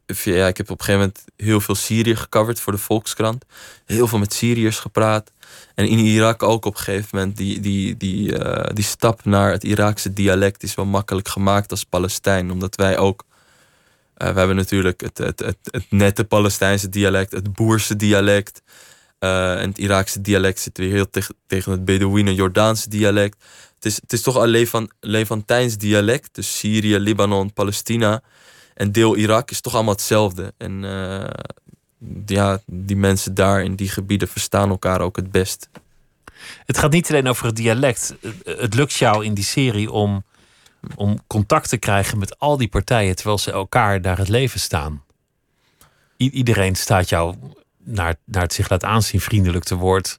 ja, 0.07 0.47
ik 0.47 0.57
heb 0.57 0.71
op 0.71 0.79
een 0.79 0.85
gegeven 0.85 1.01
moment 1.01 1.25
heel 1.37 1.61
veel 1.61 1.75
Syrië 1.75 2.17
gecoverd 2.17 2.61
voor 2.61 2.73
de 2.73 2.79
Volkskrant. 2.79 3.45
Heel 3.85 4.07
veel 4.07 4.19
met 4.19 4.35
Syriërs 4.35 4.79
gepraat. 4.79 5.33
En 5.75 5.89
in 5.89 5.99
Irak 5.99 6.43
ook 6.43 6.65
op 6.65 6.75
een 6.75 6.81
gegeven 6.81 7.09
moment. 7.13 7.37
Die, 7.37 7.61
die, 7.61 7.97
die, 7.97 8.39
uh, 8.39 8.65
die 8.73 8.85
stap 8.85 9.25
naar 9.25 9.51
het 9.51 9.65
Iraakse 9.65 10.13
dialect 10.13 10.63
is 10.63 10.75
wel 10.75 10.87
makkelijk 10.87 11.29
gemaakt 11.29 11.71
als 11.71 11.85
Palestijn. 11.85 12.51
Omdat 12.51 12.77
wij 12.77 12.99
ook. 12.99 13.25
Uh, 14.19 14.29
we 14.29 14.39
hebben 14.39 14.57
natuurlijk 14.57 15.01
het, 15.01 15.19
het, 15.19 15.39
het, 15.39 15.59
het 15.63 15.87
nette 15.91 16.25
Palestijnse 16.25 16.89
dialect, 16.89 17.33
het 17.33 17.53
Boerse 17.53 17.97
dialect. 17.97 18.63
Uh, 19.21 19.61
en 19.61 19.69
het 19.69 19.79
Iraakse 19.79 20.21
dialect 20.21 20.61
zit 20.61 20.79
weer 20.79 20.93
heel 20.93 21.11
tegen, 21.47 21.73
het 21.73 21.85
Bedouinen-Jordaanse 21.85 22.89
dialect. 22.89 23.45
Het 23.75 23.85
is, 23.85 23.95
het 23.97 24.13
is 24.13 24.23
toch 24.23 24.35
een 24.35 24.49
Levant, 24.49 24.91
Levantijns 25.01 25.77
dialect. 25.77 26.29
Dus 26.33 26.59
Syrië, 26.59 26.99
Libanon, 26.99 27.53
Palestina 27.53 28.23
en 28.75 28.93
deel 28.93 29.17
Irak 29.17 29.51
is 29.51 29.61
toch 29.61 29.75
allemaal 29.75 29.95
hetzelfde. 29.95 30.55
En 30.57 30.83
uh, 30.83 31.25
ja, 32.27 32.61
die 32.67 32.97
mensen 32.97 33.35
daar 33.35 33.63
in 33.63 33.75
die 33.75 33.89
gebieden 33.89 34.29
verstaan 34.29 34.69
elkaar 34.69 35.01
ook 35.01 35.17
het 35.17 35.31
best. 35.31 35.69
Het 36.67 36.79
gaat 36.79 36.91
niet 36.91 37.11
alleen 37.11 37.29
over 37.29 37.47
het 37.47 37.57
dialect. 37.57 38.15
Het 38.45 38.75
lukt 38.75 38.93
jou 38.93 39.25
in 39.25 39.35
die 39.35 39.45
serie 39.45 39.91
om, 39.91 40.25
om 40.95 41.21
contact 41.27 41.69
te 41.69 41.77
krijgen 41.77 42.19
met 42.19 42.39
al 42.39 42.57
die 42.57 42.69
partijen 42.69 43.17
terwijl 43.17 43.39
ze 43.39 43.53
elkaar 43.53 44.03
daar 44.03 44.19
het 44.19 44.29
leven 44.29 44.61
staan. 44.61 45.03
iedereen 46.17 46.77
staat 46.77 47.09
jou 47.09 47.35
naar, 47.91 48.15
naar 48.25 48.43
het 48.43 48.53
zich 48.53 48.69
laat 48.69 48.85
aanzien 48.85 49.21
vriendelijk 49.21 49.65
te 49.65 49.75
woord 49.75 50.19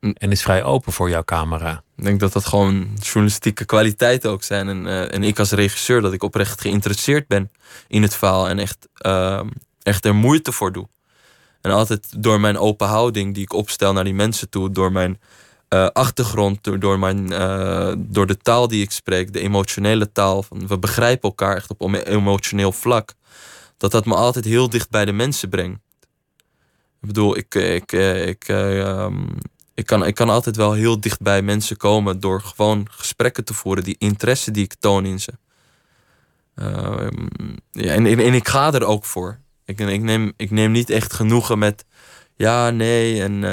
mm. 0.00 0.12
en 0.18 0.30
is 0.30 0.42
vrij 0.42 0.62
open 0.62 0.92
voor 0.92 1.10
jouw 1.10 1.24
camera. 1.24 1.82
Ik 1.96 2.04
denk 2.04 2.20
dat 2.20 2.32
dat 2.32 2.46
gewoon 2.46 2.88
journalistieke 3.00 3.64
kwaliteiten 3.64 4.30
ook 4.30 4.42
zijn. 4.42 4.68
En, 4.68 4.86
uh, 4.86 5.14
en 5.14 5.22
ik 5.22 5.38
als 5.38 5.50
regisseur, 5.50 6.00
dat 6.00 6.12
ik 6.12 6.22
oprecht 6.22 6.60
geïnteresseerd 6.60 7.26
ben 7.26 7.50
in 7.88 8.02
het 8.02 8.14
verhaal 8.14 8.48
en 8.48 8.58
echt, 8.58 8.88
uh, 9.06 9.40
echt 9.82 10.04
er 10.04 10.14
moeite 10.14 10.52
voor 10.52 10.72
doe. 10.72 10.88
En 11.60 11.70
altijd 11.70 12.22
door 12.22 12.40
mijn 12.40 12.58
open 12.58 12.86
houding 12.86 13.34
die 13.34 13.42
ik 13.42 13.52
opstel 13.52 13.92
naar 13.92 14.04
die 14.04 14.14
mensen 14.14 14.48
toe, 14.48 14.70
door 14.70 14.92
mijn 14.92 15.20
uh, 15.68 15.86
achtergrond, 15.86 16.64
door, 16.64 16.78
door, 16.78 16.98
mijn, 16.98 17.32
uh, 17.32 17.92
door 17.96 18.26
de 18.26 18.36
taal 18.36 18.68
die 18.68 18.82
ik 18.82 18.90
spreek, 18.90 19.32
de 19.32 19.40
emotionele 19.40 20.12
taal. 20.12 20.42
Van, 20.42 20.66
we 20.66 20.78
begrijpen 20.78 21.28
elkaar 21.28 21.56
echt 21.56 21.70
op 21.76 21.94
emotioneel 22.04 22.72
vlak. 22.72 23.14
Dat 23.76 23.90
dat 23.90 24.04
me 24.04 24.14
altijd 24.14 24.44
heel 24.44 24.68
dicht 24.68 24.90
bij 24.90 25.04
de 25.04 25.12
mensen 25.12 25.48
brengt. 25.48 25.80
Ik 27.00 27.06
bedoel, 27.06 27.36
ik, 27.36 27.54
ik, 27.54 27.92
ik, 27.92 28.48
um, 28.48 29.28
ik, 29.74 29.86
kan, 29.86 30.06
ik 30.06 30.14
kan 30.14 30.28
altijd 30.28 30.56
wel 30.56 30.72
heel 30.72 31.00
dicht 31.00 31.20
bij 31.20 31.42
mensen 31.42 31.76
komen 31.76 32.20
door 32.20 32.40
gewoon 32.40 32.86
gesprekken 32.90 33.44
te 33.44 33.54
voeren, 33.54 33.84
die 33.84 33.96
interesse 33.98 34.50
die 34.50 34.64
ik 34.64 34.74
toon 34.74 35.04
in 35.04 35.20
ze. 35.20 35.32
Uh, 36.56 37.06
ja, 37.70 37.92
en, 37.92 38.06
en, 38.06 38.34
ik 38.34 38.48
ga 38.48 38.72
er 38.72 38.84
ook 38.84 39.04
voor. 39.04 39.38
Ik, 39.64 39.80
ik, 39.80 40.02
neem, 40.02 40.32
ik 40.36 40.50
neem 40.50 40.70
niet 40.70 40.90
echt 40.90 41.12
genoegen 41.12 41.58
met 41.58 41.84
ja, 42.36 42.70
nee. 42.70 43.22
En 43.22 43.44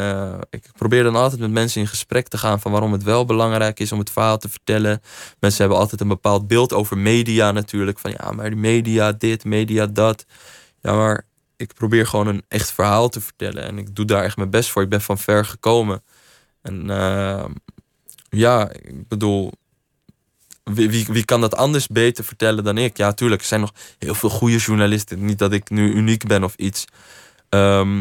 ik 0.50 0.70
probeer 0.78 1.04
dan 1.04 1.16
altijd 1.16 1.42
met 1.42 1.52
mensen 1.52 1.82
in 1.82 1.88
gesprek 1.88 2.28
te 2.28 2.38
gaan 2.38 2.60
van 2.60 2.72
waarom 2.72 2.92
het 2.92 3.04
wel 3.04 3.26
belangrijk 3.26 3.80
is 3.80 3.92
om 3.92 4.00
het 4.00 4.10
verhaal 4.10 4.38
te 4.38 4.50
vertellen. 4.50 5.02
Mensen 5.40 5.60
hebben 5.60 5.80
altijd 5.80 6.02
een 6.02 6.08
bepaald 6.08 6.48
beeld 6.48 6.74
over 6.74 6.98
media 6.98 7.52
natuurlijk. 7.52 8.00
Van 8.00 8.12
ja, 8.12 8.32
maar 8.32 8.50
de 8.50 8.56
media 8.56 9.12
dit, 9.12 9.44
media 9.44 9.88
dat. 9.88 10.26
Ja, 10.82 10.94
maar 10.94 11.26
ik 11.58 11.74
probeer 11.74 12.08
gewoon 12.08 12.28
een 12.28 12.44
echt 12.48 12.72
verhaal 12.72 13.10
te 13.10 13.22
vertellen. 13.22 13.64
En 13.64 13.78
ik 13.78 13.96
doe 13.96 14.06
daar 14.06 14.24
echt 14.24 14.38
mijn 14.38 14.50
best 14.50 14.70
voor. 14.70 14.82
Ik 14.82 14.90
ben 14.90 15.02
van 15.02 15.18
ver 15.18 15.46
gekomen. 15.46 16.04
En 16.62 16.90
uh, 16.90 17.46
ja, 18.30 18.72
ik 18.72 19.08
bedoel, 19.08 19.52
wie, 20.64 21.06
wie, 21.08 21.26
kan 21.26 21.42
dat 21.42 21.56
anders 21.56 21.88
beter 21.88 22.24
vertellen 22.24 22.64
dan 22.64 22.78
ik? 22.78 22.98
Ja, 22.98 23.14
tuurlijk, 23.14 23.42
er 23.42 23.48
zijn 23.48 23.62
nog 23.62 23.74
heel 23.98 24.16
veel 24.16 24.30
goede 24.30 24.58
journalisten. 24.58 25.26
Niet 25.26 25.40
dat 25.40 25.52
ik 25.52 25.70
nu 25.70 25.94
uniek 25.94 26.28
ben 26.28 26.44
of 26.44 26.56
iets. 26.56 26.86
Ehm, 27.50 27.98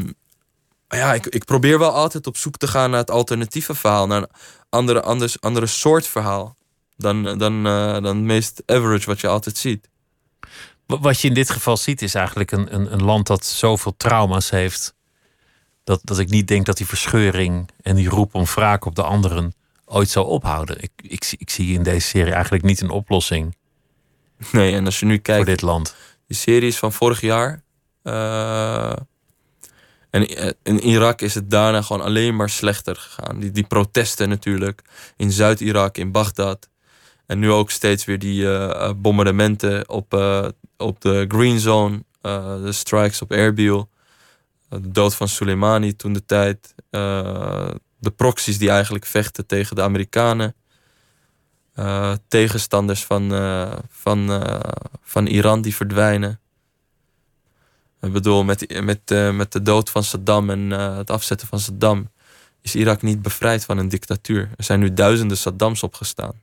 maar 0.88 0.99
ja, 0.99 1.14
ik, 1.14 1.27
ik 1.27 1.45
probeer 1.45 1.79
wel 1.79 1.93
altijd 1.93 2.27
op 2.27 2.37
zoek 2.37 2.57
te 2.57 2.67
gaan 2.67 2.90
naar 2.90 3.01
het 3.01 3.11
alternatieve 3.11 3.75
verhaal. 3.75 4.07
Naar 4.07 4.23
een 4.23 4.31
andere, 4.69 5.03
anders, 5.03 5.40
andere 5.40 5.67
soort 5.67 6.07
verhaal. 6.07 6.57
Dan, 6.97 7.38
dan, 7.38 7.67
uh, 7.67 7.93
dan 7.93 8.05
het 8.05 8.17
meest 8.17 8.62
average 8.67 9.07
wat 9.07 9.21
je 9.21 9.29
altijd 9.29 9.57
ziet. 9.57 9.88
Wat 10.87 11.20
je 11.20 11.29
in 11.29 11.35
dit 11.35 11.51
geval 11.51 11.77
ziet 11.77 12.03
is 12.03 12.14
eigenlijk 12.14 12.53
een, 12.53 12.75
een, 12.75 12.92
een 12.92 13.03
land 13.03 13.27
dat 13.27 13.44
zoveel 13.44 13.94
trauma's 13.97 14.51
heeft. 14.51 14.94
Dat, 15.85 16.01
dat 16.03 16.18
ik 16.18 16.29
niet 16.29 16.49
denk 16.49 16.66
dat 16.66 16.77
die 16.77 16.87
verscheuring 16.87 17.70
en 17.83 17.97
die 17.97 18.09
roep 18.09 18.35
om 18.35 18.44
wraak 18.44 18.85
op 18.85 18.94
de 18.94 19.03
anderen 19.03 19.55
ooit 19.85 20.09
zal 20.09 20.25
ophouden. 20.25 20.83
Ik, 20.83 20.90
ik, 20.97 21.35
ik 21.38 21.51
zie 21.51 21.75
in 21.75 21.83
deze 21.83 22.07
serie 22.07 22.33
eigenlijk 22.33 22.64
niet 22.64 22.81
een 22.81 22.90
oplossing. 22.90 23.57
Nee, 24.53 24.75
en 24.75 24.85
als 24.85 25.01
je 25.01 25.07
nu 25.07 25.18
kijkt. 25.18 25.44
Voor 25.44 25.51
dit 25.51 25.62
land. 25.62 25.94
Die 26.27 26.37
serie 26.37 26.68
is 26.68 26.79
van 26.79 26.92
vorig 26.92 27.20
jaar. 27.20 27.62
Uh, 28.03 28.92
en 30.11 30.29
eh, 30.29 30.51
in 30.62 30.81
Irak 30.81 31.20
is 31.20 31.35
het 31.35 31.51
daarna 31.51 31.83
gewoon 31.83 32.03
alleen 32.03 32.37
maar 32.37 32.51
slechter 32.51 32.97
gegaan. 32.97 33.40
Die, 33.40 33.51
die 33.51 33.66
protesten 33.66 34.29
natuurlijk. 34.29 34.83
In 35.16 35.33
Zuid-Irak, 35.33 35.97
in 35.97 36.12
Bagdad. 36.12 36.68
En 37.27 37.39
nu 37.39 37.51
ook 37.51 37.71
steeds 37.71 38.05
weer 38.05 38.19
die 38.19 38.43
uh, 38.43 38.91
bombardementen 38.97 39.89
op, 39.89 40.15
uh, 40.15 40.49
op 40.77 41.01
de 41.01 41.25
Green 41.29 41.61
Zone. 41.61 42.05
de 42.21 42.73
strikes 42.73 43.23
op 43.23 43.31
Erbil. 43.31 43.89
de 44.69 44.91
dood 44.91 45.15
van 45.15 45.29
Soleimani 45.29 45.97
toen 45.97 46.13
de 46.13 46.25
tijd 46.25 46.75
de 47.99 48.11
proxies 48.17 48.59
die 48.59 48.71
eigenlijk 48.71 49.07
vechten 49.07 49.47
tegen 49.47 49.77
de 49.77 49.83
Amerikanen. 49.83 50.55
Tegenstanders 52.29 53.05
van, 53.05 53.31
van, 53.91 54.43
van 55.03 55.27
Iran 55.27 55.63
die 55.63 55.75
verdwijnen. 55.75 56.41
Ik 58.01 58.13
bedoel, 58.13 58.45
met, 58.45 58.83
met, 58.83 59.33
met 59.33 59.53
de 59.53 59.63
dood 59.63 59.91
van 59.91 60.05
Saddam 60.05 60.51
en 60.51 60.71
het 60.71 61.11
afzetten 61.11 61.49
van 61.49 61.61
Saddam 61.61 62.09
is 62.65 62.75
Irak 62.75 63.03
niet 63.03 63.23
bevrijd 63.23 63.65
van 63.65 63.79
een 63.79 63.89
dictatuur. 63.89 64.51
Er 64.57 64.65
zijn 64.65 64.81
nu 64.81 64.95
duizenden 64.95 65.37
Saddams 65.37 65.83
opgestaan. 65.83 66.43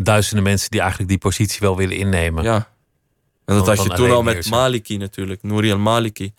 Duizenden 0.00 0.44
mensen 0.44 0.70
die 0.70 0.80
eigenlijk 0.80 1.10
die 1.10 1.18
positie 1.18 1.58
wel 1.60 1.76
willen 1.76 1.96
innemen. 1.96 2.44
Ja. 2.44 2.68
En 3.44 3.54
dat 3.54 3.66
had 3.66 3.82
je 3.82 3.88
toen 3.88 4.10
al 4.10 4.22
met 4.22 4.50
Maliki 4.50 4.96
natuurlijk, 4.96 5.42
Nouri 5.42 5.72
al-Maliki. 5.72 6.32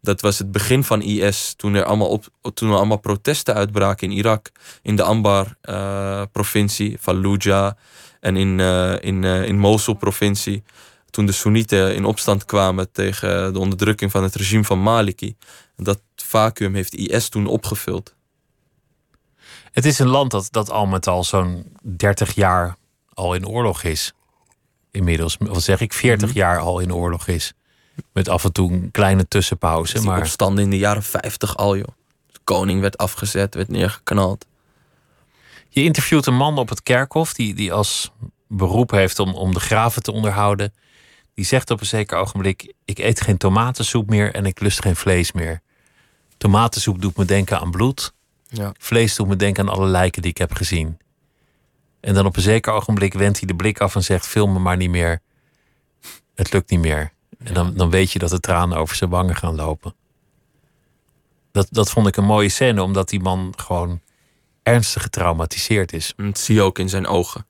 Dat 0.00 0.20
was 0.20 0.38
het 0.38 0.52
begin 0.52 0.84
van 0.84 1.02
IS, 1.02 1.54
toen 1.56 1.74
er 1.74 1.84
allemaal, 1.84 2.08
op, 2.08 2.28
toen 2.54 2.70
er 2.70 2.76
allemaal 2.76 2.98
protesten 2.98 3.54
uitbraken 3.54 4.10
in 4.10 4.16
Irak. 4.16 4.50
In 4.82 4.96
de 4.96 5.02
Anbar-provincie, 5.02 6.90
uh, 6.90 6.98
Fallujah 7.00 7.72
en 8.20 8.36
in, 8.36 8.58
uh, 8.58 8.94
in, 9.00 9.22
uh, 9.22 9.44
in 9.44 9.58
Mosul-provincie. 9.58 10.62
Toen 11.10 11.26
de 11.26 11.32
Soenieten 11.32 11.94
in 11.94 12.04
opstand 12.04 12.44
kwamen 12.44 12.92
tegen 12.92 13.52
de 13.52 13.58
onderdrukking 13.58 14.10
van 14.10 14.22
het 14.22 14.34
regime 14.34 14.64
van 14.64 14.82
Maliki. 14.82 15.36
Dat 15.76 16.00
vacuüm 16.16 16.74
heeft 16.74 16.94
IS 16.94 17.28
toen 17.28 17.46
opgevuld. 17.46 18.14
Het 19.72 19.84
is 19.84 19.98
een 19.98 20.08
land 20.08 20.30
dat, 20.30 20.48
dat 20.50 20.70
al 20.70 20.86
met 20.86 21.06
al 21.06 21.24
zo'n 21.24 21.76
30 21.82 22.34
jaar 22.34 22.76
al 23.22 23.34
in 23.34 23.46
oorlog 23.46 23.82
is. 23.82 24.12
Inmiddels, 24.90 25.36
wat 25.38 25.62
zeg 25.62 25.80
ik, 25.80 25.92
40 25.92 26.28
mm 26.28 26.34
jaar 26.34 26.58
al 26.58 26.78
in 26.78 26.94
oorlog 26.94 27.28
is. 27.28 27.52
Met 28.12 28.28
af 28.28 28.44
en 28.44 28.52
toe 28.52 28.72
een 28.72 28.90
kleine 28.90 29.28
tussenpauze. 29.28 30.02
Maar... 30.02 30.18
opstanden 30.18 30.64
in 30.64 30.70
de 30.70 30.78
jaren 30.78 31.02
50 31.02 31.56
al, 31.56 31.76
joh. 31.76 31.88
De 32.32 32.40
koning 32.44 32.80
werd 32.80 32.98
afgezet, 32.98 33.54
werd 33.54 33.68
neergeknald. 33.68 34.46
Je 35.68 35.82
interviewt 35.82 36.26
een 36.26 36.36
man 36.36 36.58
op 36.58 36.68
het 36.68 36.82
kerkhof 36.82 37.34
die, 37.34 37.54
die 37.54 37.72
als 37.72 38.12
beroep 38.48 38.90
heeft 38.90 39.18
om, 39.18 39.34
om 39.34 39.54
de 39.54 39.60
graven 39.60 40.02
te 40.02 40.12
onderhouden. 40.12 40.72
Die 41.34 41.44
zegt 41.44 41.70
op 41.70 41.80
een 41.80 41.86
zeker 41.86 42.18
ogenblik: 42.18 42.72
Ik 42.84 42.98
eet 42.98 43.20
geen 43.20 43.36
tomatensoep 43.36 44.08
meer 44.08 44.34
en 44.34 44.46
ik 44.46 44.60
lust 44.60 44.82
geen 44.82 44.96
vlees 44.96 45.32
meer. 45.32 45.60
Tomatensoep 46.36 47.00
doet 47.00 47.16
me 47.16 47.24
denken 47.24 47.60
aan 47.60 47.70
bloed. 47.70 48.12
Ja. 48.48 48.72
Vlees 48.78 49.14
doet 49.14 49.28
me 49.28 49.36
denken 49.36 49.68
aan 49.68 49.74
alle 49.74 49.86
lijken 49.86 50.22
die 50.22 50.30
ik 50.30 50.38
heb 50.38 50.52
gezien. 50.52 50.98
En 52.02 52.14
dan 52.14 52.26
op 52.26 52.36
een 52.36 52.42
zeker 52.42 52.72
ogenblik 52.72 53.14
wendt 53.14 53.38
hij 53.38 53.46
de 53.46 53.54
blik 53.54 53.80
af 53.80 53.94
en 53.94 54.02
zegt: 54.02 54.26
Film 54.26 54.52
me 54.52 54.58
maar 54.58 54.76
niet 54.76 54.90
meer. 54.90 55.20
Het 56.34 56.52
lukt 56.52 56.70
niet 56.70 56.80
meer. 56.80 57.12
En 57.38 57.54
dan, 57.54 57.74
dan 57.74 57.90
weet 57.90 58.12
je 58.12 58.18
dat 58.18 58.30
de 58.30 58.40
tranen 58.40 58.78
over 58.78 58.96
zijn 58.96 59.10
wangen 59.10 59.36
gaan 59.36 59.54
lopen. 59.54 59.94
Dat, 61.52 61.66
dat 61.70 61.90
vond 61.90 62.06
ik 62.06 62.16
een 62.16 62.24
mooie 62.24 62.48
scène, 62.48 62.82
omdat 62.82 63.08
die 63.08 63.20
man 63.20 63.52
gewoon 63.56 64.00
ernstig 64.62 65.02
getraumatiseerd 65.02 65.92
is. 65.92 66.12
Dat 66.16 66.38
zie 66.38 66.54
je 66.54 66.62
ook 66.62 66.78
in 66.78 66.88
zijn 66.88 67.06
ogen. 67.06 67.46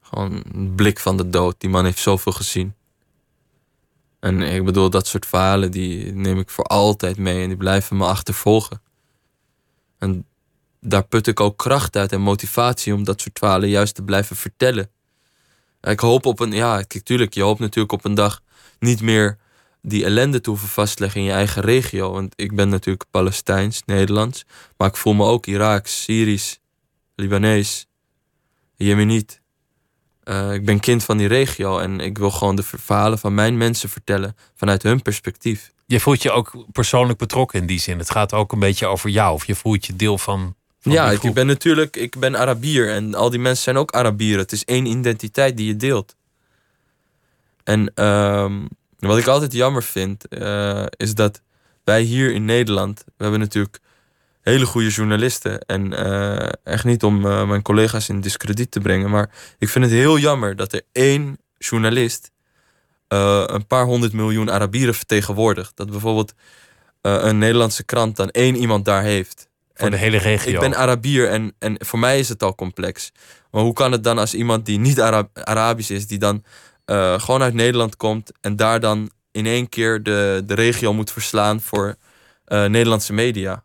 Gewoon 0.00 0.44
een 0.52 0.74
blik 0.74 0.98
van 0.98 1.16
de 1.16 1.30
dood. 1.30 1.54
Die 1.58 1.70
man 1.70 1.84
heeft 1.84 1.98
zoveel 1.98 2.32
gezien. 2.32 2.74
En 4.20 4.42
ik 4.42 4.64
bedoel, 4.64 4.90
dat 4.90 5.06
soort 5.06 5.26
verhalen 5.26 5.70
die 5.70 6.12
neem 6.12 6.38
ik 6.38 6.50
voor 6.50 6.64
altijd 6.64 7.18
mee 7.18 7.42
en 7.42 7.48
die 7.48 7.56
blijven 7.56 7.96
me 7.96 8.04
achtervolgen. 8.04 8.80
En 9.98 10.26
daar 10.88 11.06
put 11.06 11.26
ik 11.26 11.40
ook 11.40 11.58
kracht 11.58 11.96
uit 11.96 12.12
en 12.12 12.20
motivatie 12.20 12.94
om 12.94 13.04
dat 13.04 13.20
soort 13.20 13.38
verhalen 13.38 13.68
juist 13.68 13.94
te 13.94 14.02
blijven 14.02 14.36
vertellen. 14.36 14.90
Ik 15.80 16.00
hoop 16.00 16.26
op 16.26 16.40
een, 16.40 16.52
ja, 16.52 16.82
kijk, 16.82 17.04
tuurlijk, 17.04 17.34
je 17.34 17.42
hoopt 17.42 17.60
natuurlijk 17.60 17.92
op 17.92 18.04
een 18.04 18.14
dag 18.14 18.42
niet 18.78 19.00
meer 19.00 19.38
die 19.82 20.04
ellende 20.04 20.40
te 20.40 20.50
hoeven 20.50 20.68
vastleggen 20.68 21.20
in 21.20 21.26
je 21.26 21.32
eigen 21.32 21.62
regio. 21.62 22.12
Want 22.12 22.32
ik 22.36 22.54
ben 22.54 22.68
natuurlijk 22.68 23.04
Palestijns, 23.10 23.82
Nederlands. 23.84 24.44
Maar 24.76 24.88
ik 24.88 24.96
voel 24.96 25.14
me 25.14 25.24
ook 25.24 25.46
Iraaks, 25.46 26.02
Syrisch, 26.02 26.56
Libanees, 27.14 27.86
Jemeniet. 28.74 29.40
Uh, 30.24 30.52
ik 30.52 30.64
ben 30.64 30.80
kind 30.80 31.04
van 31.04 31.16
die 31.16 31.28
regio 31.28 31.78
en 31.78 32.00
ik 32.00 32.18
wil 32.18 32.30
gewoon 32.30 32.56
de 32.56 32.62
verhalen 32.62 33.18
van 33.18 33.34
mijn 33.34 33.56
mensen 33.56 33.88
vertellen 33.88 34.36
vanuit 34.54 34.82
hun 34.82 35.02
perspectief. 35.02 35.72
Je 35.86 36.00
voelt 36.00 36.22
je 36.22 36.30
ook 36.30 36.52
persoonlijk 36.72 37.18
betrokken 37.18 37.60
in 37.60 37.66
die 37.66 37.80
zin. 37.80 37.98
Het 37.98 38.10
gaat 38.10 38.32
ook 38.32 38.52
een 38.52 38.58
beetje 38.58 38.86
over 38.86 39.10
jou 39.10 39.34
of 39.34 39.46
je 39.46 39.54
voelt 39.54 39.86
je 39.86 39.96
deel 39.96 40.18
van. 40.18 40.54
Ja, 40.92 41.10
ik 41.10 41.34
ben 41.34 41.46
natuurlijk, 41.46 41.96
ik 41.96 42.18
ben 42.18 42.36
Arabier 42.36 42.90
en 42.90 43.14
al 43.14 43.30
die 43.30 43.40
mensen 43.40 43.62
zijn 43.62 43.76
ook 43.76 43.92
Arabieren. 43.92 44.38
Het 44.38 44.52
is 44.52 44.64
één 44.64 44.86
identiteit 44.86 45.56
die 45.56 45.66
je 45.66 45.76
deelt. 45.76 46.16
En 47.64 47.92
uh, 47.94 48.54
wat 48.98 49.18
ik 49.18 49.26
altijd 49.26 49.52
jammer 49.52 49.82
vind, 49.82 50.24
uh, 50.28 50.86
is 50.96 51.14
dat 51.14 51.42
wij 51.84 52.02
hier 52.02 52.32
in 52.32 52.44
Nederland, 52.44 53.04
we 53.06 53.22
hebben 53.22 53.40
natuurlijk 53.40 53.78
hele 54.40 54.66
goede 54.66 54.88
journalisten. 54.88 55.60
En 55.60 55.92
uh, 55.92 56.48
echt 56.64 56.84
niet 56.84 57.02
om 57.02 57.26
uh, 57.26 57.48
mijn 57.48 57.62
collega's 57.62 58.08
in 58.08 58.20
discrediet 58.20 58.70
te 58.70 58.80
brengen, 58.80 59.10
maar 59.10 59.30
ik 59.58 59.68
vind 59.68 59.84
het 59.84 59.94
heel 59.94 60.18
jammer 60.18 60.56
dat 60.56 60.72
er 60.72 60.82
één 60.92 61.38
journalist 61.58 62.30
een 63.08 63.66
paar 63.66 63.84
honderd 63.84 64.12
miljoen 64.12 64.50
Arabieren 64.50 64.94
vertegenwoordigt. 64.94 65.76
Dat 65.76 65.90
bijvoorbeeld 65.90 66.32
een 67.00 67.38
Nederlandse 67.38 67.84
krant 67.84 68.16
dan 68.16 68.30
één 68.30 68.56
iemand 68.56 68.84
daar 68.84 69.02
heeft. 69.02 69.48
Voor 69.76 69.86
en 69.86 69.92
de 69.92 69.96
hele 69.96 70.16
regio. 70.16 70.52
Ik 70.52 70.60
ben 70.60 70.76
Arabier 70.76 71.28
en, 71.28 71.54
en 71.58 71.76
voor 71.78 71.98
mij 71.98 72.18
is 72.18 72.28
het 72.28 72.42
al 72.42 72.54
complex. 72.54 73.12
Maar 73.50 73.62
hoe 73.62 73.72
kan 73.72 73.92
het 73.92 74.04
dan 74.04 74.18
als 74.18 74.34
iemand 74.34 74.66
die 74.66 74.78
niet 74.78 75.00
Arab 75.00 75.38
Arabisch 75.44 75.90
is, 75.90 76.06
die 76.06 76.18
dan 76.18 76.44
uh, 76.86 77.20
gewoon 77.20 77.42
uit 77.42 77.54
Nederland 77.54 77.96
komt 77.96 78.32
en 78.40 78.56
daar 78.56 78.80
dan 78.80 79.10
in 79.32 79.46
één 79.46 79.68
keer 79.68 80.02
de, 80.02 80.42
de 80.46 80.54
regio 80.54 80.92
moet 80.92 81.12
verslaan 81.12 81.60
voor 81.60 81.96
uh, 82.48 82.64
Nederlandse 82.64 83.12
media. 83.12 83.64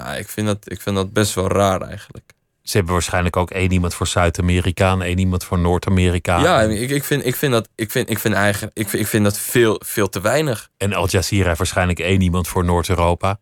Uh, 0.00 0.18
ik, 0.18 0.28
vind 0.28 0.46
dat, 0.46 0.58
ik 0.70 0.80
vind 0.80 0.96
dat 0.96 1.12
best 1.12 1.34
wel 1.34 1.48
raar 1.48 1.80
eigenlijk. 1.80 2.32
Ze 2.62 2.76
hebben 2.76 2.94
waarschijnlijk 2.94 3.36
ook 3.36 3.50
één 3.50 3.72
iemand 3.72 3.94
voor 3.94 4.06
Zuid-Amerika 4.06 4.92
en 4.92 5.02
één 5.02 5.18
iemand 5.18 5.44
voor 5.44 5.58
Noord-Amerika. 5.58 6.40
Ja, 6.40 6.62
ik, 6.62 6.90
ik, 6.90 7.04
vind, 7.04 7.26
ik, 7.26 7.36
vind 7.36 7.52
dat, 7.52 7.68
ik, 7.74 7.90
vind, 7.90 8.10
ik, 8.10 8.18
vind 8.18 8.34
eigen, 8.34 8.70
ik, 8.74 8.88
vind, 8.88 9.02
ik 9.02 9.08
vind 9.08 9.24
dat 9.24 9.38
veel, 9.38 9.80
veel 9.84 10.08
te 10.08 10.20
weinig. 10.20 10.68
En 10.76 10.92
Al 10.92 11.08
Jazeera 11.08 11.46
heeft 11.46 11.58
waarschijnlijk 11.58 11.98
één 11.98 12.20
iemand 12.20 12.48
voor 12.48 12.64
Noord-Europa. 12.64 13.38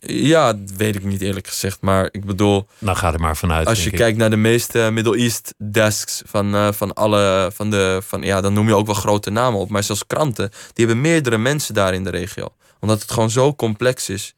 Ja, 0.00 0.52
dat 0.52 0.76
weet 0.76 0.94
ik 0.94 1.04
niet 1.04 1.20
eerlijk 1.20 1.46
gezegd. 1.46 1.78
Maar 1.80 2.08
ik 2.10 2.24
bedoel. 2.24 2.66
Nou, 2.78 2.96
ga 2.96 3.12
er 3.12 3.20
maar 3.20 3.36
vanuit. 3.36 3.66
Als 3.66 3.84
je 3.84 3.90
kijkt 3.90 4.18
naar 4.18 4.30
de 4.30 4.36
meeste 4.36 4.90
Middle 4.92 5.16
East 5.16 5.54
desks 5.56 6.22
van, 6.26 6.54
uh, 6.54 6.72
van 6.72 6.92
alle. 6.92 7.50
Van 7.54 7.70
de, 7.70 8.00
van, 8.06 8.22
ja, 8.22 8.40
dan 8.40 8.52
noem 8.52 8.66
je 8.66 8.74
ook 8.74 8.86
wel 8.86 8.94
grote 8.94 9.30
namen 9.30 9.60
op. 9.60 9.70
Maar 9.70 9.82
zelfs 9.82 10.06
kranten. 10.06 10.50
Die 10.72 10.86
hebben 10.86 11.02
meerdere 11.02 11.38
mensen 11.38 11.74
daar 11.74 11.94
in 11.94 12.04
de 12.04 12.10
regio. 12.10 12.48
Omdat 12.80 13.00
het 13.00 13.10
gewoon 13.10 13.30
zo 13.30 13.54
complex 13.54 14.08
is. 14.08 14.34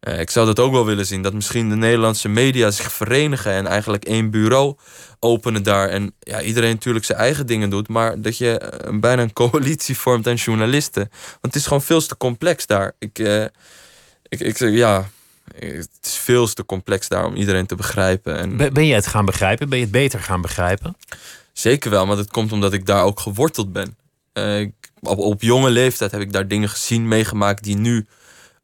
Uh, 0.00 0.20
ik 0.20 0.30
zou 0.30 0.46
dat 0.46 0.58
ook 0.58 0.72
wel 0.72 0.86
willen 0.86 1.06
zien. 1.06 1.22
Dat 1.22 1.32
misschien 1.32 1.68
de 1.68 1.76
Nederlandse 1.76 2.28
media 2.28 2.70
zich 2.70 2.92
verenigen. 2.92 3.52
En 3.52 3.66
eigenlijk 3.66 4.04
één 4.04 4.30
bureau 4.30 4.76
openen 5.20 5.62
daar. 5.62 5.88
En 5.88 6.14
ja, 6.20 6.40
iedereen 6.40 6.74
natuurlijk 6.74 7.04
zijn 7.04 7.18
eigen 7.18 7.46
dingen 7.46 7.70
doet. 7.70 7.88
Maar 7.88 8.20
dat 8.20 8.38
je 8.38 8.80
uh, 8.84 9.00
bijna 9.00 9.22
een 9.22 9.32
coalitie 9.32 9.98
vormt 10.04 10.26
aan 10.26 10.34
journalisten. 10.34 11.08
Want 11.10 11.40
het 11.40 11.54
is 11.54 11.66
gewoon 11.66 11.82
veel 11.82 12.06
te 12.06 12.16
complex 12.16 12.66
daar. 12.66 12.92
Ik 12.98 13.18
ik, 14.40 14.60
ik 14.60 14.74
ja, 14.74 15.08
het 15.54 15.88
is 16.02 16.16
veel 16.16 16.46
te 16.46 16.64
complex 16.64 17.08
daar 17.08 17.24
om 17.24 17.34
iedereen 17.34 17.66
te 17.66 17.74
begrijpen. 17.74 18.38
En 18.38 18.56
ben, 18.72 18.86
je 18.86 18.94
het 18.94 19.06
gaan 19.06 19.24
begrijpen? 19.24 19.68
Ben 19.68 19.78
je 19.78 19.84
het 19.84 19.92
beter 19.92 20.20
gaan 20.20 20.40
begrijpen? 20.40 20.96
Zeker 21.52 21.90
wel, 21.90 22.06
maar 22.06 22.16
dat 22.16 22.30
komt 22.30 22.52
omdat 22.52 22.72
ik 22.72 22.86
daar 22.86 23.04
ook 23.04 23.20
geworteld 23.20 23.72
ben. 23.72 23.96
Uh, 24.32 24.68
op, 25.00 25.18
op 25.18 25.42
jonge 25.42 25.70
leeftijd 25.70 26.10
heb 26.10 26.20
ik 26.20 26.32
daar 26.32 26.48
dingen 26.48 26.68
gezien, 26.68 27.08
meegemaakt 27.08 27.62
die 27.62 27.76
nu 27.76 28.06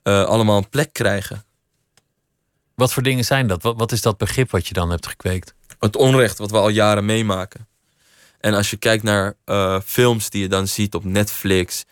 uh, 0.04 0.24
allemaal 0.24 0.56
een 0.56 0.68
plek 0.68 0.92
krijgen. 0.92 1.44
Wat 2.74 2.92
voor 2.92 3.02
dingen 3.02 3.24
zijn 3.24 3.46
dat? 3.46 3.62
Wat, 3.62 3.76
wat 3.76 3.92
is 3.92 4.02
dat 4.02 4.18
begrip 4.18 4.50
wat 4.50 4.66
je 4.66 4.74
dan 4.74 4.90
hebt 4.90 5.06
gekweekt? 5.06 5.54
het 5.84 5.96
onrecht 5.96 6.38
wat 6.38 6.50
we 6.50 6.56
al 6.56 6.68
jaren 6.68 7.04
meemaken. 7.04 7.66
En 8.40 8.54
als 8.54 8.70
je 8.70 8.76
kijkt 8.76 9.02
naar 9.02 9.34
uh, 9.46 9.80
films 9.84 10.30
die 10.30 10.42
je 10.42 10.48
dan 10.48 10.68
ziet 10.68 10.94
op 10.94 11.04
Netflix 11.04 11.84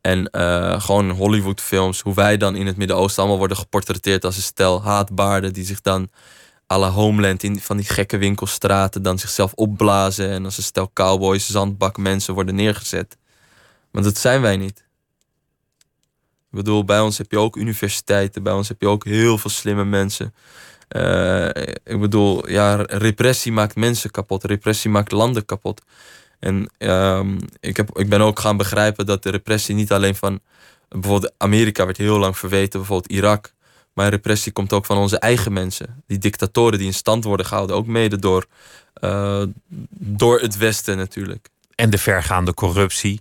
en 0.00 0.28
uh, 0.32 0.80
gewoon 0.80 1.10
Hollywoodfilms, 1.10 2.00
hoe 2.00 2.14
wij 2.14 2.36
dan 2.36 2.56
in 2.56 2.66
het 2.66 2.76
Midden-Oosten 2.76 3.18
allemaal 3.18 3.38
worden 3.38 3.56
geportretteerd 3.56 4.24
als 4.24 4.36
een 4.36 4.42
stel 4.42 4.82
haatbaarden 4.82 5.52
die 5.52 5.64
zich 5.64 5.80
dan 5.80 6.10
à 6.72 6.78
la 6.78 6.90
Homeland 6.90 7.42
in 7.42 7.60
van 7.60 7.76
die 7.76 7.86
gekke 7.86 8.18
winkelstraten 8.18 9.02
dan 9.02 9.18
zichzelf 9.18 9.52
opblazen 9.52 10.30
en 10.30 10.44
als 10.44 10.56
een 10.56 10.62
stel 10.62 10.90
cowboys, 10.92 11.46
zandbakmensen 11.46 12.34
worden 12.34 12.54
neergezet. 12.54 13.16
Maar 13.90 14.02
dat 14.02 14.18
zijn 14.18 14.40
wij 14.40 14.56
niet. 14.56 14.78
Ik 16.50 16.56
bedoel, 16.56 16.84
bij 16.84 17.00
ons 17.00 17.18
heb 17.18 17.30
je 17.30 17.38
ook 17.38 17.56
universiteiten, 17.56 18.42
bij 18.42 18.52
ons 18.52 18.68
heb 18.68 18.80
je 18.80 18.88
ook 18.88 19.04
heel 19.04 19.38
veel 19.38 19.50
slimme 19.50 19.84
mensen. 19.84 20.34
Uh, 20.96 21.46
ik 21.84 22.00
bedoel, 22.00 22.50
ja, 22.50 22.76
repressie 22.82 23.52
maakt 23.52 23.76
mensen 23.76 24.10
kapot, 24.10 24.44
repressie 24.44 24.90
maakt 24.90 25.12
landen 25.12 25.44
kapot. 25.44 25.82
En 26.40 26.70
um, 26.78 27.38
ik, 27.60 27.76
heb, 27.76 27.98
ik 27.98 28.08
ben 28.08 28.20
ook 28.20 28.38
gaan 28.38 28.56
begrijpen 28.56 29.06
dat 29.06 29.22
de 29.22 29.30
repressie 29.30 29.74
niet 29.74 29.92
alleen 29.92 30.14
van. 30.14 30.40
Bijvoorbeeld 30.88 31.32
Amerika 31.36 31.84
werd 31.84 31.96
heel 31.96 32.18
lang 32.18 32.38
verweten, 32.38 32.78
bijvoorbeeld 32.78 33.12
Irak. 33.12 33.52
Maar 33.92 34.08
repressie 34.08 34.52
komt 34.52 34.72
ook 34.72 34.86
van 34.86 34.96
onze 34.96 35.18
eigen 35.18 35.52
mensen. 35.52 36.02
Die 36.06 36.18
dictatoren 36.18 36.78
die 36.78 36.86
in 36.86 36.94
stand 36.94 37.24
worden 37.24 37.46
gehouden, 37.46 37.76
ook 37.76 37.86
mede 37.86 38.18
door, 38.18 38.46
uh, 39.00 39.42
door 39.90 40.40
het 40.40 40.56
Westen 40.56 40.96
natuurlijk. 40.96 41.48
En 41.74 41.90
de 41.90 41.98
vergaande 41.98 42.54
corruptie. 42.54 43.20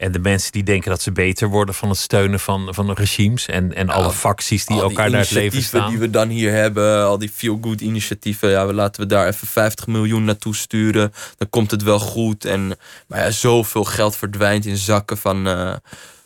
En 0.00 0.12
de 0.12 0.18
mensen 0.18 0.52
die 0.52 0.62
denken 0.62 0.90
dat 0.90 1.02
ze 1.02 1.12
beter 1.12 1.48
worden 1.48 1.74
van 1.74 1.88
het 1.88 1.98
steunen 1.98 2.40
van, 2.40 2.74
van 2.74 2.86
de 2.86 2.94
regimes. 2.94 3.46
En, 3.46 3.74
en 3.74 3.88
alle 3.88 4.12
facties 4.12 4.66
die 4.66 4.80
elkaar 4.80 5.10
naar 5.10 5.20
het 5.20 5.30
leven 5.30 5.62
staan. 5.62 5.90
die 5.90 5.98
we 5.98 6.10
dan 6.10 6.28
hier 6.28 6.52
hebben, 6.52 7.04
al 7.04 7.18
die 7.18 7.28
feel-good 7.28 7.80
initiatieven. 7.80 8.50
Ja, 8.50 8.66
we 8.66 8.72
laten 8.72 9.02
we 9.02 9.08
daar 9.08 9.26
even 9.26 9.46
50 9.46 9.86
miljoen 9.86 10.24
naartoe 10.24 10.54
sturen. 10.54 11.12
Dan 11.36 11.50
komt 11.50 11.70
het 11.70 11.82
wel 11.82 11.98
goed. 11.98 12.44
En, 12.44 12.76
maar 13.06 13.18
ja, 13.18 13.30
zoveel 13.30 13.84
geld 13.84 14.16
verdwijnt 14.16 14.66
in 14.66 14.76
zakken 14.76 15.18
van, 15.18 15.48
uh, 15.48 15.74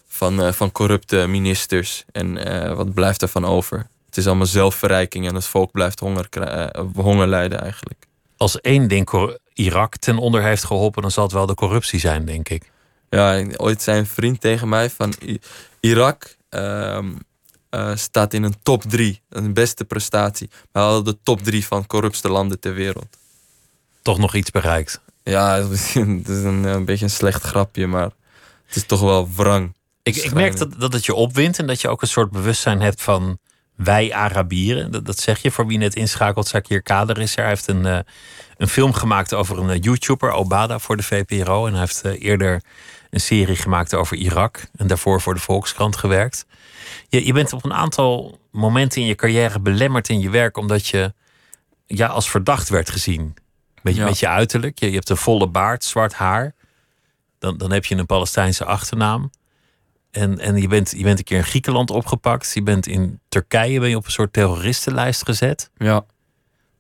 van, 0.09 0.41
uh, 0.41 0.53
van 0.53 0.72
corrupte 0.72 1.27
ministers. 1.29 2.05
En 2.12 2.49
uh, 2.49 2.75
wat 2.75 2.95
blijft 2.95 3.22
ervan 3.22 3.45
over? 3.45 3.87
Het 4.07 4.16
is 4.16 4.27
allemaal 4.27 4.47
zelfverrijking 4.47 5.29
en 5.29 5.35
het 5.35 5.47
volk 5.47 5.72
blijft 5.72 6.01
honger, 6.01 6.29
honger 6.95 7.27
lijden 7.27 7.61
eigenlijk. 7.61 8.07
Als 8.37 8.61
één 8.61 8.89
ding 8.89 9.37
Irak 9.55 9.97
ten 9.97 10.18
onder 10.18 10.43
heeft 10.43 10.64
geholpen, 10.64 11.03
dan 11.03 11.11
zal 11.11 11.25
het 11.25 11.33
wel 11.33 11.47
de 11.47 11.55
corruptie 11.55 12.01
zijn, 12.01 12.25
denk 12.25 12.49
ik. 12.49 12.72
Ja, 13.15 13.45
ooit 13.57 13.83
zei 13.83 13.99
een 13.99 14.07
vriend 14.07 14.41
tegen 14.41 14.69
mij 14.69 14.91
van 14.91 15.15
Irak 15.81 16.37
uh, 16.51 16.99
uh, 17.71 17.97
staat 17.97 18.35
in 18.35 18.43
een 18.43 18.55
top 18.62 18.83
3. 18.83 19.21
Een 19.29 19.55
beste 19.55 19.85
prestatie. 19.85 20.51
We 20.73 20.79
hadden 20.79 21.05
de 21.05 21.19
top 21.23 21.43
3 21.43 21.67
van 21.67 21.87
corruptste 21.87 22.29
landen 22.29 22.61
ter 22.61 22.75
wereld. 22.75 23.17
Toch 24.03 24.19
nog 24.19 24.35
iets 24.35 24.51
bereikt? 24.51 25.01
Ja, 25.23 25.57
het 25.62 25.71
is 25.71 25.95
een, 25.95 26.25
een, 26.65 26.85
beetje 26.85 27.05
een 27.05 27.11
slecht 27.11 27.43
grapje, 27.43 27.87
maar 27.87 28.11
het 28.67 28.77
is 28.77 28.87
toch 28.87 29.01
wel 29.01 29.29
wrang. 29.37 29.75
Ik, 30.03 30.17
ik 30.17 30.35
merk 30.35 30.57
dat, 30.57 30.81
dat 30.81 30.93
het 30.93 31.05
je 31.05 31.15
opwint 31.15 31.59
en 31.59 31.67
dat 31.67 31.81
je 31.81 31.89
ook 31.89 32.03
een 32.03 32.09
soort 32.09 32.31
bewustzijn 32.31 32.81
hebt 32.81 33.03
van 33.03 33.39
wij 33.77 34.12
Arabieren. 34.12 34.91
Dat, 34.91 35.07
dat 35.07 35.19
zeg 35.19 35.43
je 35.43 35.51
voor 35.51 35.67
wie 35.67 35.79
net 35.79 35.95
inschakelt. 35.95 36.49
Zakir 36.49 36.83
Kader 36.83 37.19
is 37.19 37.33
er. 37.33 37.39
Hij 37.39 37.49
heeft 37.49 37.69
een, 37.69 37.87
uh, 37.87 37.99
een 38.57 38.69
film 38.69 38.93
gemaakt 38.93 39.35
over 39.35 39.59
een 39.59 39.77
uh, 39.77 39.81
YouTuber, 39.81 40.31
Obada, 40.33 40.79
voor 40.79 40.97
de 40.97 41.03
VPRO. 41.03 41.67
En 41.67 41.73
hij 41.73 41.81
heeft 41.81 42.05
uh, 42.05 42.23
eerder 42.23 42.62
een 43.15 43.21
serie 43.21 43.57
gemaakt 43.57 43.95
over 43.95 44.17
Irak. 44.17 44.67
En 44.77 44.87
daarvoor 44.87 45.21
voor 45.21 45.35
de 45.35 45.41
Volkskrant 45.41 45.97
gewerkt. 45.97 46.47
Je, 47.09 47.27
je 47.27 47.33
bent 47.33 47.53
op 47.53 47.65
een 47.65 47.73
aantal 47.73 48.39
momenten 48.51 49.01
in 49.01 49.07
je 49.07 49.15
carrière 49.15 49.61
belemmerd 49.61 50.09
in 50.09 50.21
je 50.21 50.31
werk. 50.31 50.57
omdat 50.57 50.87
je 50.87 51.15
ja, 51.87 52.07
als 52.07 52.31
verdacht 52.31 52.69
werd 52.69 52.91
gezien. 52.91 53.35
Beetje 53.83 54.01
ja. 54.01 54.07
met 54.07 54.19
je 54.19 54.29
uiterlijk. 54.29 54.79
Je, 54.79 54.87
je 54.87 54.95
hebt 54.95 55.09
een 55.09 55.17
volle 55.17 55.49
baard, 55.49 55.85
zwart 55.85 56.15
haar. 56.15 56.55
Dan, 57.39 57.57
dan 57.57 57.73
heb 57.73 57.85
je 57.85 57.97
een 57.97 58.07
Palestijnse 58.07 58.65
achternaam. 58.65 59.31
En, 60.11 60.39
en 60.39 60.57
je, 60.57 60.69
bent, 60.69 60.95
je 60.97 61.03
bent 61.03 61.19
een 61.19 61.25
keer 61.25 61.39
in 61.39 61.45
Griekenland 61.45 61.91
opgepakt. 61.91 62.51
Je 62.55 62.62
bent 62.62 62.87
in 62.87 63.21
Turkije 63.29 63.81
ben 63.81 63.89
je 63.89 63.97
op 63.97 64.05
een 64.05 64.11
soort 64.11 64.33
terroristenlijst 64.33 65.25
gezet. 65.25 65.71
Ja. 65.77 66.05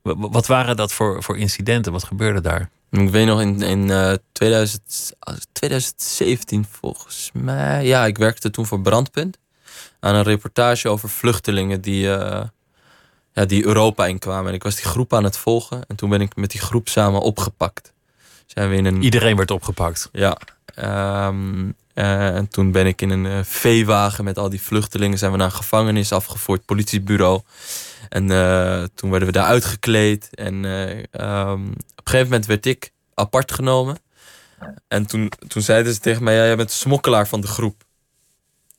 Wat 0.02 0.46
waren 0.46 0.76
dat 0.76 0.92
voor, 0.92 1.22
voor 1.22 1.38
incidenten? 1.38 1.92
Wat 1.92 2.04
gebeurde 2.04 2.40
daar? 2.40 2.70
Ik 3.00 3.10
weet 3.10 3.26
nog 3.26 3.40
in, 3.40 3.62
in 3.62 3.88
uh, 3.88 4.12
2000, 4.32 5.14
2017 5.52 6.66
volgens 6.70 7.30
mij. 7.32 7.86
Ja, 7.86 8.06
ik 8.06 8.18
werkte 8.18 8.50
toen 8.50 8.66
voor 8.66 8.80
Brandpunt. 8.80 9.38
Aan 10.00 10.14
een 10.14 10.22
reportage 10.22 10.88
over 10.88 11.08
vluchtelingen 11.08 11.80
die, 11.80 12.06
uh, 12.06 12.42
ja, 13.32 13.44
die 13.44 13.64
Europa 13.64 14.06
inkwamen. 14.06 14.48
En 14.48 14.54
ik 14.54 14.62
was 14.62 14.74
die 14.74 14.84
groep 14.84 15.14
aan 15.14 15.24
het 15.24 15.36
volgen. 15.36 15.82
En 15.86 15.96
toen 15.96 16.10
ben 16.10 16.20
ik 16.20 16.36
met 16.36 16.50
die 16.50 16.60
groep 16.60 16.88
samen 16.88 17.20
opgepakt. 17.20 17.92
Zijn 18.46 18.70
we 18.70 18.76
in 18.76 18.84
een... 18.84 19.02
Iedereen 19.02 19.36
werd 19.36 19.50
opgepakt? 19.50 20.08
Ja. 20.12 20.38
Um, 21.26 21.74
uh, 21.94 22.36
en 22.36 22.48
toen 22.48 22.72
ben 22.72 22.86
ik 22.86 23.02
in 23.02 23.10
een 23.10 23.24
uh, 23.24 23.38
veewagen 23.42 24.24
met 24.24 24.38
al 24.38 24.48
die 24.48 24.62
vluchtelingen. 24.62 25.18
Zijn 25.18 25.30
we 25.30 25.36
naar 25.36 25.46
een 25.46 25.52
gevangenis 25.52 26.12
afgevoerd, 26.12 26.64
politiebureau. 26.64 27.40
En 28.08 28.30
uh, 28.30 28.84
toen 28.94 29.10
werden 29.10 29.28
we 29.28 29.34
daar 29.34 29.46
uitgekleed. 29.46 30.28
En 30.34 30.64
um, 30.64 31.00
op 31.68 32.04
een 32.04 32.04
gegeven 32.04 32.24
moment 32.24 32.46
werd 32.46 32.66
ik 32.66 32.92
apart 33.14 33.52
genomen. 33.52 33.98
En 34.88 35.06
toen, 35.06 35.32
toen 35.48 35.62
zeiden 35.62 35.94
ze 35.94 36.00
tegen 36.00 36.24
mij: 36.24 36.34
ja, 36.34 36.44
Jij 36.44 36.56
bent 36.56 36.68
de 36.68 36.74
smokkelaar 36.74 37.28
van 37.28 37.40
de 37.40 37.46
groep. 37.46 37.84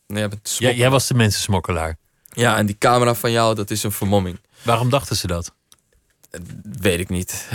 Nee, 0.07 0.19
jij, 0.19 0.29
bent 0.29 0.55
ja, 0.59 0.71
jij 0.71 0.89
was 0.89 1.07
de 1.07 1.13
mensensmokkelaar. 1.13 1.97
Ja, 2.31 2.57
en 2.57 2.65
die 2.65 2.77
camera 2.77 3.15
van 3.15 3.31
jou, 3.31 3.55
dat 3.55 3.71
is 3.71 3.83
een 3.83 3.91
vermomming. 3.91 4.39
Waarom 4.61 4.89
dachten 4.89 5.15
ze 5.15 5.27
dat? 5.27 5.53
Dat 6.29 6.41
weet 6.79 6.99
ik 6.99 7.09
niet. 7.09 7.47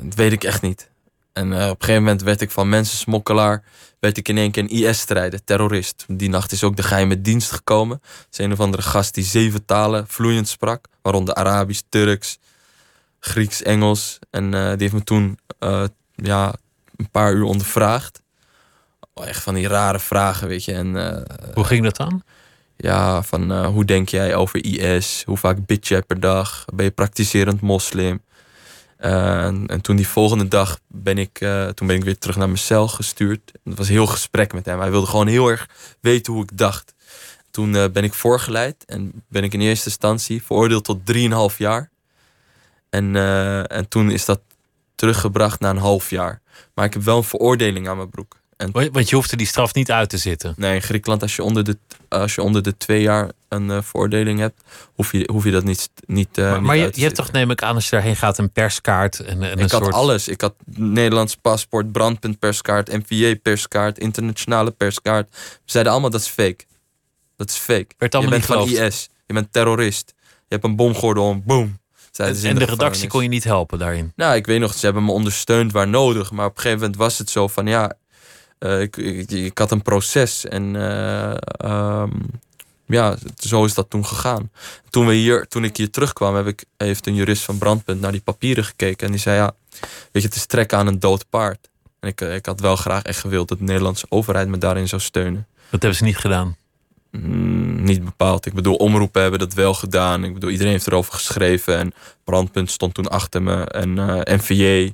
dat 0.00 0.14
weet 0.14 0.32
ik 0.32 0.44
echt 0.44 0.62
niet. 0.62 0.90
En 1.32 1.52
op 1.52 1.58
een 1.58 1.76
gegeven 1.78 2.02
moment 2.02 2.22
werd 2.22 2.40
ik 2.40 2.50
van 2.50 2.68
mensensmokkelaar 2.68 3.62
werd 4.00 4.16
ik 4.16 4.28
in 4.28 4.38
één 4.38 4.50
keer 4.50 4.62
een 4.62 4.68
IS-strijder, 4.68 5.44
terrorist. 5.44 6.04
Die 6.08 6.28
nacht 6.28 6.52
is 6.52 6.64
ook 6.64 6.76
de 6.76 6.82
geheime 6.82 7.20
dienst 7.20 7.50
gekomen. 7.50 8.00
Het 8.02 8.26
is 8.30 8.38
een 8.38 8.52
of 8.52 8.60
andere 8.60 8.82
gast 8.82 9.14
die 9.14 9.24
zeven 9.24 9.64
talen 9.64 10.08
vloeiend 10.08 10.48
sprak. 10.48 10.84
Waaronder 11.02 11.34
Arabisch, 11.34 11.82
Turks, 11.88 12.38
Grieks, 13.20 13.62
Engels. 13.62 14.18
En 14.30 14.44
uh, 14.44 14.68
die 14.70 14.78
heeft 14.78 14.92
me 14.92 15.02
toen 15.02 15.38
uh, 15.60 15.84
ja, 16.14 16.54
een 16.96 17.10
paar 17.10 17.32
uur 17.32 17.44
ondervraagd. 17.44 18.22
Oh, 19.14 19.26
echt 19.26 19.42
van 19.42 19.54
die 19.54 19.68
rare 19.68 19.98
vragen, 19.98 20.48
weet 20.48 20.64
je. 20.64 20.72
En, 20.72 21.24
hoe 21.54 21.64
ging 21.64 21.84
dat 21.84 21.96
dan? 21.96 22.22
Ja, 22.76 23.22
van 23.22 23.64
hoe 23.66 23.84
denk 23.84 24.08
jij 24.08 24.34
over 24.34 24.64
IS? 24.64 25.22
Hoe 25.26 25.36
vaak 25.36 25.66
bid 25.66 25.88
jij 25.88 26.02
per 26.02 26.20
dag? 26.20 26.64
Ben 26.74 26.84
je 26.84 26.90
praktiserend 26.90 27.60
moslim? 27.60 28.22
Uh, 29.04 29.44
en, 29.44 29.80
toen 29.80 29.96
die 29.96 30.08
volgende 30.08 30.48
dag 30.48 30.80
ben 30.86 31.18
ik, 31.18 31.40
uh, 31.40 31.68
toen 31.68 31.86
ben 31.86 31.96
ik 31.96 32.04
weer 32.04 32.18
terug 32.18 32.36
naar 32.36 32.46
mijn 32.46 32.58
cel 32.58 32.88
gestuurd. 32.88 33.52
Het 33.64 33.78
was 33.78 33.86
een 33.86 33.92
heel 33.92 34.06
gesprek 34.06 34.52
met 34.52 34.66
hem. 34.66 34.80
Hij 34.80 34.90
wilde 34.90 35.06
gewoon 35.06 35.26
heel 35.26 35.48
erg 35.48 35.68
weten 36.00 36.32
hoe 36.32 36.42
ik 36.42 36.58
dacht. 36.58 36.94
Toen 37.50 37.74
uh, 37.74 37.84
ben 37.92 38.04
ik 38.04 38.14
voorgeleid 38.14 38.84
en 38.84 39.24
ben 39.28 39.44
ik 39.44 39.54
in 39.54 39.60
eerste 39.60 39.88
instantie 39.88 40.42
veroordeeld 40.42 40.84
tot 40.84 40.98
3,5 41.52 41.56
jaar. 41.56 41.90
En, 42.90 43.16
en 43.66 43.88
toen 43.88 44.10
is 44.10 44.24
dat 44.24 44.40
teruggebracht 44.94 45.60
naar 45.60 45.70
een 45.70 45.80
half 45.80 46.10
jaar. 46.10 46.40
Maar 46.74 46.84
ik 46.84 46.92
heb 46.92 47.02
wel 47.02 47.16
een 47.16 47.24
veroordeling 47.24 47.88
aan 47.88 47.96
mijn 47.96 48.10
broek. 48.10 48.39
En, 48.60 48.92
Want 48.92 49.08
je 49.08 49.14
hoefde 49.14 49.36
die 49.36 49.46
straf 49.46 49.74
niet 49.74 49.90
uit 49.90 50.08
te 50.08 50.18
zitten. 50.18 50.54
Nee, 50.56 50.74
in 50.74 50.82
Griekenland, 50.82 51.22
als 51.22 51.36
je 51.36 51.42
onder 51.42 51.64
de, 51.64 51.78
als 52.08 52.34
je 52.34 52.42
onder 52.42 52.62
de 52.62 52.76
twee 52.76 53.02
jaar 53.02 53.30
een 53.48 53.68
uh, 53.68 53.78
veroordeling 53.82 54.38
hebt, 54.38 54.60
hoef 54.94 55.12
je, 55.12 55.28
hoef 55.32 55.44
je 55.44 55.50
dat 55.50 55.64
niet. 55.64 55.90
niet 56.06 56.38
uh, 56.38 56.50
maar, 56.50 56.62
maar 56.62 56.76
je, 56.76 56.90
je 56.94 57.02
hebt 57.02 57.14
toch, 57.14 57.32
neem 57.32 57.50
ik 57.50 57.62
aan, 57.62 57.74
als 57.74 57.84
je 57.84 57.90
daarheen 57.90 58.16
gaat, 58.16 58.38
een 58.38 58.52
perskaart. 58.52 59.20
En, 59.20 59.42
en 59.42 59.50
ik 59.50 59.54
een 59.54 59.60
had 59.60 59.70
soort... 59.70 59.94
alles. 59.94 60.28
Ik 60.28 60.40
had 60.40 60.54
Nederlands 60.74 61.36
paspoort, 61.36 61.92
brandpunt 61.92 62.38
perskaart, 62.38 62.92
NVA 62.92 63.34
perskaart, 63.42 63.98
internationale 63.98 64.70
perskaart. 64.70 65.28
Ze 65.32 65.48
zeiden 65.64 65.92
allemaal 65.92 66.10
dat 66.10 66.20
is 66.20 66.28
fake. 66.28 66.64
Dat 67.36 67.48
is 67.50 67.56
fake. 67.56 67.86
Werd 67.98 68.14
allemaal 68.14 68.32
je 68.32 68.46
bent 68.46 68.68
niet 68.68 68.76
van 68.76 68.84
IS. 68.86 69.08
Je 69.26 69.34
bent 69.34 69.52
terrorist. 69.52 70.14
Je 70.16 70.56
hebt 70.56 70.64
een 70.64 70.76
bomgordel 70.76 71.24
om. 71.24 71.42
Boom. 71.44 71.78
En, 72.16 72.26
en 72.26 72.34
de, 72.34 72.54
de 72.54 72.64
redactie 72.64 73.08
kon 73.08 73.22
je 73.22 73.28
niet 73.28 73.44
helpen 73.44 73.78
daarin? 73.78 74.12
Nou, 74.16 74.34
ik 74.34 74.46
weet 74.46 74.60
nog, 74.60 74.74
ze 74.74 74.84
hebben 74.84 75.04
me 75.04 75.12
ondersteund 75.12 75.72
waar 75.72 75.88
nodig. 75.88 76.30
Maar 76.30 76.46
op 76.46 76.56
een 76.56 76.62
gegeven 76.62 76.80
moment 76.80 76.98
was 76.98 77.18
het 77.18 77.30
zo 77.30 77.48
van 77.48 77.66
ja 77.66 77.92
uh, 78.60 78.80
ik, 78.80 78.96
ik, 78.96 79.30
ik, 79.30 79.58
had 79.58 79.70
een 79.70 79.82
proces 79.82 80.46
en 80.46 80.74
uh, 80.74 81.34
um, 81.64 82.30
ja, 82.86 83.16
zo 83.36 83.64
is 83.64 83.74
dat 83.74 83.90
toen 83.90 84.06
gegaan. 84.06 84.50
Toen, 84.90 85.06
we 85.06 85.14
hier, 85.14 85.48
toen 85.48 85.64
ik 85.64 85.76
hier 85.76 85.90
terugkwam, 85.90 86.34
heb 86.34 86.46
ik, 86.46 86.64
heeft 86.76 87.06
een 87.06 87.14
jurist 87.14 87.42
van 87.42 87.58
Brandpunt 87.58 88.00
naar 88.00 88.12
die 88.12 88.20
papieren 88.20 88.64
gekeken. 88.64 89.06
En 89.06 89.12
die 89.12 89.20
zei, 89.20 89.36
ja, 89.36 89.54
weet 89.80 90.22
je, 90.22 90.28
het 90.28 90.34
is 90.34 90.46
trekken 90.46 90.78
aan 90.78 90.86
een 90.86 91.00
dood 91.00 91.28
paard. 91.28 91.68
En 92.00 92.08
ik, 92.08 92.20
ik 92.20 92.46
had 92.46 92.60
wel 92.60 92.76
graag 92.76 93.02
echt 93.02 93.20
gewild 93.20 93.48
dat 93.48 93.58
de 93.58 93.64
Nederlandse 93.64 94.06
overheid 94.08 94.48
me 94.48 94.58
daarin 94.58 94.88
zou 94.88 95.00
steunen. 95.00 95.46
Dat 95.70 95.80
hebben 95.80 95.98
ze 95.98 96.04
niet 96.04 96.16
gedaan? 96.16 96.56
Mm, 97.10 97.82
niet 97.82 98.04
bepaald. 98.04 98.46
Ik 98.46 98.52
bedoel, 98.52 98.74
omroepen 98.74 99.22
hebben 99.22 99.40
dat 99.40 99.54
wel 99.54 99.74
gedaan. 99.74 100.24
Ik 100.24 100.34
bedoel, 100.34 100.50
iedereen 100.50 100.72
heeft 100.72 100.86
erover 100.86 101.12
geschreven. 101.12 101.78
En 101.78 101.94
Brandpunt 102.24 102.70
stond 102.70 102.94
toen 102.94 103.08
achter 103.08 103.42
me. 103.42 103.64
En 103.64 103.96
uh, 103.96 104.20
NVJ 104.24 104.92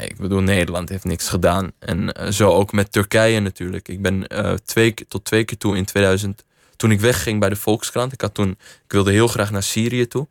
ik 0.00 0.16
bedoel, 0.16 0.40
Nederland 0.40 0.88
heeft 0.88 1.04
niks 1.04 1.28
gedaan. 1.28 1.72
En 1.78 2.20
uh, 2.20 2.28
zo 2.30 2.50
ook 2.50 2.72
met 2.72 2.92
Turkije 2.92 3.40
natuurlijk. 3.40 3.88
Ik 3.88 4.02
ben 4.02 4.24
uh, 4.28 4.52
twee, 4.52 4.94
tot 5.08 5.24
twee 5.24 5.44
keer 5.44 5.58
toe 5.58 5.76
in 5.76 5.84
2000. 5.84 6.44
Toen 6.76 6.90
ik 6.90 7.00
wegging 7.00 7.40
bij 7.40 7.48
de 7.48 7.56
Volkskrant. 7.56 8.12
Ik, 8.12 8.20
had 8.20 8.34
toen, 8.34 8.50
ik 8.84 8.92
wilde 8.92 9.12
heel 9.12 9.28
graag 9.28 9.50
naar 9.50 9.62
Syrië 9.62 10.06
toe. 10.06 10.28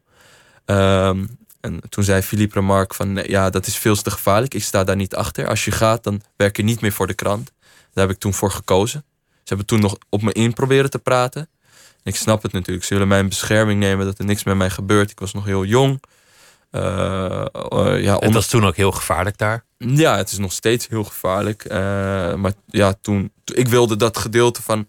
Um, 0.66 1.40
En 1.62 1.82
toen 1.90 2.04
zei 2.04 2.22
Philippe 2.22 2.60
Remarque 2.60 2.96
van 2.96 3.16
ja, 3.16 3.50
dat 3.50 3.68
is 3.68 3.78
veel 3.78 3.96
te 3.96 4.12
gevaarlijk. 4.12 4.54
Ik 4.54 4.64
sta 4.64 4.84
daar 4.84 4.96
niet 4.96 5.16
achter. 5.16 5.48
Als 5.48 5.66
je 5.66 5.72
gaat, 5.72 6.04
dan 6.04 6.22
werk 6.36 6.58
je 6.58 6.64
niet 6.64 6.82
meer 6.82 6.92
voor 6.92 7.08
de 7.08 7.14
krant. 7.14 7.52
Daar 7.94 8.06
heb 8.08 8.16
ik 8.16 8.22
toen 8.22 8.34
voor 8.34 8.52
gekozen. 8.52 9.04
Ze 9.30 9.44
hebben 9.44 9.66
toen 9.66 9.80
nog 9.80 9.98
op 10.10 10.22
me 10.22 10.34
in 10.34 10.54
proberen 10.54 10.90
te 10.90 11.00
praten. 11.00 11.50
Ik 12.04 12.16
snap 12.16 12.44
het 12.44 12.52
natuurlijk. 12.52 12.86
Ze 12.86 12.94
willen 12.94 13.08
mij 13.08 13.20
in 13.20 13.30
bescherming 13.30 13.80
nemen 13.80 14.06
dat 14.06 14.20
er 14.20 14.26
niks 14.26 14.44
met 14.44 14.56
mij 14.56 14.70
gebeurt. 14.70 15.12
Ik 15.12 15.20
was 15.20 15.34
nog 15.34 15.46
heel 15.46 15.66
jong. 15.66 16.02
Uh, 16.72 17.46
uh, 17.74 18.04
ja, 18.04 18.18
Het 18.18 18.34
was 18.34 18.48
toen 18.48 18.66
ook 18.66 18.76
heel 18.76 18.92
gevaarlijk 18.92 19.38
daar? 19.38 19.64
Ja, 19.78 20.18
het 20.18 20.32
is 20.32 20.38
nog 20.38 20.52
steeds 20.52 20.88
heel 20.88 21.04
gevaarlijk. 21.04 21.66
Uh, 21.66 21.72
maar 22.34 22.54
ja, 22.66 22.94
toen, 23.02 23.32
ik 23.46 23.68
wilde 23.68 23.96
dat 23.96 24.18
gedeelte 24.18 24.62
van... 24.62 24.88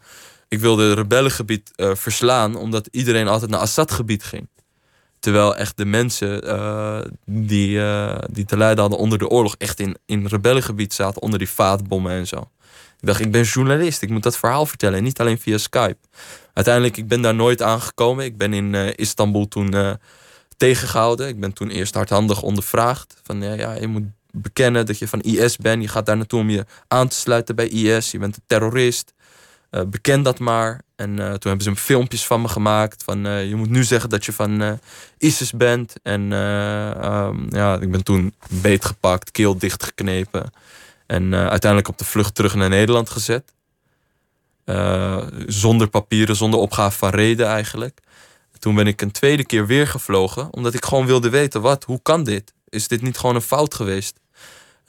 Ik 0.48 0.60
wilde 0.60 0.88
het 0.88 0.98
rebellengebied 0.98 1.70
verslaan... 1.76 2.56
omdat 2.56 2.88
iedereen 2.90 3.28
altijd 3.28 3.50
naar 3.50 3.60
Assad-gebied 3.60 4.24
ging. 4.24 4.48
Terwijl 5.18 5.56
echt 5.56 5.76
de 5.76 5.84
mensen 5.84 6.40
die, 7.24 7.80
die 8.30 8.44
te 8.44 8.56
lijden 8.56 8.80
hadden 8.80 8.98
onder 8.98 9.18
de 9.18 9.28
oorlog... 9.28 9.54
echt 9.58 9.80
in, 9.80 9.96
in 10.06 10.26
rebellengebied 10.26 10.94
zaten, 10.94 11.22
onder 11.22 11.38
die 11.38 11.50
vaatbommen 11.50 12.12
en 12.12 12.26
zo. 12.26 12.50
Ik 13.00 13.06
dacht, 13.08 13.20
ik 13.20 13.30
ben 13.30 13.42
journalist, 13.42 14.02
ik 14.02 14.10
moet 14.10 14.22
dat 14.22 14.36
verhaal 14.36 14.66
vertellen. 14.66 14.98
En 14.98 15.04
niet 15.04 15.20
alleen 15.20 15.38
via 15.38 15.58
Skype. 15.58 15.98
Uiteindelijk, 16.52 16.96
ik 16.96 17.08
ben 17.08 17.22
daar 17.22 17.34
nooit 17.34 17.62
aangekomen. 17.62 18.24
Ik 18.24 18.36
ben 18.36 18.52
in 18.52 18.74
Istanbul 18.96 19.48
toen 19.48 19.98
tegengehouden. 20.62 21.28
Ik 21.28 21.40
ben 21.40 21.52
toen 21.52 21.70
eerst 21.70 21.94
hardhandig 21.94 22.42
ondervraagd. 22.42 23.20
Van 23.22 23.42
ja, 23.42 23.52
ja, 23.52 23.74
je 23.74 23.86
moet 23.86 24.04
bekennen 24.30 24.86
dat 24.86 24.98
je 24.98 25.08
van 25.08 25.20
IS 25.20 25.56
bent. 25.56 25.82
Je 25.82 25.88
gaat 25.88 26.06
daar 26.06 26.16
naartoe 26.16 26.40
om 26.40 26.50
je 26.50 26.66
aan 26.88 27.08
te 27.08 27.16
sluiten 27.16 27.56
bij 27.56 27.68
IS. 27.68 28.10
Je 28.10 28.18
bent 28.18 28.36
een 28.36 28.42
terrorist. 28.46 29.12
Uh, 29.70 29.82
beken 29.82 30.22
dat 30.22 30.38
maar. 30.38 30.80
En 30.96 31.10
uh, 31.10 31.26
toen 31.26 31.50
hebben 31.50 31.62
ze 31.62 31.76
filmpjes 31.76 32.26
van 32.26 32.40
me 32.40 32.48
gemaakt. 32.48 33.02
Van 33.02 33.26
uh, 33.26 33.48
je 33.48 33.54
moet 33.54 33.70
nu 33.70 33.84
zeggen 33.84 34.10
dat 34.10 34.24
je 34.24 34.32
van 34.32 34.78
ISIS 35.18 35.52
bent. 35.52 35.94
En 36.02 36.32
um, 36.32 37.46
ja, 37.50 37.80
ik 37.80 37.90
ben 37.90 38.04
toen 38.04 38.34
beetgepakt, 38.48 39.30
keel 39.30 39.58
dichtgeknepen. 39.58 40.52
En 41.06 41.34
uiteindelijk 41.34 41.88
op 41.88 41.98
de 41.98 42.04
vlucht 42.04 42.34
terug 42.34 42.54
naar 42.54 42.68
Nederland 42.68 43.10
gezet. 43.10 43.52
zonder 45.46 45.88
papieren, 45.88 46.36
zonder 46.36 46.60
opgave 46.60 46.98
van 46.98 47.10
reden 47.10 47.46
eigenlijk. 47.46 48.00
Toen 48.62 48.74
ben 48.74 48.86
ik 48.86 49.02
een 49.02 49.10
tweede 49.10 49.44
keer 49.44 49.66
weer 49.66 49.86
gevlogen, 49.86 50.52
omdat 50.52 50.74
ik 50.74 50.84
gewoon 50.84 51.06
wilde 51.06 51.28
weten, 51.28 51.60
wat, 51.60 51.84
hoe 51.84 52.02
kan 52.02 52.24
dit? 52.24 52.52
Is 52.68 52.88
dit 52.88 53.02
niet 53.02 53.18
gewoon 53.18 53.34
een 53.34 53.40
fout 53.40 53.74
geweest? 53.74 54.20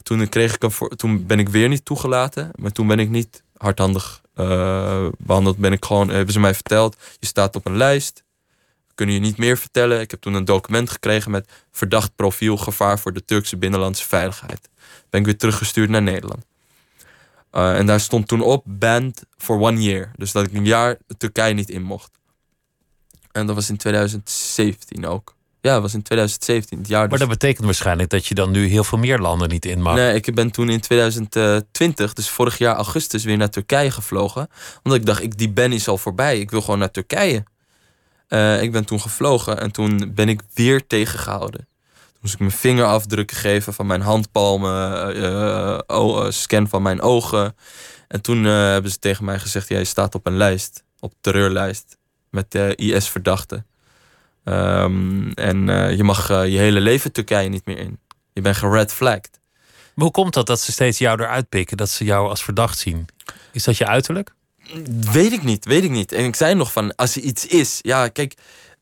Toen, 0.04 0.30
kreeg 0.30 0.56
ik 0.56 0.64
een, 0.64 0.90
toen 0.96 1.26
ben 1.26 1.40
ik 1.40 1.50
weer 1.50 1.68
niet 1.68 1.86
toegelaten, 1.86 2.52
maar 2.56 2.72
toen 2.72 2.88
ben 2.88 3.00
ik 3.00 3.10
niet 3.10 3.44
hardhandig 3.58 4.22
uh, 4.36 5.08
behandeld. 5.18 5.58
Ben 5.58 5.72
ik 5.72 5.86
gewoon, 5.86 6.10
hebben 6.10 6.34
ze 6.34 6.40
mij 6.40 6.54
verteld, 6.54 6.98
je 7.20 7.26
staat 7.26 7.56
op 7.56 7.66
een 7.66 7.78
lijst, 7.78 8.24
kunnen 8.96 9.16
je 9.16 9.22
niet 9.22 9.38
meer 9.38 9.58
vertellen. 9.58 10.00
Ik 10.00 10.12
heb 10.12 10.22
toen 10.22 10.34
een 10.34 10.46
document 10.46 10.90
gekregen 10.90 11.32
met 11.32 11.52
verdacht 11.72 12.16
profiel, 12.16 12.58
gevaar 12.58 13.00
voor 13.00 13.14
de 13.14 13.26
Turkse 13.26 13.58
binnenlandse 13.58 14.08
veiligheid. 14.08 14.70
Ben 15.10 15.20
ik 15.20 15.26
weer 15.26 15.38
teruggestuurd 15.38 15.90
naar 15.90 16.02
Nederland. 16.02 16.46
Uh, 17.52 17.78
en 17.78 17.86
daar 17.86 18.00
stond 18.00 18.28
toen 18.28 18.42
op 18.42 18.64
banned 18.66 19.26
for 19.38 19.60
one 19.60 19.82
year. 19.82 20.12
Dus 20.16 20.32
dat 20.32 20.46
ik 20.46 20.54
een 20.54 20.66
jaar 20.66 20.98
Turkije 21.18 21.54
niet 21.54 21.70
in 21.70 21.84
mocht. 21.84 22.22
En 23.34 23.46
dat 23.46 23.56
was 23.56 23.70
in 23.70 23.78
2017 23.78 25.06
ook. 25.06 25.36
Ja, 25.62 25.74
dat 25.74 25.82
was 25.82 25.94
in 25.94 26.02
2017, 26.02 26.78
het 26.78 26.88
jaar. 26.88 27.00
Maar 27.00 27.10
dus. 27.10 27.20
dat 27.20 27.30
betekent 27.30 27.66
waarschijnlijk 27.66 28.10
dat 28.10 28.26
je 28.26 28.36
dan 28.36 28.52
nu 28.52 28.66
heel 28.66 28.84
veel 28.84 28.98
meer 28.98 29.20
landen 29.20 29.50
niet 29.50 29.66
in 29.66 29.82
mag. 29.82 29.96
Nee, 29.96 30.16
ik 30.16 30.36
ben 30.36 30.52
toen 30.52 30.70
in 30.70 30.80
2020, 30.80 32.14
dus 32.14 32.30
vorig 32.30 32.58
jaar 32.58 32.76
augustus, 32.76 33.24
weer 33.24 33.38
naar 33.38 33.50
Turkije 33.50 33.92
gevlogen. 33.92 34.48
Omdat 34.84 35.00
ik 35.00 35.06
dacht, 35.06 35.22
ik, 35.22 35.38
die 35.38 35.50
ban 35.50 35.72
is 35.72 35.88
al 35.88 35.98
voorbij. 35.98 36.40
Ik 36.40 36.52
wil 36.52 36.62
gewoon 36.62 36.80
naar 36.80 36.92
Turkije. 36.92 37.44
Uh, 38.30 38.62
ik 38.62 38.72
ben 38.72 38.86
toen 38.86 39.02
gevlogen 39.02 39.60
en 39.60 39.72
toen 39.72 40.12
ben 40.16 40.30
ik 40.30 40.42
weer 40.54 40.88
tegengehouden. 40.88 41.68
Toen 41.94 42.20
moest 42.22 42.34
ik 42.34 42.40
mijn 42.40 42.52
vingerafdrukken 42.52 43.38
geven 43.38 43.74
van 43.74 43.88
mijn 43.88 44.02
handpalmen, 44.02 45.16
uh, 45.90 46.30
scan 46.30 46.68
van 46.68 46.82
mijn 46.82 47.02
ogen. 47.02 47.56
En 48.08 48.22
toen 48.22 48.44
hebben 48.44 48.92
ze 48.92 49.00
tegen 49.00 49.26
mij 49.26 49.40
gezegd, 49.40 49.68
jij 49.68 49.84
staat 49.84 50.16
op 50.16 50.28
een 50.28 50.38
lijst, 50.38 50.84
op 51.00 51.14
terreurlijst 51.22 51.98
met 52.34 52.56
IS-verdachten. 52.76 53.66
Ehm, 54.44 55.32
en 55.32 55.70
eh, 55.70 55.96
je 55.96 56.04
mag 56.04 56.30
eh, 56.30 56.48
je 56.48 56.58
hele 56.58 56.80
leven 56.80 57.12
Turkije 57.12 57.50
niet 57.50 57.66
meer 57.66 57.78
in. 57.78 58.00
Je 58.34 58.42
bent 58.42 58.58
geredflagged. 58.58 59.40
Maar 59.94 60.06
hoe 60.06 60.12
komt 60.12 60.34
dat 60.34 60.48
dat 60.48 60.60
ze 60.60 60.72
steeds 60.72 60.98
jou 60.98 61.22
eruit 61.22 61.50
pikken, 61.50 61.78
dat 61.78 61.90
ze 61.90 62.04
jou 62.04 62.30
als 62.30 62.44
verdacht 62.44 62.78
zien? 62.78 63.06
Is 63.52 63.64
dat 63.64 63.78
je 63.78 63.88
uiterlijk? 63.88 64.34
Weet 65.12 65.32
ik 65.32 65.44
niet, 65.44 65.66
weet 65.66 65.84
ik 65.84 65.90
niet. 65.90 66.12
En 66.12 66.26
ik 66.26 66.36
zei 66.36 66.56
nog 66.56 66.72
van, 66.72 66.96
als 66.96 67.16
er 67.16 67.22
iets 67.22 67.46
is... 67.46 67.80
Ja, 67.82 68.08
kijk, 68.08 68.34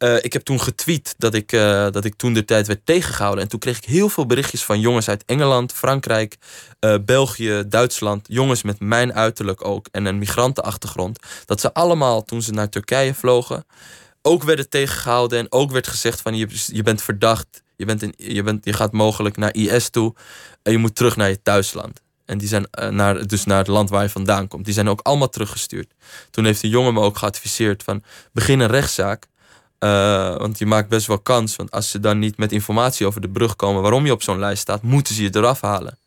uh, 0.04 0.16
ik 0.16 0.34
heb 0.34 0.42
toen 0.42 0.62
getweet 0.62 1.16
dat 1.18 1.34
ik, 1.34 1.50
dat 1.92 2.06
ik 2.06 2.16
toen 2.16 2.34
de 2.34 2.46
tijd 2.46 2.68
werd 2.68 2.86
tegengehouden. 2.86 3.44
En 3.44 3.50
toen 3.50 3.60
kreeg 3.60 3.78
ik 3.78 3.86
heel 3.86 4.10
veel 4.10 4.26
berichtjes 4.26 4.64
van 4.64 4.80
jongens 4.80 5.10
uit 5.10 5.24
Engeland, 5.26 5.74
Frankrijk, 5.74 6.38
België, 7.06 7.64
Duitsland. 7.68 8.28
Jongens 8.30 8.64
met 8.64 8.80
mijn 8.80 9.14
uiterlijk 9.14 9.66
ook 9.66 9.88
en 9.92 10.06
een 10.06 10.18
migrantenachtergrond. 10.18 11.20
Dat 11.46 11.62
ze 11.62 11.74
allemaal, 11.74 12.24
toen 12.24 12.42
ze 12.42 12.52
naar 12.52 12.70
Turkije 12.70 13.14
vlogen 13.14 13.66
ook 14.22 14.44
werden 14.44 14.70
tegengehouden 14.70 15.40
en 15.40 15.52
ook 15.52 15.72
werd 15.72 15.88
gezegd 15.88 16.22
van 16.22 16.36
je, 16.36 16.48
je 16.66 16.84
bent 16.84 17.02
verdacht, 17.02 17.64
je, 17.76 17.86
bent 17.86 18.06
je, 18.18 18.44
bent, 18.44 18.66
je 18.66 18.74
gaat 18.74 18.92
mogelijk 18.92 19.38
naar 19.38 19.54
IS 19.54 19.90
toe 19.90 20.14
en 20.64 20.72
je 20.72 20.78
moet 20.78 20.96
terug 20.96 21.16
naar 21.16 21.30
je 21.30 21.42
thuisland. 21.42 22.02
En 22.26 22.38
die 22.38 22.48
zijn 22.48 22.68
naar, 22.90 23.28
dus 23.28 23.46
naar 23.46 23.58
het 23.58 23.68
land 23.68 23.90
waar 23.90 24.04
je 24.04 24.10
vandaan 24.10 24.48
komt. 24.48 24.66
Die 24.66 24.74
zijn 24.74 24.90
ook 24.90 25.00
allemaal 25.02 25.30
teruggestuurd. 25.30 25.94
Toen 26.30 26.46
heeft 26.46 26.62
de 26.62 26.70
jongen 26.70 26.94
me 26.94 27.00
ook 27.00 27.18
geadviseerd 27.18 27.84
van 27.84 28.04
begin 28.32 28.60
een 28.60 28.68
rechtszaak. 28.68 29.26
Uh, 29.84 30.38
want 30.38 30.58
je 30.58 30.66
maakt 30.66 30.90
best 30.90 31.08
wel 31.08 31.20
kans. 31.20 31.56
Want 31.56 31.72
als 31.72 31.90
ze 31.90 32.00
dan 32.00 32.20
niet 32.20 32.38
met 32.38 32.52
informatie 32.52 33.06
over 33.06 33.22
de 33.22 33.30
brug 33.30 33.56
komen 33.56 33.82
waarom 33.82 34.06
je 34.06 34.12
op 34.12 34.24
zo'n 34.24 34.40
lijst 34.40 34.62
staat, 34.62 34.82
moeten 34.82 35.16
ze 35.16 35.24
je 35.24 35.36
eraf 35.36 35.62
halen. 35.62 35.98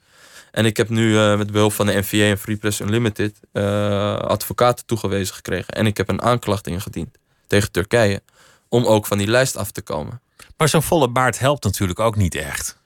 En 0.50 0.64
ik 0.64 0.76
heb 0.76 0.88
nu 0.88 1.12
uh, 1.12 1.36
met 1.36 1.52
behulp 1.52 1.72
van 1.72 1.86
de 1.86 1.92
NVA 1.92 2.24
en 2.24 2.38
Free 2.38 2.56
Press 2.56 2.80
Unlimited 2.80 3.36
advocaten 4.22 4.86
toegewezen 4.86 5.34
gekregen. 5.34 5.74
En 5.74 5.86
ik 5.86 5.96
heb 5.96 6.08
een 6.08 6.22
aanklacht 6.22 6.66
ingediend 6.66 7.16
tegen 7.46 7.70
Turkije. 7.70 8.22
Om 8.68 8.84
ook 8.84 9.06
van 9.06 9.18
die 9.18 9.26
lijst 9.26 9.56
af 9.56 9.70
te 9.70 9.82
komen. 9.82 10.20
Maar 10.56 10.68
zo'n 10.68 10.82
volle 10.82 11.08
baard 11.08 11.38
helpt 11.38 11.64
natuurlijk 11.64 12.00
ook 12.00 12.16
niet 12.16 12.34
echt. 12.34 12.76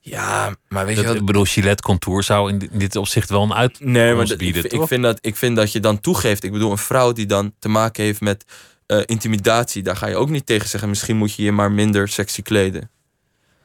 Ja, 0.00 0.54
maar 0.68 0.86
weet 0.86 0.96
je 0.96 1.06
wat? 1.06 1.14
Ik 1.14 1.24
bedoel, 1.24 1.44
Gillette 1.44 1.82
Contour 1.82 2.22
zou 2.22 2.50
in 2.50 2.70
dit 2.72 2.96
opzicht 2.96 3.30
wel 3.30 3.42
een 3.42 3.54
uit 3.54 3.80
nee, 3.80 4.14
maar 4.14 4.34
bieden, 4.36 4.64
ik, 4.64 4.72
ik, 4.72 4.86
vind 4.86 5.02
dat, 5.02 5.18
ik 5.20 5.36
vind 5.36 5.56
dat 5.56 5.72
je 5.72 5.80
dan 5.80 6.00
toegeeft. 6.00 6.44
Ik 6.44 6.52
bedoel, 6.52 6.70
een 6.70 6.78
vrouw 6.78 7.12
die 7.12 7.26
dan 7.26 7.54
te 7.58 7.68
maken 7.68 8.04
heeft 8.04 8.20
met 8.20 8.44
uh, 8.86 9.02
intimidatie... 9.04 9.82
daar 9.82 9.96
ga 9.96 10.06
je 10.06 10.16
ook 10.16 10.28
niet 10.28 10.46
tegen 10.46 10.68
zeggen... 10.68 10.88
misschien 10.88 11.16
moet 11.16 11.34
je 11.34 11.42
je 11.42 11.52
maar 11.52 11.72
minder 11.72 12.08
sexy 12.08 12.42
kleden. 12.42 12.90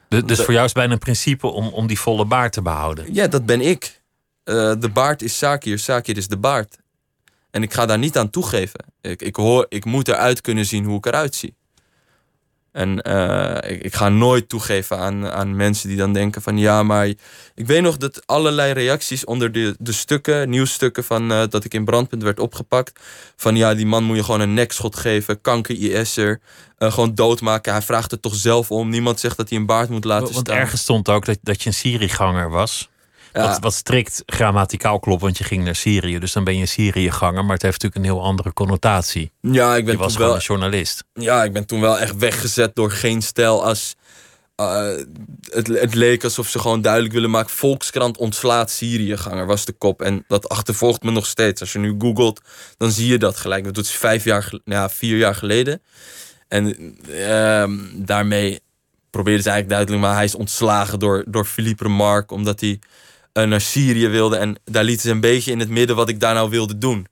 dus 0.08 0.38
voor 0.38 0.52
jou 0.52 0.64
is 0.64 0.70
het 0.70 0.74
bijna 0.74 0.92
een 0.92 0.98
principe 0.98 1.46
om, 1.46 1.68
om 1.68 1.86
die 1.86 2.00
volle 2.00 2.24
baard 2.24 2.52
te 2.52 2.62
behouden? 2.62 3.14
Ja, 3.14 3.26
dat 3.26 3.46
ben 3.46 3.60
ik. 3.60 4.00
Uh, 4.44 4.72
de 4.78 4.88
baard 4.88 5.22
is 5.22 5.38
Sakir, 5.38 5.78
Sakir 5.78 6.16
is 6.16 6.28
de 6.28 6.36
baard. 6.36 6.78
En 7.50 7.62
ik 7.62 7.72
ga 7.72 7.86
daar 7.86 7.98
niet 7.98 8.18
aan 8.18 8.30
toegeven. 8.30 8.84
Ik, 9.00 9.22
ik, 9.22 9.36
hoor, 9.36 9.66
ik 9.68 9.84
moet 9.84 10.08
eruit 10.08 10.40
kunnen 10.40 10.66
zien 10.66 10.84
hoe 10.84 10.96
ik 10.96 11.06
eruit 11.06 11.34
zie. 11.34 11.54
En 12.72 13.08
uh, 13.08 13.56
ik, 13.70 13.82
ik, 13.82 13.94
ga 13.94 14.08
nooit 14.08 14.48
toegeven 14.48 14.98
aan, 14.98 15.30
aan 15.30 15.56
mensen 15.56 15.88
die 15.88 15.96
dan 15.96 16.12
denken 16.12 16.42
van 16.42 16.58
ja, 16.58 16.82
maar 16.82 17.06
ik 17.54 17.66
weet 17.66 17.82
nog 17.82 17.96
dat 17.96 18.22
allerlei 18.26 18.72
reacties 18.72 19.24
onder 19.24 19.52
de, 19.52 19.74
de 19.78 19.92
stukken, 19.92 20.50
nieuwsstukken 20.50 21.04
van 21.04 21.32
uh, 21.32 21.42
dat 21.48 21.64
ik 21.64 21.74
in 21.74 21.84
brandpunt 21.84 22.22
werd 22.22 22.40
opgepakt. 22.40 23.00
Van 23.36 23.56
ja, 23.56 23.74
die 23.74 23.86
man 23.86 24.04
moet 24.04 24.16
je 24.16 24.24
gewoon 24.24 24.40
een 24.40 24.54
nekschot 24.54 24.96
geven, 24.96 25.40
kanker 25.40 25.74
IS'er, 25.74 26.40
uh, 26.78 26.92
gewoon 26.92 27.14
doodmaken. 27.14 27.72
Hij 27.72 27.82
vraagt 27.82 28.10
het 28.10 28.22
toch 28.22 28.34
zelf 28.34 28.70
om. 28.70 28.88
Niemand 28.88 29.20
zegt 29.20 29.36
dat 29.36 29.48
hij 29.48 29.58
een 29.58 29.66
baard 29.66 29.88
moet 29.88 30.04
laten 30.04 30.32
Want 30.32 30.46
staan. 30.46 30.56
ergens 30.56 30.80
stond 30.80 31.08
ook 31.08 31.24
dat, 31.24 31.38
dat 31.42 31.62
je 31.62 31.68
een 31.68 31.74
Syriëganger 31.74 32.50
was. 32.50 32.90
Wat, 33.32 33.58
wat, 33.60 33.74
strikt 33.74 34.22
grammaticaal 34.26 34.98
klopt, 34.98 35.22
want 35.22 35.38
je 35.38 35.44
ging 35.44 35.64
naar 35.64 35.74
Syrië. 35.74 36.18
Dus 36.18 36.32
dan 36.32 36.44
ben 36.44 36.56
je 36.56 36.66
Syriëganger, 36.66 37.44
maar 37.44 37.54
het 37.54 37.62
heeft 37.62 37.82
natuurlijk 37.82 37.94
een 37.94 38.16
heel 38.16 38.26
andere 38.26 38.52
connotatie. 38.52 39.32
Ja, 39.40 39.76
ik 39.76 39.84
ben 39.84 39.94
je 39.94 40.00
was 40.00 40.16
gewoon 40.16 40.34
een 40.34 40.40
journalist. 40.40 41.04
Ja, 41.12 41.44
ik 41.44 41.52
ben 41.52 41.66
toen 41.66 41.80
wel 41.80 41.98
echt 41.98 42.16
weggezet 42.16 42.74
door 42.74 42.90
geen 42.90 43.22
stijl 43.22 43.64
als... 43.64 43.94
Uh, 44.56 44.86
het, 45.50 45.66
het, 45.66 45.94
leek 45.94 46.24
alsof 46.24 46.48
ze 46.48 46.58
gewoon 46.58 46.80
duidelijk 46.82 47.12
willen 47.12 47.30
maken... 47.30 47.50
Volkskrant 47.50 48.16
ontslaat 48.16 48.70
Syriëganger, 48.70 49.46
was 49.46 49.64
de 49.64 49.72
kop. 49.72 50.02
En 50.02 50.24
dat 50.28 50.48
achtervolgt 50.48 51.02
me 51.02 51.10
nog 51.10 51.26
steeds. 51.26 51.60
Als 51.60 51.72
je 51.72 51.78
nu 51.78 51.94
googelt, 51.98 52.40
dan 52.76 52.90
zie 52.90 53.08
je 53.08 53.18
dat 53.18 53.36
gelijk. 53.36 53.74
Dat 53.74 53.84
is 53.84 53.90
vijf 53.90 54.24
jaar, 54.24 54.52
ja, 54.64 54.90
vier 54.90 55.16
jaar 55.16 55.34
geleden. 55.34 55.82
En 56.48 56.96
uh, 57.08 57.64
daarmee 57.94 58.60
probeerden 59.10 59.42
ze 59.42 59.50
eigenlijk 59.50 59.68
duidelijk... 59.68 60.02
maar 60.02 60.14
hij 60.14 60.24
is 60.24 60.34
ontslagen 60.34 60.98
door, 60.98 61.24
door 61.26 61.44
Philippe 61.44 61.82
Remarque... 61.82 62.34
omdat 62.34 62.60
hij 62.60 62.78
uh, 63.32 63.44
naar 63.44 63.60
Syrië 63.60 64.08
wilde. 64.08 64.36
En 64.36 64.56
daar 64.64 64.84
lieten 64.84 65.02
ze 65.02 65.10
een 65.10 65.20
beetje 65.20 65.50
in 65.50 65.58
het 65.58 65.68
midden 65.68 65.96
wat 65.96 66.08
ik 66.08 66.20
daar 66.20 66.34
nou 66.34 66.50
wilde 66.50 66.78
doen. 66.78 67.06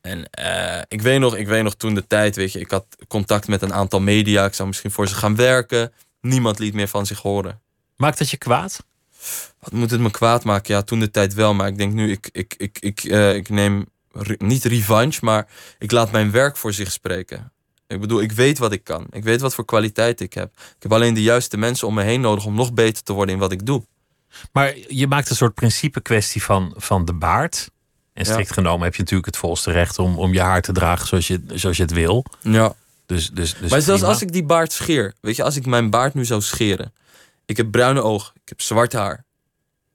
En 0.00 0.28
uh, 0.40 0.82
ik, 0.88 1.02
weet 1.02 1.20
nog, 1.20 1.36
ik 1.36 1.46
weet 1.46 1.62
nog 1.62 1.74
toen 1.74 1.94
de 1.94 2.06
tijd, 2.06 2.36
weet 2.36 2.52
je, 2.52 2.60
ik 2.60 2.70
had 2.70 2.86
contact 3.08 3.48
met 3.48 3.62
een 3.62 3.72
aantal 3.72 4.00
media. 4.00 4.44
Ik 4.44 4.54
zou 4.54 4.68
misschien 4.68 4.90
voor 4.90 5.08
ze 5.08 5.14
gaan 5.14 5.36
werken. 5.36 5.92
Niemand 6.20 6.58
liet 6.58 6.74
meer 6.74 6.88
van 6.88 7.06
zich 7.06 7.18
horen. 7.18 7.60
Maakt 7.96 8.18
dat 8.18 8.30
je 8.30 8.36
kwaad? 8.36 8.84
Wat 9.58 9.72
moet 9.72 9.90
het 9.90 10.00
me 10.00 10.10
kwaad 10.10 10.44
maken? 10.44 10.74
Ja, 10.74 10.82
toen 10.82 11.00
de 11.00 11.10
tijd 11.10 11.34
wel. 11.34 11.54
Maar 11.54 11.68
ik 11.68 11.78
denk 11.78 11.92
nu, 11.92 12.10
ik, 12.10 12.28
ik, 12.32 12.54
ik, 12.58 12.78
ik, 12.80 13.04
uh, 13.04 13.34
ik 13.34 13.48
neem 13.48 13.86
niet 14.38 14.64
revanche, 14.64 15.24
maar 15.24 15.46
ik 15.78 15.90
laat 15.90 16.10
mijn 16.10 16.30
werk 16.30 16.56
voor 16.56 16.72
zich 16.72 16.92
spreken. 16.92 17.52
Ik 17.86 18.00
bedoel, 18.00 18.20
ik 18.20 18.32
weet 18.32 18.58
wat 18.58 18.72
ik 18.72 18.84
kan. 18.84 19.06
Ik 19.10 19.24
weet 19.24 19.40
wat 19.40 19.54
voor 19.54 19.64
kwaliteit 19.64 20.20
ik 20.20 20.32
heb. 20.32 20.52
Ik 20.56 20.82
heb 20.82 20.92
alleen 20.92 21.14
de 21.14 21.22
juiste 21.22 21.56
mensen 21.56 21.86
om 21.86 21.94
me 21.94 22.02
heen 22.02 22.20
nodig 22.20 22.44
om 22.44 22.54
nog 22.54 22.72
beter 22.72 23.02
te 23.02 23.12
worden 23.12 23.34
in 23.34 23.40
wat 23.40 23.52
ik 23.52 23.66
doe. 23.66 23.84
Maar 24.52 24.74
je 24.88 25.06
maakt 25.06 25.30
een 25.30 25.36
soort 25.36 25.54
principe 25.54 26.00
kwestie 26.00 26.42
van, 26.42 26.74
van 26.76 27.04
de 27.04 27.12
baard. 27.14 27.70
En 28.12 28.24
strikt 28.24 28.48
Ja. 28.48 28.54
genomen 28.54 28.84
heb 28.84 28.94
je 28.94 29.00
natuurlijk 29.00 29.26
het 29.26 29.36
volste 29.36 29.70
recht 29.70 29.98
om, 29.98 30.18
om 30.18 30.32
je 30.32 30.40
haar 30.40 30.62
te 30.62 30.72
dragen 30.72 31.06
zoals 31.06 31.26
je, 31.26 31.40
zoals 31.54 31.76
je 31.76 31.82
het 31.82 31.92
wil. 31.92 32.24
Ja. 32.40 32.74
Dus, 33.06 33.30
dus, 33.30 33.54
dus 33.60 33.70
maar 33.70 33.80
zelfs 33.80 34.00
prima. 34.00 34.06
als 34.06 34.22
ik 34.22 34.32
die 34.32 34.44
baard 34.44 34.72
scheer, 34.72 35.14
weet 35.20 35.36
je, 35.36 35.42
als 35.42 35.56
ik 35.56 35.66
mijn 35.66 35.90
baard 35.90 36.14
nu 36.14 36.24
zou 36.24 36.40
scheren. 36.42 36.92
Ik 37.46 37.56
heb 37.56 37.70
bruine 37.70 38.02
ogen, 38.02 38.32
ik 38.42 38.48
heb 38.48 38.60
zwart 38.60 38.92
haar, 38.92 39.24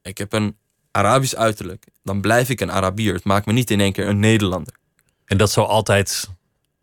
ik 0.02 0.18
heb 0.18 0.34
een 0.34 0.58
Arabisch 0.92 1.34
uiterlijk. 1.36 1.86
Dan 2.04 2.22
blijf 2.22 2.50
ik 2.50 2.62
een 2.62 2.72
Arabier. 2.72 3.14
Het 3.14 3.24
maakt 3.24 3.46
me 3.46 3.54
niet 3.54 3.72
in 3.72 3.80
één 3.80 3.92
keer 3.94 4.08
een 4.08 4.20
Nederlander. 4.20 4.74
En 5.26 5.38
dat 5.38 5.52
zal 5.52 5.68
altijd 5.68 6.30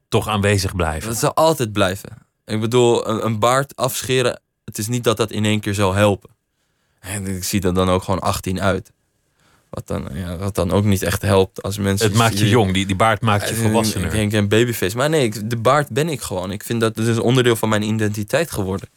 toch 0.09 0.29
aanwezig 0.29 0.77
blijven. 0.77 1.09
Dat 1.09 1.19
zal 1.19 1.35
altijd 1.35 1.73
blijven. 1.73 2.11
Ik 2.45 2.61
bedoel, 2.61 3.09
een, 3.09 3.25
een 3.25 3.39
baard 3.39 3.77
afscheren, 3.77 4.41
het 4.65 4.79
is 4.79 4.89
niet 4.89 5.05
dat 5.05 5.17
dat 5.17 5.31
in 5.31 5.45
één 5.45 5.61
keer 5.61 5.75
zal 5.75 5.95
helpen. 5.95 6.31
En 7.05 7.27
ik 7.27 7.45
zie 7.45 7.61
er 7.63 7.75
dan 7.75 7.89
ook 7.89 8.03
gewoon 8.03 8.21
18 8.21 8.61
uit. 8.61 8.93
Wat 9.71 9.87
dan, 9.87 10.09
ja, 10.13 10.37
wat 10.37 10.55
dan 10.55 10.71
ook 10.71 10.85
niet 10.85 11.03
echt 11.03 11.23
helpt 11.23 11.63
als 11.63 11.79
mensen... 11.79 12.07
Het 12.09 12.17
maakt 12.17 12.39
je 12.39 12.49
jong, 12.49 12.73
die, 12.73 12.87
die 12.87 12.97
baard 12.97 13.21
maakt 13.21 13.49
je 13.49 13.55
Ik 13.55 13.61
volwassener. 13.61 14.11
denk 14.11 14.33
een 14.33 14.49
babyface. 14.49 14.97
Maar 14.97 15.11
nee, 15.11 15.25
ik- 15.25 15.51
de 15.51 15.57
baard 15.57 15.89
ben 15.89 16.09
ik 16.09 16.21
gewoon. 16.21 16.51
Ik 16.51 16.65
vind 16.65 16.81
dat 16.81 16.97
het 16.97 17.07
is 17.07 17.19
onderdeel 17.19 17.57
van 17.57 17.69
mijn 17.69 17.83
identiteit 17.83 18.51
geworden. 18.51 18.89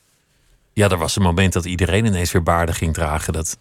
Ja, 0.73 0.89
er 0.89 0.97
was 0.97 1.15
een 1.15 1.21
moment 1.21 1.53
dat 1.53 1.65
iedereen 1.65 2.05
ineens 2.05 2.31
weer 2.31 2.43
baarden 2.43 2.75
ging 2.75 2.93
dragen. 2.93 3.33
Dat... 3.33 3.57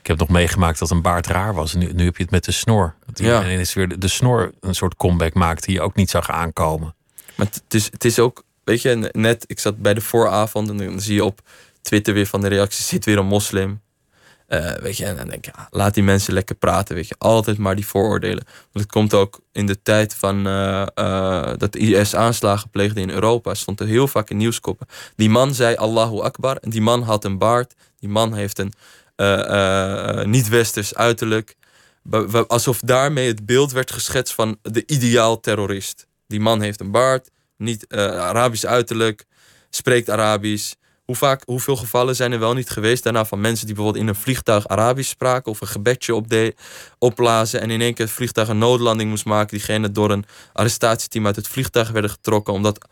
Ik 0.00 0.06
heb 0.06 0.18
nog 0.18 0.28
meegemaakt 0.28 0.78
dat 0.78 0.90
een 0.90 1.02
baard 1.02 1.26
raar 1.26 1.54
was. 1.54 1.74
Nu, 1.74 1.92
nu 1.92 2.04
heb 2.04 2.16
je 2.16 2.22
het 2.22 2.32
met 2.32 2.44
de 2.44 2.52
snor. 2.52 2.94
Dat 3.06 3.18
Ja. 3.18 3.34
iedereen 3.38 3.58
is 3.60 3.74
weer 3.74 3.88
de, 3.88 3.98
de 3.98 4.08
snor 4.08 4.52
een 4.60 4.74
soort 4.74 4.96
comeback 4.96 5.34
maakt 5.34 5.64
die 5.64 5.74
je 5.74 5.80
ook 5.80 5.94
niet 5.94 6.10
zag 6.10 6.30
aankomen. 6.30 6.94
Maar 7.34 7.46
het 7.46 7.62
is, 7.74 7.84
het 7.90 8.04
is 8.04 8.18
ook, 8.18 8.42
weet 8.64 8.82
je, 8.82 9.08
net, 9.12 9.44
ik 9.46 9.58
zat 9.58 9.78
bij 9.78 9.94
de 9.94 10.00
vooravond 10.00 10.68
en 10.70 10.76
dan 10.76 11.00
zie 11.00 11.14
je 11.14 11.24
op 11.24 11.40
Twitter 11.82 12.14
weer 12.14 12.26
van 12.26 12.40
de 12.40 12.48
reacties, 12.48 12.88
zit 12.88 13.04
weer 13.04 13.18
een 13.18 13.26
moslim. 13.26 13.80
Eh, 14.52 14.72
weet 14.72 14.96
je, 14.96 15.04
en 15.04 15.16
dan 15.16 15.28
denk 15.28 15.46
ik, 15.46 15.54
ja, 15.56 15.68
laat 15.70 15.94
die 15.94 16.02
mensen 16.02 16.34
lekker 16.34 16.54
praten, 16.54 16.94
weet 16.94 17.08
je. 17.08 17.14
Altijd 17.18 17.58
maar 17.58 17.74
die 17.74 17.86
vooroordelen. 17.86 18.44
Want 18.44 18.84
het 18.84 18.86
komt 18.86 19.14
ook 19.14 19.40
in 19.52 19.66
de 19.66 19.82
tijd 19.82 20.14
van 20.14 20.46
eh, 20.46 20.86
eh, 20.94 21.52
dat 21.56 21.76
IS 21.76 22.14
aanslagen 22.14 22.70
pleegde 22.70 23.00
in 23.00 23.10
Europa, 23.10 23.54
stond 23.54 23.80
er 23.80 23.86
heel 23.86 24.08
vaak 24.08 24.30
in 24.30 24.36
nieuwskoppen. 24.36 24.86
Die 25.16 25.30
man 25.30 25.54
zei 25.54 25.76
Allahu 25.76 26.20
Akbar 26.20 26.56
en 26.56 26.70
die 26.70 26.80
man 26.80 27.02
had 27.02 27.24
een 27.24 27.38
baard. 27.38 27.74
Die 27.98 28.08
man 28.08 28.34
heeft 28.34 28.58
een 28.58 28.72
niet-westers 30.30 30.94
uiterlijk. 30.94 31.56
Alsof 32.46 32.80
daarmee 32.80 33.26
het 33.26 33.46
beeld 33.46 33.72
werd 33.72 33.92
geschetst 33.92 34.34
van 34.34 34.58
de 34.62 34.82
ideaal 34.86 35.40
terrorist. 35.40 36.06
Die 36.26 36.40
man 36.40 36.60
heeft 36.60 36.80
een 36.80 36.90
baard, 36.90 37.30
niet 37.56 37.88
Arabisch 37.94 38.64
uiterlijk, 38.64 39.24
spreekt 39.70 40.10
Arabisch. 40.10 40.74
Hoe 41.04 41.16
vaak, 41.16 41.42
hoeveel 41.44 41.76
gevallen 41.76 42.16
zijn 42.16 42.32
er 42.32 42.38
wel 42.38 42.54
niet 42.54 42.70
geweest 42.70 43.02
daarna 43.02 43.24
van 43.24 43.40
mensen 43.40 43.66
die 43.66 43.74
bijvoorbeeld 43.74 44.04
in 44.04 44.10
een 44.10 44.20
vliegtuig 44.20 44.68
Arabisch 44.68 45.10
spraken 45.10 45.50
of 45.52 45.60
een 45.60 45.66
gebedje 45.66 46.14
opde- 46.14 46.54
oplazen 46.98 47.60
en 47.60 47.70
in 47.70 47.80
één 47.80 47.94
keer 47.94 48.04
het 48.04 48.14
vliegtuig 48.14 48.48
een 48.48 48.58
noodlanding 48.58 49.10
moest 49.10 49.24
maken, 49.24 49.56
diegene 49.56 49.90
door 49.90 50.10
een 50.10 50.24
arrestatieteam 50.52 51.26
uit 51.26 51.36
het 51.36 51.48
vliegtuig 51.48 51.90
werden 51.90 52.10
getrokken 52.10 52.52
omdat 52.52 52.88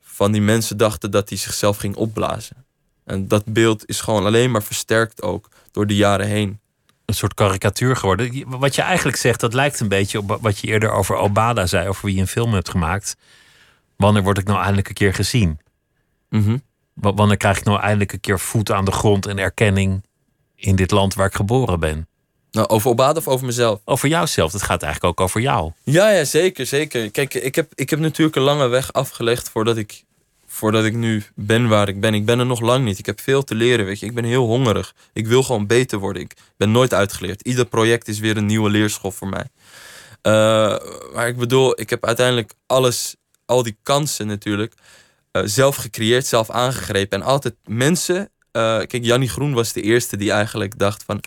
van 0.00 0.32
die 0.32 0.40
mensen 0.40 0.76
dachten 0.76 1.10
dat 1.10 1.28
hij 1.28 1.38
zichzelf 1.38 1.76
ging 1.76 1.96
opblazen. 1.96 2.64
En 3.04 3.28
dat 3.28 3.44
beeld 3.44 3.88
is 3.88 4.00
gewoon 4.00 4.24
alleen 4.24 4.50
maar 4.50 4.62
versterkt 4.62 5.22
ook 5.22 5.48
door 5.70 5.86
de 5.86 5.96
jaren 5.96 6.26
heen. 6.26 6.60
Een 7.04 7.14
soort 7.14 7.34
karikatuur 7.34 7.96
geworden. 7.96 8.44
Wat 8.58 8.74
je 8.74 8.82
eigenlijk 8.82 9.16
zegt, 9.16 9.40
dat 9.40 9.54
lijkt 9.54 9.80
een 9.80 9.88
beetje 9.88 10.18
op 10.18 10.38
wat 10.40 10.58
je 10.58 10.66
eerder 10.66 10.90
over 10.90 11.16
Obada 11.16 11.66
zei, 11.66 11.88
over 11.88 12.04
wie 12.06 12.14
je 12.14 12.20
een 12.20 12.26
film 12.26 12.54
hebt 12.54 12.68
gemaakt. 12.68 13.16
Wanneer 13.96 14.22
word 14.22 14.38
ik 14.38 14.46
nou 14.46 14.58
eindelijk 14.58 14.88
een 14.88 14.94
keer 14.94 15.14
gezien? 15.14 15.58
Mhm. 16.28 16.50
Wa- 16.50 16.58
Wanneer 16.94 17.36
krijg 17.36 17.58
ik 17.58 17.64
nou 17.64 17.80
eindelijk 17.80 18.12
een 18.12 18.20
keer 18.20 18.40
voet 18.40 18.70
aan 18.70 18.84
de 18.84 18.92
grond 18.92 19.26
en 19.26 19.38
erkenning 19.38 20.04
in 20.56 20.76
dit 20.76 20.90
land 20.90 21.14
waar 21.14 21.26
ik 21.26 21.34
geboren 21.34 21.80
ben? 21.80 22.08
Nou, 22.50 22.68
over 22.68 22.90
Obada 22.90 23.18
of 23.18 23.28
over 23.28 23.46
mezelf? 23.46 23.80
Over 23.84 24.08
jouzelf, 24.08 24.52
het 24.52 24.62
gaat 24.62 24.82
eigenlijk 24.82 25.12
ook 25.12 25.26
over 25.26 25.40
jou. 25.40 25.72
Ja, 25.82 26.10
ja, 26.10 26.24
zeker, 26.24 26.66
zeker. 26.66 27.10
Kijk, 27.10 27.34
ik 27.34 27.54
heb, 27.54 27.72
ik 27.74 27.90
heb 27.90 27.98
natuurlijk 27.98 28.36
een 28.36 28.42
lange 28.42 28.66
weg 28.66 28.92
afgelegd 28.92 29.48
voordat 29.48 29.76
ik, 29.76 30.04
voordat 30.46 30.84
ik 30.84 30.94
nu 30.94 31.24
ben 31.34 31.68
waar 31.68 31.88
ik 31.88 32.00
ben. 32.00 32.14
Ik 32.14 32.24
ben 32.24 32.38
er 32.38 32.46
nog 32.46 32.60
lang 32.60 32.84
niet. 32.84 32.98
Ik 32.98 33.06
heb 33.06 33.20
veel 33.20 33.44
te 33.44 33.54
leren, 33.54 33.84
weet 33.84 34.00
je. 34.00 34.06
Ik 34.06 34.14
ben 34.14 34.24
heel 34.24 34.46
hongerig. 34.46 34.94
Ik 35.12 35.26
wil 35.26 35.42
gewoon 35.42 35.66
beter 35.66 35.98
worden. 35.98 36.22
Ik 36.22 36.36
ben 36.56 36.70
nooit 36.70 36.94
uitgeleerd. 36.94 37.42
Ieder 37.42 37.66
project 37.66 38.08
is 38.08 38.18
weer 38.18 38.36
een 38.36 38.46
nieuwe 38.46 38.70
leerschool 38.70 39.10
voor 39.10 39.28
mij. 39.28 39.46
Eh, 40.22 40.32
maar 41.14 41.28
ik 41.28 41.36
bedoel, 41.36 41.80
ik 41.80 41.90
heb 41.90 42.06
uiteindelijk 42.06 42.52
alles, 42.66 43.16
al 43.44 43.62
die 43.62 43.76
kansen 43.82 44.26
natuurlijk, 44.26 44.74
eh, 45.32 45.42
zelf 45.44 45.76
gecreëerd, 45.76 46.26
zelf 46.26 46.50
aangegrepen. 46.50 47.20
En 47.20 47.26
altijd 47.26 47.54
mensen... 47.64 48.30
eh, 48.52 48.78
kijk, 48.78 49.04
Jannie 49.04 49.28
Groen 49.28 49.52
was 49.52 49.72
de 49.72 49.82
eerste 49.82 50.16
die 50.16 50.30
eigenlijk 50.30 50.78
dacht 50.78 51.02
van... 51.02 51.20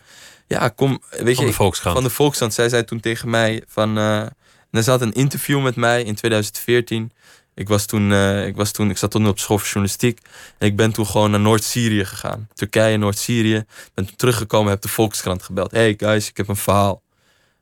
Ja, 0.47 0.69
kom, 0.69 1.01
weet 1.09 1.27
je... 1.27 1.35
Van 1.35 1.45
de 1.45 1.53
Volkskrant. 1.53 1.95
Van 1.95 2.03
de 2.03 2.09
Volkskrant. 2.09 2.53
Zij 2.53 2.69
zei 2.69 2.83
toen 2.83 2.99
tegen 2.99 3.29
mij 3.29 3.63
van... 3.67 3.97
en 3.97 4.35
er 4.71 4.83
zat 4.83 5.01
een 5.01 5.13
interview 5.13 5.63
met 5.63 5.75
mij 5.75 6.03
in 6.03 6.15
2014. 6.15 7.11
Ik 7.55 7.67
was 7.67 7.85
toen, 7.85 8.13
ik 8.45 8.55
was 8.55 8.71
toen, 8.71 8.89
ik 8.89 8.97
zat 8.97 9.11
toen 9.11 9.27
op 9.27 9.39
school 9.39 9.57
voor 9.57 9.67
journalistiek. 9.67 10.19
En 10.57 10.67
ik 10.67 10.75
ben 10.75 10.91
toen 10.93 11.05
gewoon 11.05 11.31
naar 11.31 11.39
Noord-Syrië 11.39 12.05
gegaan. 12.05 12.47
Turkije, 12.53 12.97
Noord-Syrië. 12.97 13.65
Ben 13.93 14.05
toen 14.05 14.15
teruggekomen, 14.15 14.71
heb 14.71 14.81
de 14.81 14.87
Volkskrant 14.87 15.43
gebeld. 15.43 15.71
Hey 15.71 15.93
guys, 15.97 16.29
ik 16.29 16.37
heb 16.37 16.47
een 16.47 16.55
verhaal. 16.55 17.01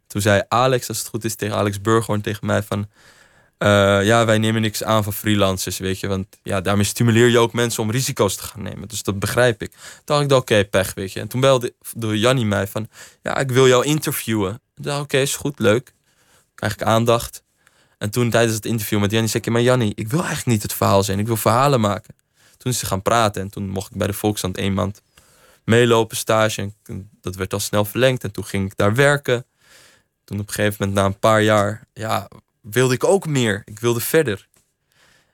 Toen 0.08 0.22
zei 0.22 0.42
Alex, 0.48 0.88
als 0.88 1.00
het 1.00 1.08
goed 1.08 1.24
is, 1.24 1.36
tegen 1.36 1.56
Alex 1.56 1.82
Burghoorn 1.82 2.22
tegen 2.22 2.46
mij 2.46 2.64
van... 2.64 2.90
eh, 3.62 4.06
ja, 4.06 4.26
wij 4.26 4.38
nemen 4.38 4.62
niks 4.62 4.84
aan 4.84 5.04
van 5.04 5.14
freelancers, 5.14 5.78
weet 5.78 6.00
je. 6.00 6.08
Want 6.08 6.28
ja, 6.44 6.62
daarmee 6.62 6.86
stimuleer 6.86 7.28
je 7.28 7.40
ook 7.40 7.54
mensen 7.54 7.84
om 7.84 7.92
risico's 7.92 8.36
te 8.36 8.44
gaan 8.44 8.62
nemen. 8.62 8.88
Dus 8.88 9.04
dat 9.04 9.20
begrijp 9.20 9.62
ik. 9.62 9.72
Toen 9.72 10.04
dacht 10.04 10.24
ik, 10.24 10.32
oké, 10.32 10.66
pech, 10.66 10.94
weet 10.94 11.14
je. 11.14 11.20
En 11.20 11.28
toen 11.28 11.42
belde 11.42 11.74
door 11.96 12.18
Jannie 12.18 12.46
mij 12.46 12.68
van... 12.68 12.88
Ja, 13.22 13.38
ik 13.38 13.52
wil 13.52 13.68
jou 13.68 13.86
interviewen. 13.86 14.62
Ik 14.76 14.84
dacht, 14.84 15.02
oké, 15.02 15.18
is 15.18 15.36
goed, 15.36 15.60
leuk. 15.60 15.94
Krijg 16.56 16.74
ik 16.74 16.82
aandacht. 16.84 17.44
En 17.98 18.10
toen 18.10 18.30
tijdens 18.30 18.56
het 18.56 18.66
interview 18.66 19.00
met 19.00 19.12
Jannie 19.12 19.30
zei 19.30 19.44
ik... 19.44 19.52
Maar 19.52 19.62
Jannie, 19.62 19.92
ik 19.96 20.08
wil 20.08 20.20
eigenlijk 20.20 20.50
niet 20.50 20.62
het 20.62 20.74
verhaal 20.74 21.04
zijn. 21.04 21.20
Ik 21.20 21.28
wil 21.28 21.38
verhalen 21.38 21.80
maken. 21.80 22.16
Toen 22.58 22.72
is 22.72 22.80
ze 22.80 22.86
gaan 22.86 23.02
praten. 23.02 23.42
En 23.42 23.50
toen 23.50 23.70
mocht 23.70 23.92
ik 23.92 23.98
bij 23.98 24.08
de 24.08 24.14
Volkskrant 24.14 24.58
één 24.58 24.74
maand 24.74 25.02
meelopen, 25.64 26.18
stage. 26.18 26.72
En 26.86 27.10
dat 27.22 27.36
werd 27.36 27.54
al 27.54 27.60
snel 27.60 27.86
verlengd. 27.86 28.24
En 28.24 28.32
toen 28.32 28.46
ging 28.46 28.66
ik 28.66 28.78
daar 28.78 28.96
werken. 28.96 29.46
Toen 30.24 30.40
op 30.40 30.48
een 30.48 30.54
gegeven 30.54 30.76
moment, 30.80 31.00
na 31.00 31.06
een 31.06 31.20
paar 31.20 31.42
jaar... 31.42 31.88
Ja, 31.94 32.28
wilde 32.62 32.94
ik 32.94 33.04
ook 33.04 33.28
meer. 33.28 33.62
Ik 33.66 33.80
wilde 33.80 34.00
verder. 34.00 34.50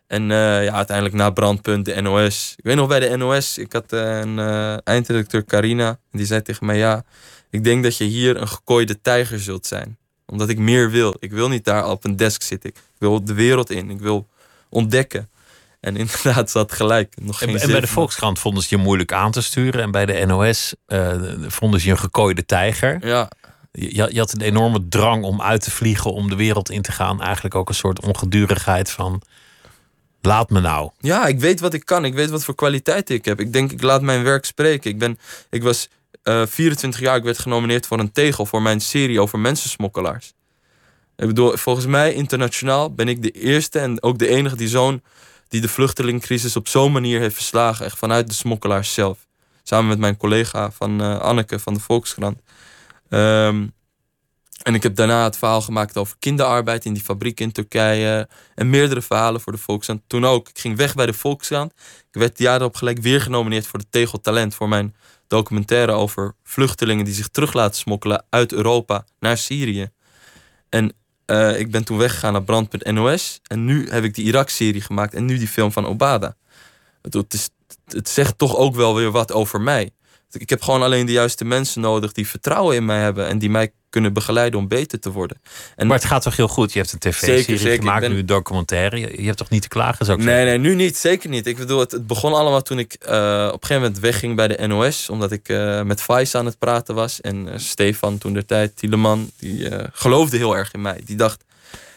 En 0.07 0.31
eh, 0.31 0.63
ja, 0.63 0.73
uiteindelijk 0.73 1.15
na 1.15 1.29
Brandpunt, 1.29 1.85
de 1.85 2.01
NOS. 2.01 2.53
Ik 2.57 2.63
weet 2.63 2.75
nog 2.75 2.87
bij 2.87 2.99
de 2.99 3.17
NOS, 3.17 3.57
ik 3.57 3.73
had 3.73 3.93
eh, 3.93 4.19
een 4.19 4.39
eh, 4.39 4.77
eindredacteur 4.83 5.45
Carina. 5.45 5.87
En 5.87 6.17
die 6.17 6.25
zei 6.25 6.41
tegen 6.41 6.65
mij, 6.65 6.77
ja, 6.77 7.03
ik 7.49 7.63
denk 7.63 7.83
dat 7.83 7.97
je 7.97 8.03
hier 8.03 8.41
een 8.41 8.47
gekooide 8.47 9.01
tijger 9.01 9.39
zult 9.39 9.65
zijn. 9.65 9.97
Omdat 10.25 10.49
ik 10.49 10.57
meer 10.57 10.91
wil. 10.91 11.15
Ik 11.19 11.31
wil 11.31 11.49
niet 11.49 11.65
daar 11.65 11.89
op 11.89 12.05
een 12.05 12.15
desk 12.15 12.41
zitten. 12.41 12.69
Ik 12.69 12.75
wil 12.97 13.25
de 13.25 13.33
wereld 13.33 13.69
in. 13.69 13.89
Ik 13.89 13.99
wil 13.99 14.27
ontdekken. 14.69 15.29
En 15.79 15.95
inderdaad, 16.05 16.51
ze 16.51 16.57
had 16.57 16.71
gelijk. 16.71 17.13
Nog 17.21 17.37
geen 17.37 17.49
En, 17.49 17.59
en 17.59 17.71
bij 17.71 17.79
de 17.79 17.87
Volkskrant 17.87 18.39
vonden 18.39 18.63
ze 18.63 18.75
je 18.75 18.81
moeilijk 18.81 19.13
aan 19.13 19.31
te 19.31 19.41
sturen. 19.41 19.81
En 19.81 19.91
bij 19.91 20.05
de 20.05 20.25
NOS 20.25 20.75
vonden 21.47 21.79
ze 21.79 21.85
je 21.85 21.91
een 21.91 21.99
gekooide 21.99 22.45
tijger. 22.45 23.07
Ja, 23.07 23.29
Je, 23.79 24.19
had 24.19 24.33
een 24.33 24.41
enorme 24.41 24.87
drang 24.87 25.23
om 25.23 25.41
uit 25.41 25.61
te 25.61 25.71
vliegen, 25.71 26.13
om 26.13 26.29
de 26.29 26.35
wereld 26.35 26.69
in 26.69 26.81
te 26.81 26.91
gaan. 26.91 27.21
Eigenlijk 27.21 27.55
ook 27.55 27.69
een 27.69 27.75
soort 27.75 28.05
ongedurigheid 28.05 28.91
van... 28.91 29.21
Laat 30.21 30.49
me 30.49 30.59
nou. 30.59 30.89
Ja, 30.99 31.25
ik 31.25 31.39
weet 31.39 31.59
wat 31.59 31.73
ik 31.73 31.85
kan. 31.85 32.05
Ik 32.05 32.13
weet 32.13 32.29
wat 32.29 32.43
voor 32.43 32.55
kwaliteit 32.55 33.09
ik 33.09 33.25
heb. 33.25 33.39
Ik 33.39 33.53
denk, 33.53 33.71
ik 33.71 33.81
laat 33.81 34.01
mijn 34.01 34.23
werk 34.23 34.45
spreken. 34.45 34.91
Ik, 34.91 34.99
ben, 34.99 35.19
ik 35.49 35.63
was 35.63 35.89
eh 36.23 36.45
24 36.45 36.99
jaar. 36.99 37.15
Ik 37.15 37.23
werd 37.23 37.39
genomineerd 37.39 37.87
voor 37.87 37.99
een 37.99 38.11
tegel 38.11 38.45
voor 38.45 38.61
mijn 38.61 38.81
serie 38.81 39.21
over 39.21 39.39
mensensmokkelaars. 39.39 40.33
Ik 41.15 41.27
bedoel, 41.27 41.57
volgens 41.57 41.85
mij 41.85 42.13
internationaal 42.13 42.93
ben 42.93 43.07
ik 43.07 43.21
de 43.21 43.31
eerste 43.31 43.79
en 43.79 44.03
ook 44.03 44.19
de 44.19 44.27
enige 44.27 44.55
die 44.55 44.67
zo'n 44.67 45.01
die 45.47 45.61
de 45.61 45.67
vluchtelingencrisis 45.67 46.55
op 46.55 46.67
zo'n 46.67 46.91
manier 46.91 47.19
heeft 47.19 47.35
verslagen. 47.35 47.85
Echt 47.85 47.97
vanuit 47.97 48.27
de 48.27 48.33
smokkelaars 48.33 48.93
zelf. 48.93 49.17
Samen 49.63 49.87
met 49.87 49.99
mijn 49.99 50.17
collega 50.17 50.71
van 50.71 51.01
eh, 51.01 51.19
Anneke 51.19 51.59
van 51.59 51.73
de 51.73 51.79
Volkskrant. 51.79 52.39
Ehm, 53.09 53.67
en 54.63 54.73
ik 54.73 54.83
heb 54.83 54.95
daarna 54.95 55.23
het 55.23 55.37
verhaal 55.37 55.61
gemaakt 55.61 55.97
over 55.97 56.15
kinderarbeid 56.19 56.85
in 56.85 56.93
die 56.93 57.03
fabriek 57.03 57.39
in 57.39 57.51
Turkije. 57.51 58.27
En 58.55 58.69
meerdere 58.69 59.01
verhalen 59.01 59.41
voor 59.41 59.51
de 59.51 59.57
Volkskrant. 59.57 60.01
Toen 60.07 60.25
ook. 60.25 60.49
Ik 60.49 60.59
ging 60.59 60.77
weg 60.77 60.95
bij 60.95 61.05
de 61.05 61.13
Volkskrant. 61.13 61.73
Ik 62.11 62.19
werd 62.19 62.39
erop 62.39 62.75
gelijk 62.75 62.99
weer 62.99 63.21
genomineerd 63.21 63.67
voor 63.67 63.79
de 63.79 63.89
Tegel 63.89 64.21
Talent. 64.21 64.55
Voor 64.55 64.69
mijn 64.69 64.95
documentaire 65.27 65.91
over 65.91 66.35
vluchtelingen 66.43 67.05
die 67.05 67.13
zich 67.13 67.27
terug 67.27 67.53
laten 67.53 67.75
smokkelen 67.75 68.25
uit 68.29 68.51
Europa 68.51 69.05
naar 69.19 69.37
Syrië. 69.37 69.89
En 70.69 70.93
eh, 71.25 71.59
ik 71.59 71.71
ben 71.71 71.83
toen 71.83 71.97
weggegaan 71.97 72.33
naar 72.33 72.43
Brand.nos. 72.43 73.39
En 73.47 73.65
nu 73.65 73.89
heb 73.89 74.03
ik 74.03 74.15
die 74.15 74.25
Irak-serie 74.25 74.81
gemaakt. 74.81 75.13
En 75.13 75.25
nu 75.25 75.37
die 75.37 75.47
film 75.47 75.71
van 75.71 75.85
Obada. 75.85 76.35
Het 77.85 78.09
zegt 78.09 78.37
toch 78.37 78.55
ook 78.55 78.75
wel 78.75 78.95
weer 78.95 79.11
wat 79.11 79.31
over 79.31 79.61
mij. 79.61 79.91
Ik 80.31 80.49
heb 80.49 80.61
gewoon 80.61 80.81
alleen 80.81 81.05
de 81.05 81.11
juiste 81.11 81.45
mensen 81.45 81.81
nodig 81.81 82.11
die 82.11 82.27
vertrouwen 82.27 82.75
in 82.75 82.85
mij 82.85 82.99
hebben. 82.99 83.27
En 83.27 83.39
die 83.39 83.49
mij 83.49 83.71
kunnen 83.89 84.13
begeleiden 84.13 84.59
om 84.59 84.67
beter 84.67 84.99
te 84.99 85.11
worden. 85.11 85.41
En 85.75 85.87
maar 85.87 85.97
het 85.97 86.05
gaat 86.05 86.21
toch 86.21 86.35
heel 86.35 86.47
goed? 86.47 86.73
Je 86.73 86.79
hebt 86.79 86.93
een 86.93 86.99
tv-serie 86.99 87.77
gemaakt, 87.77 88.01
ben... 88.01 88.11
nu 88.11 88.19
een 88.19 88.25
documentaire. 88.25 88.99
Je, 88.99 89.25
hebt 89.25 89.37
toch 89.37 89.49
niet 89.49 89.61
te 89.61 89.67
klagen? 89.67 90.05
Zou 90.05 90.19
ik 90.19 90.25
nee, 90.25 90.45
nee, 90.45 90.57
nu 90.57 90.75
niet. 90.75 90.97
Zeker 90.97 91.29
niet. 91.29 91.47
Ik 91.47 91.57
bedoel, 91.57 91.79
het, 91.79 91.91
het 91.91 92.07
begon 92.07 92.33
allemaal 92.33 92.61
toen 92.61 92.79
ik 92.79 92.97
uh, 93.01 93.09
op 93.47 93.61
een 93.61 93.67
gegeven 93.67 93.81
moment 93.81 93.99
wegging 93.99 94.35
bij 94.35 94.47
de 94.47 94.67
NOS. 94.67 95.09
Omdat 95.09 95.31
ik 95.31 95.49
uh, 95.49 95.81
met 95.81 96.01
Vice 96.01 96.37
aan 96.37 96.45
het 96.45 96.59
praten 96.59 96.95
was. 96.95 97.21
En 97.21 97.47
uh, 97.47 97.53
Stefan 97.57 98.17
toen 98.17 98.33
de 98.33 98.45
tijd, 98.45 98.75
Tieleman, 98.75 99.31
die 99.39 99.69
geloofde 99.91 100.37
heel 100.37 100.57
erg 100.57 100.73
in 100.73 100.81
mij. 100.81 101.01
Die 101.05 101.15
dacht, 101.15 101.43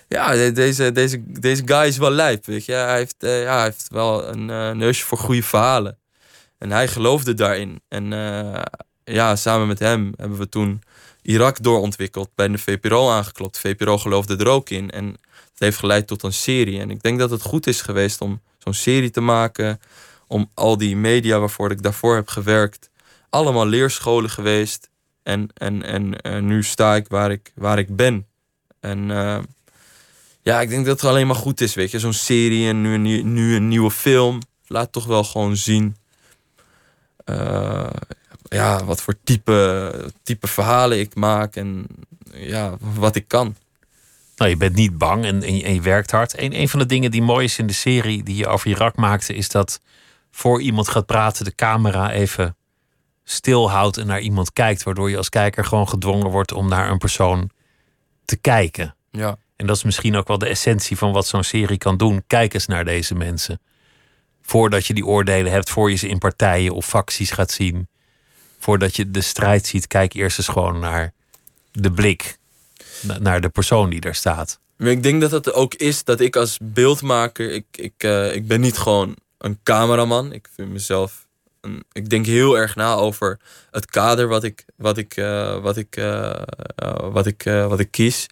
ja, 0.08 0.50
deze, 0.50 0.92
deze, 0.92 1.22
deze 1.40 1.62
guy 1.64 1.86
is 1.86 1.96
wel 1.96 2.10
lijp, 2.10 2.46
weet 2.46 2.64
je. 2.64 2.72
Hij 2.72 2.96
heeft, 2.96 3.16
ja, 3.18 3.54
hij 3.54 3.64
heeft 3.64 3.86
wel 3.90 4.28
een 4.28 4.46
neusje 4.78 5.04
voor 5.04 5.18
goede 5.18 5.42
verhalen. 5.42 5.99
En 6.60 6.70
hij 6.70 6.88
geloofde 6.88 7.34
daarin. 7.34 7.80
En 7.88 8.12
ja, 9.04 9.36
samen 9.36 9.66
met 9.66 9.78
hem 9.78 10.12
hebben 10.16 10.38
we 10.38 10.48
toen 10.48 10.82
Irak 11.22 11.62
doorontwikkeld, 11.62 12.30
bij 12.34 12.48
de 12.48 12.58
VPRO 12.58 13.10
aangeklopt. 13.10 13.58
VPRO 13.58 13.98
geloofde 13.98 14.36
er 14.36 14.48
ook 14.48 14.70
in. 14.70 14.90
En 14.90 15.06
het 15.30 15.58
heeft 15.58 15.78
geleid 15.78 16.06
tot 16.06 16.22
een 16.22 16.32
serie. 16.32 16.80
En 16.80 16.90
ik 16.90 17.02
denk 17.02 17.18
dat 17.18 17.30
het 17.30 17.42
goed 17.42 17.66
is 17.66 17.80
geweest 17.80 18.20
om 18.20 18.40
zo'n 18.58 18.74
serie 18.74 19.10
te 19.10 19.20
maken. 19.20 19.80
Om 20.26 20.50
al 20.54 20.78
die 20.78 20.96
media 20.96 21.38
waarvoor 21.38 21.70
ik 21.70 21.82
daarvoor 21.82 22.14
heb 22.14 22.28
gewerkt. 22.28 22.90
Allemaal 23.30 23.66
leerscholen 23.66 24.30
geweest. 24.30 24.88
En, 25.22 25.48
en, 25.54 25.82
en, 25.82 26.20
en 26.20 26.46
nu 26.46 26.62
sta 26.62 26.96
ik 26.96 27.08
waar 27.08 27.30
ik, 27.30 27.52
waar 27.54 27.78
ik 27.78 27.96
ben. 27.96 28.26
En 28.80 29.08
uh, 29.08 29.38
ja, 30.42 30.60
ik 30.60 30.68
denk 30.68 30.86
dat 30.86 31.00
het 31.00 31.10
alleen 31.10 31.26
maar 31.26 31.36
goed 31.36 31.60
is, 31.60 31.74
weet 31.74 31.90
je. 31.90 31.98
Zo'n 31.98 32.12
serie 32.12 32.68
en 32.68 32.80
nu, 32.82 32.96
nu, 32.96 33.22
nu 33.22 33.54
een 33.54 33.68
nieuwe 33.68 33.90
film. 33.90 34.38
Laat 34.66 34.92
toch 34.92 35.06
wel 35.06 35.24
gewoon 35.24 35.56
zien. 35.56 35.96
Uh, 37.24 37.90
ja, 38.42 38.84
wat 38.84 39.02
voor 39.02 39.14
type, 39.24 40.12
type 40.22 40.46
verhalen 40.46 40.98
ik 40.98 41.14
maak 41.14 41.56
en 41.56 41.86
ja, 42.32 42.76
wat 42.78 43.16
ik 43.16 43.28
kan. 43.28 43.56
Nou, 44.36 44.50
je 44.50 44.56
bent 44.56 44.74
niet 44.74 44.98
bang 44.98 45.24
en, 45.24 45.42
en, 45.42 45.74
je, 45.74 45.80
werkt 45.80 46.10
hard. 46.10 46.38
Een, 46.38 46.60
een 46.60 46.68
van 46.68 46.78
de 46.78 46.86
dingen 46.86 47.10
die 47.10 47.22
mooi 47.22 47.44
is 47.44 47.58
in 47.58 47.66
de 47.66 47.72
serie 47.72 48.22
die 48.22 48.36
je 48.36 48.46
over 48.46 48.70
Irak 48.70 48.96
maakte, 48.96 49.34
is 49.34 49.48
dat 49.48 49.80
voor 50.30 50.60
iemand 50.60 50.88
gaat 50.88 51.06
praten, 51.06 51.44
de 51.44 51.54
camera 51.54 52.10
even 52.10 52.56
stilhoudt 53.24 53.96
en 53.96 54.06
naar 54.06 54.20
iemand 54.20 54.52
kijkt, 54.52 54.82
waardoor 54.82 55.10
je 55.10 55.16
als 55.16 55.28
kijker 55.28 55.64
gewoon 55.64 55.88
gedwongen 55.88 56.30
wordt 56.30 56.52
om 56.52 56.68
naar 56.68 56.90
een 56.90 56.98
persoon 56.98 57.50
te 58.24 58.36
kijken. 58.36 58.94
Ja. 59.10 59.36
En 59.56 59.66
dat 59.66 59.76
is 59.76 59.82
misschien 59.82 60.16
ook 60.16 60.28
wel 60.28 60.38
de 60.38 60.48
essentie 60.48 60.96
van 60.96 61.12
wat 61.12 61.26
zo'n 61.26 61.44
serie 61.44 61.78
kan 61.78 61.96
doen. 61.96 62.22
Kijk 62.26 62.54
eens 62.54 62.66
naar 62.66 62.84
deze 62.84 63.14
mensen. 63.14 63.60
Voordat 64.42 64.86
je 64.86 64.94
die 64.94 65.06
oordelen 65.06 65.52
hebt, 65.52 65.70
voor 65.70 65.90
je 65.90 65.96
ze 65.96 66.08
in 66.08 66.18
partijen 66.18 66.72
of 66.72 66.86
facties 66.86 67.30
gaat 67.30 67.50
zien 67.50 67.88
voordat 68.60 68.96
je 68.96 69.10
de 69.10 69.20
strijd 69.20 69.66
ziet, 69.66 69.86
kijk 69.86 70.12
eerst 70.12 70.38
eens 70.38 70.48
gewoon 70.48 70.78
naar 70.78 71.12
de 71.72 71.92
blik. 71.92 72.38
Naar 73.20 73.40
de 73.40 73.48
persoon 73.48 73.90
die 73.90 74.00
daar 74.00 74.14
staat. 74.14 74.60
ik 74.78 75.02
denk 75.02 75.20
dat 75.20 75.30
het 75.30 75.52
ook 75.52 75.74
is 75.74 76.04
dat 76.04 76.20
ik 76.20 76.36
als 76.36 76.58
beeldmaker, 76.62 77.50
ik, 77.50 77.64
ik, 77.70 78.04
uh, 78.04 78.34
ik 78.34 78.46
ben 78.46 78.60
niet 78.60 78.78
gewoon 78.78 79.16
een 79.38 79.58
cameraman. 79.62 80.32
Ik 80.32 80.48
vind 80.54 80.70
mezelf. 80.70 81.26
Een, 81.60 81.84
ik 81.92 82.08
denk 82.08 82.26
heel 82.26 82.58
erg 82.58 82.74
na 82.74 82.94
over 82.94 83.40
het 83.70 83.86
kader 83.86 84.28
wat 84.28 84.44
ik, 84.44 84.64
wat 84.76 84.98
ik, 84.98 85.16
uh, 85.16 85.60
wat 85.60 85.76
ik, 85.76 85.96
uh, 85.96 86.42
wat 87.12 87.26
ik, 87.26 87.42
wat 87.44 87.80
ik 87.80 87.90
kies. 87.90 88.26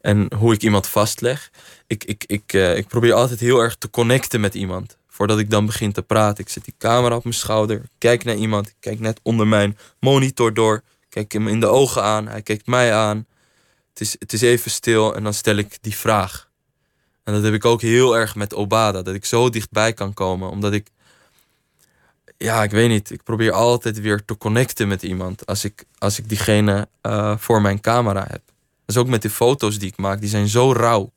En 0.00 0.34
hoe 0.34 0.54
ik 0.54 0.62
iemand 0.62 0.86
vastleg. 0.86 1.50
Ik, 1.86 2.04
ik, 2.04 2.24
ik, 2.26 2.52
ik 2.52 2.88
probeer 2.88 3.12
altijd 3.12 3.40
heel 3.40 3.58
erg 3.58 3.76
te 3.76 3.90
connecten 3.90 4.40
met 4.40 4.54
iemand 4.54 4.97
voordat 5.18 5.38
ik 5.38 5.50
dan 5.50 5.66
begin 5.66 5.92
te 5.92 6.02
praten. 6.02 6.44
Ik 6.44 6.50
zet 6.50 6.64
die 6.64 6.74
camera 6.78 7.16
op 7.16 7.22
mijn 7.22 7.34
schouder, 7.34 7.82
kijk 7.98 8.24
naar 8.24 8.34
iemand, 8.34 8.68
ik 8.68 8.74
kijk 8.80 9.00
net 9.00 9.20
onder 9.22 9.46
mijn 9.46 9.78
monitor 10.00 10.54
door, 10.54 10.82
kijk 11.08 11.32
hem 11.32 11.48
in 11.48 11.60
de 11.60 11.66
ogen 11.66 12.02
aan, 12.02 12.28
hij 12.28 12.42
kijkt 12.42 12.66
mij 12.66 12.94
aan. 12.94 13.26
Het 13.88 14.00
is, 14.00 14.16
het 14.18 14.32
is 14.32 14.40
even 14.40 14.70
stil 14.70 15.14
en 15.14 15.22
dan 15.22 15.34
stel 15.34 15.56
ik 15.56 15.78
die 15.80 15.96
vraag. 15.96 16.48
En 17.24 17.32
dat 17.32 17.42
heb 17.42 17.54
ik 17.54 17.64
ook 17.64 17.80
heel 17.80 18.16
erg 18.16 18.34
met 18.34 18.54
Obada, 18.54 19.02
dat 19.02 19.14
ik 19.14 19.24
zo 19.24 19.50
dichtbij 19.50 19.92
kan 19.92 20.14
komen, 20.14 20.50
omdat 20.50 20.72
ik, 20.72 20.88
ja, 22.36 22.62
ik 22.62 22.70
weet 22.70 22.88
niet, 22.88 23.10
ik 23.10 23.22
probeer 23.22 23.52
altijd 23.52 24.00
weer 24.00 24.24
te 24.24 24.36
connecten 24.36 24.88
met 24.88 25.02
iemand 25.02 25.46
als 25.46 25.64
ik, 25.64 25.84
als 25.98 26.18
ik 26.18 26.28
diegene 26.28 26.88
uh, 27.02 27.36
voor 27.36 27.60
mijn 27.62 27.80
camera 27.80 28.22
heb. 28.22 28.42
Dat 28.84 28.96
is 28.96 28.96
ook 28.96 29.08
met 29.08 29.22
de 29.22 29.30
foto's 29.30 29.78
die 29.78 29.88
ik 29.88 29.96
maak, 29.96 30.20
die 30.20 30.28
zijn 30.28 30.48
zo 30.48 30.72
rauw. 30.72 31.12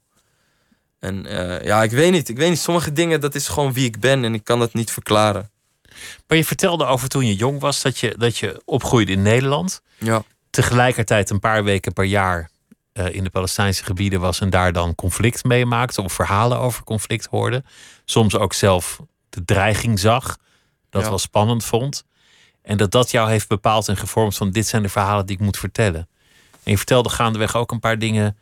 En 1.02 1.26
uh, 1.26 1.64
ja, 1.64 1.84
ik 1.84 1.92
weet 1.92 2.12
niet. 2.12 2.30
Ik 2.30 2.38
weet 2.38 2.50
niet. 2.50 2.60
Sommige 2.60 2.92
dingen, 2.92 3.22
dat 3.22 3.36
is 3.36 3.48
gewoon 3.48 3.74
wie 3.74 3.86
ik 3.86 4.00
ben 4.00 4.24
en 4.24 4.34
ik 4.34 4.44
kan 4.44 4.60
dat 4.60 4.74
niet 4.74 4.92
verklaren. 4.92 5.50
Maar 6.28 6.38
je 6.38 6.46
vertelde 6.46 6.86
over 6.86 7.10
toen 7.10 7.26
je 7.26 7.36
jong 7.36 7.60
was 7.60 7.82
dat 7.82 8.00
je, 8.00 8.16
dat 8.18 8.38
je 8.38 8.62
opgroeide 8.66 9.12
in 9.12 9.22
Nederland. 9.22 9.82
Ja. 9.98 10.24
Tegelijkertijd 10.50 11.30
een 11.30 11.40
paar 11.40 11.64
weken 11.64 11.94
per 11.94 12.04
jaar 12.04 12.50
uh, 12.94 13.16
in 13.16 13.24
de 13.24 13.30
Palestijnse 13.30 13.84
gebieden 13.84 14.20
was 14.20 14.40
en 14.40 14.50
daar 14.50 14.74
dan 14.74 14.96
conflict 14.96 15.44
meemaakte 15.44 16.02
of 16.02 16.14
verhalen 16.14 16.58
over 16.58 16.84
conflict 16.84 17.26
hoorde. 17.26 17.64
Soms 18.06 18.36
ook 18.36 18.54
zelf 18.54 19.00
de 19.30 19.46
dreiging 19.46 20.00
zag, 20.00 20.38
dat 20.90 21.02
ja. 21.02 21.10
wel 21.10 21.20
spannend 21.20 21.66
vond. 21.66 22.04
En 22.62 22.78
dat 22.78 22.92
dat 22.92 23.12
jou 23.12 23.30
heeft 23.30 23.48
bepaald 23.48 23.88
en 23.88 23.98
gevormd 23.98 24.38
van 24.38 24.52
dit 24.52 24.68
zijn 24.68 24.82
de 24.82 24.90
verhalen 24.90 25.26
die 25.26 25.36
ik 25.36 25.42
moet 25.42 25.58
vertellen. 25.58 26.08
En 26.64 26.72
je 26.72 26.78
vertelde 26.78 27.10
gaandeweg 27.10 27.56
ook 27.56 27.72
een 27.72 27.80
paar 27.80 28.00
dingen 28.00 28.38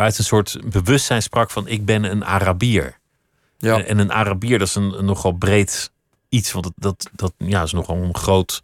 waaruit 0.00 0.18
een 0.18 0.24
soort 0.24 0.58
bewustzijn 0.64 1.22
sprak 1.22 1.50
van 1.50 1.68
ik 1.68 1.84
ben 1.84 2.04
een 2.04 2.24
Arabier. 2.24 2.98
Ja. 3.58 3.84
En, 3.84 3.98
een 3.98 4.12
Arabier, 4.12 4.58
dat 4.58 4.68
is 4.68 4.74
een, 4.74 5.04
nogal 5.04 5.32
breed 5.32 5.90
iets, 6.28 6.52
want 6.52 6.70
dat, 6.76 7.10
dat, 7.12 7.32
ja, 7.36 7.62
is 7.62 7.72
nogal 7.72 7.96
een 7.96 8.16
groot 8.16 8.62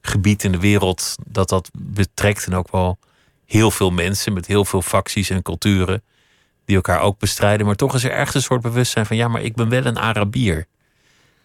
gebied 0.00 0.44
in 0.44 0.52
de 0.52 0.58
wereld 0.58 1.14
dat 1.26 1.48
dat 1.48 1.70
betrekt. 1.78 2.46
En 2.46 2.54
ook 2.54 2.70
wel 2.70 2.98
heel 3.44 3.70
veel 3.70 3.90
mensen 3.90 4.32
met 4.32 4.46
heel 4.46 4.64
veel 4.64 4.82
facties 4.82 5.30
en 5.30 5.42
culturen 5.42 6.02
die 6.64 6.76
elkaar 6.76 7.00
ook 7.00 7.18
bestrijden. 7.18 7.66
Maar 7.66 7.74
toch 7.74 7.94
is 7.94 8.04
er 8.04 8.10
ergens 8.10 8.34
een 8.34 8.42
soort 8.42 8.62
bewustzijn 8.62 9.06
van 9.06 9.16
ja, 9.16 9.28
maar 9.28 9.42
ik 9.42 9.54
ben 9.54 9.68
wel 9.68 9.84
een 9.84 9.98
Arabier. 9.98 10.66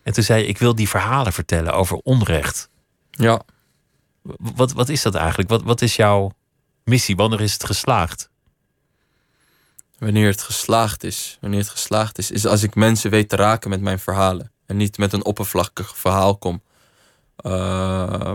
En 0.03 0.13
toen 0.13 0.23
zei 0.23 0.41
je, 0.41 0.47
ik 0.47 0.57
wil 0.57 0.75
die 0.75 0.89
verhalen 0.89 1.33
vertellen 1.33 1.73
over 1.73 1.97
onrecht. 1.97 2.69
Ja. 3.11 3.41
Wat, 4.37 4.71
wat 4.71 4.89
is 4.89 5.01
dat 5.01 5.15
eigenlijk? 5.15 5.49
Wat, 5.49 5.63
wat 5.63 5.81
is 5.81 5.95
jouw 5.95 6.31
missie? 6.83 7.15
Wanneer 7.15 7.41
is 7.41 7.53
het 7.53 7.63
geslaagd? 7.63 8.31
Wanneer 10.03 10.27
het 10.27 10.41
geslaagd 10.41 11.03
is. 11.03 11.37
Wanneer 11.41 11.59
het 11.59 11.69
geslaagd 11.69 12.17
is, 12.17 12.31
is 12.31 12.45
als 12.45 12.63
ik 12.63 12.75
mensen 12.75 13.09
weet 13.09 13.29
te 13.29 13.35
raken 13.35 13.69
met 13.69 13.81
mijn 13.81 13.99
verhalen. 13.99 14.51
En 14.65 14.77
niet 14.77 14.97
met 14.97 15.13
een 15.13 15.25
oppervlakkig 15.25 15.97
verhaal 15.97 16.37
kom. 16.37 16.61
Uh, 17.45 18.31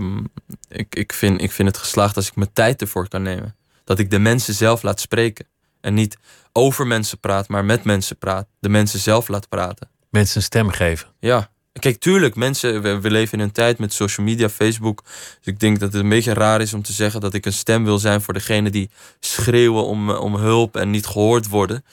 ik, 0.68 0.94
ik, 0.94 1.12
vind, 1.12 1.42
ik 1.42 1.52
vind 1.52 1.68
het 1.68 1.76
geslaagd 1.76 2.16
als 2.16 2.26
ik 2.26 2.36
mijn 2.36 2.52
tijd 2.52 2.80
ervoor 2.80 3.08
kan 3.08 3.22
nemen. 3.22 3.56
Dat 3.84 3.98
ik 3.98 4.10
de 4.10 4.18
mensen 4.18 4.54
zelf 4.54 4.82
laat 4.82 5.00
spreken. 5.00 5.46
En 5.80 5.94
niet 5.94 6.18
over 6.52 6.86
mensen 6.86 7.18
praat, 7.18 7.48
maar 7.48 7.64
met 7.64 7.84
mensen 7.84 8.18
praat. 8.18 8.46
De 8.58 8.68
mensen 8.68 8.98
zelf 8.98 9.28
laat 9.28 9.48
praten. 9.48 9.90
Mensen 10.10 10.36
een 10.36 10.42
stem 10.42 10.70
geven. 10.70 11.08
Ja, 11.18 11.50
Kijk, 11.78 11.98
tuurlijk, 11.98 12.34
mensen, 12.34 13.00
we, 13.00 13.10
leven 13.10 13.38
in 13.38 13.44
een 13.44 13.52
tijd 13.52 13.78
met 13.78 13.92
social 13.92 14.26
media, 14.26 14.48
Facebook. 14.48 15.02
Dus 15.04 15.52
ik 15.52 15.60
denk 15.60 15.80
dat 15.80 15.92
het 15.92 16.02
een 16.02 16.08
beetje 16.08 16.32
raar 16.32 16.60
is 16.60 16.74
om 16.74 16.82
te 16.82 16.92
zeggen 16.92 17.20
dat 17.20 17.34
ik 17.34 17.46
een 17.46 17.52
stem 17.52 17.84
wil 17.84 17.98
zijn 17.98 18.20
voor 18.20 18.34
degene 18.34 18.70
die 18.70 18.90
schreeuwen 19.20 19.84
om, 19.84 20.10
om 20.10 20.34
hulp 20.36 20.76
en 20.76 20.90
niet 20.90 21.06
gehoord 21.06 21.48
worden. 21.48 21.84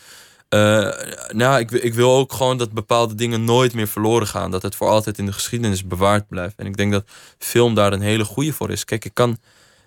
Uh, 0.50 0.92
nou, 1.28 1.60
ik, 1.60 1.72
ik 1.72 1.94
wil 1.94 2.12
ook 2.12 2.34
gewoon 2.34 2.58
dat 2.58 2.72
bepaalde 2.72 3.16
dingen 3.16 3.44
nooit 3.44 3.74
meer 3.74 3.88
verloren 3.88 4.28
gaan. 4.28 4.52
Dat 4.52 4.62
het 4.62 4.76
voor 4.76 4.88
altijd 4.88 5.18
in 5.18 5.26
de 5.26 5.34
geschiedenis 5.34 5.88
bewaard 5.88 6.28
blijft. 6.28 6.56
En 6.58 6.66
ik 6.66 6.78
denk 6.78 6.92
dat 6.92 7.08
film 7.38 7.76
daar 7.76 7.94
een 7.94 8.02
hele 8.02 8.26
goede 8.26 8.54
voor 8.54 8.72
is. 8.72 8.86
Kijk, 8.86 9.06
ik 9.06 9.14
kan, 9.14 9.38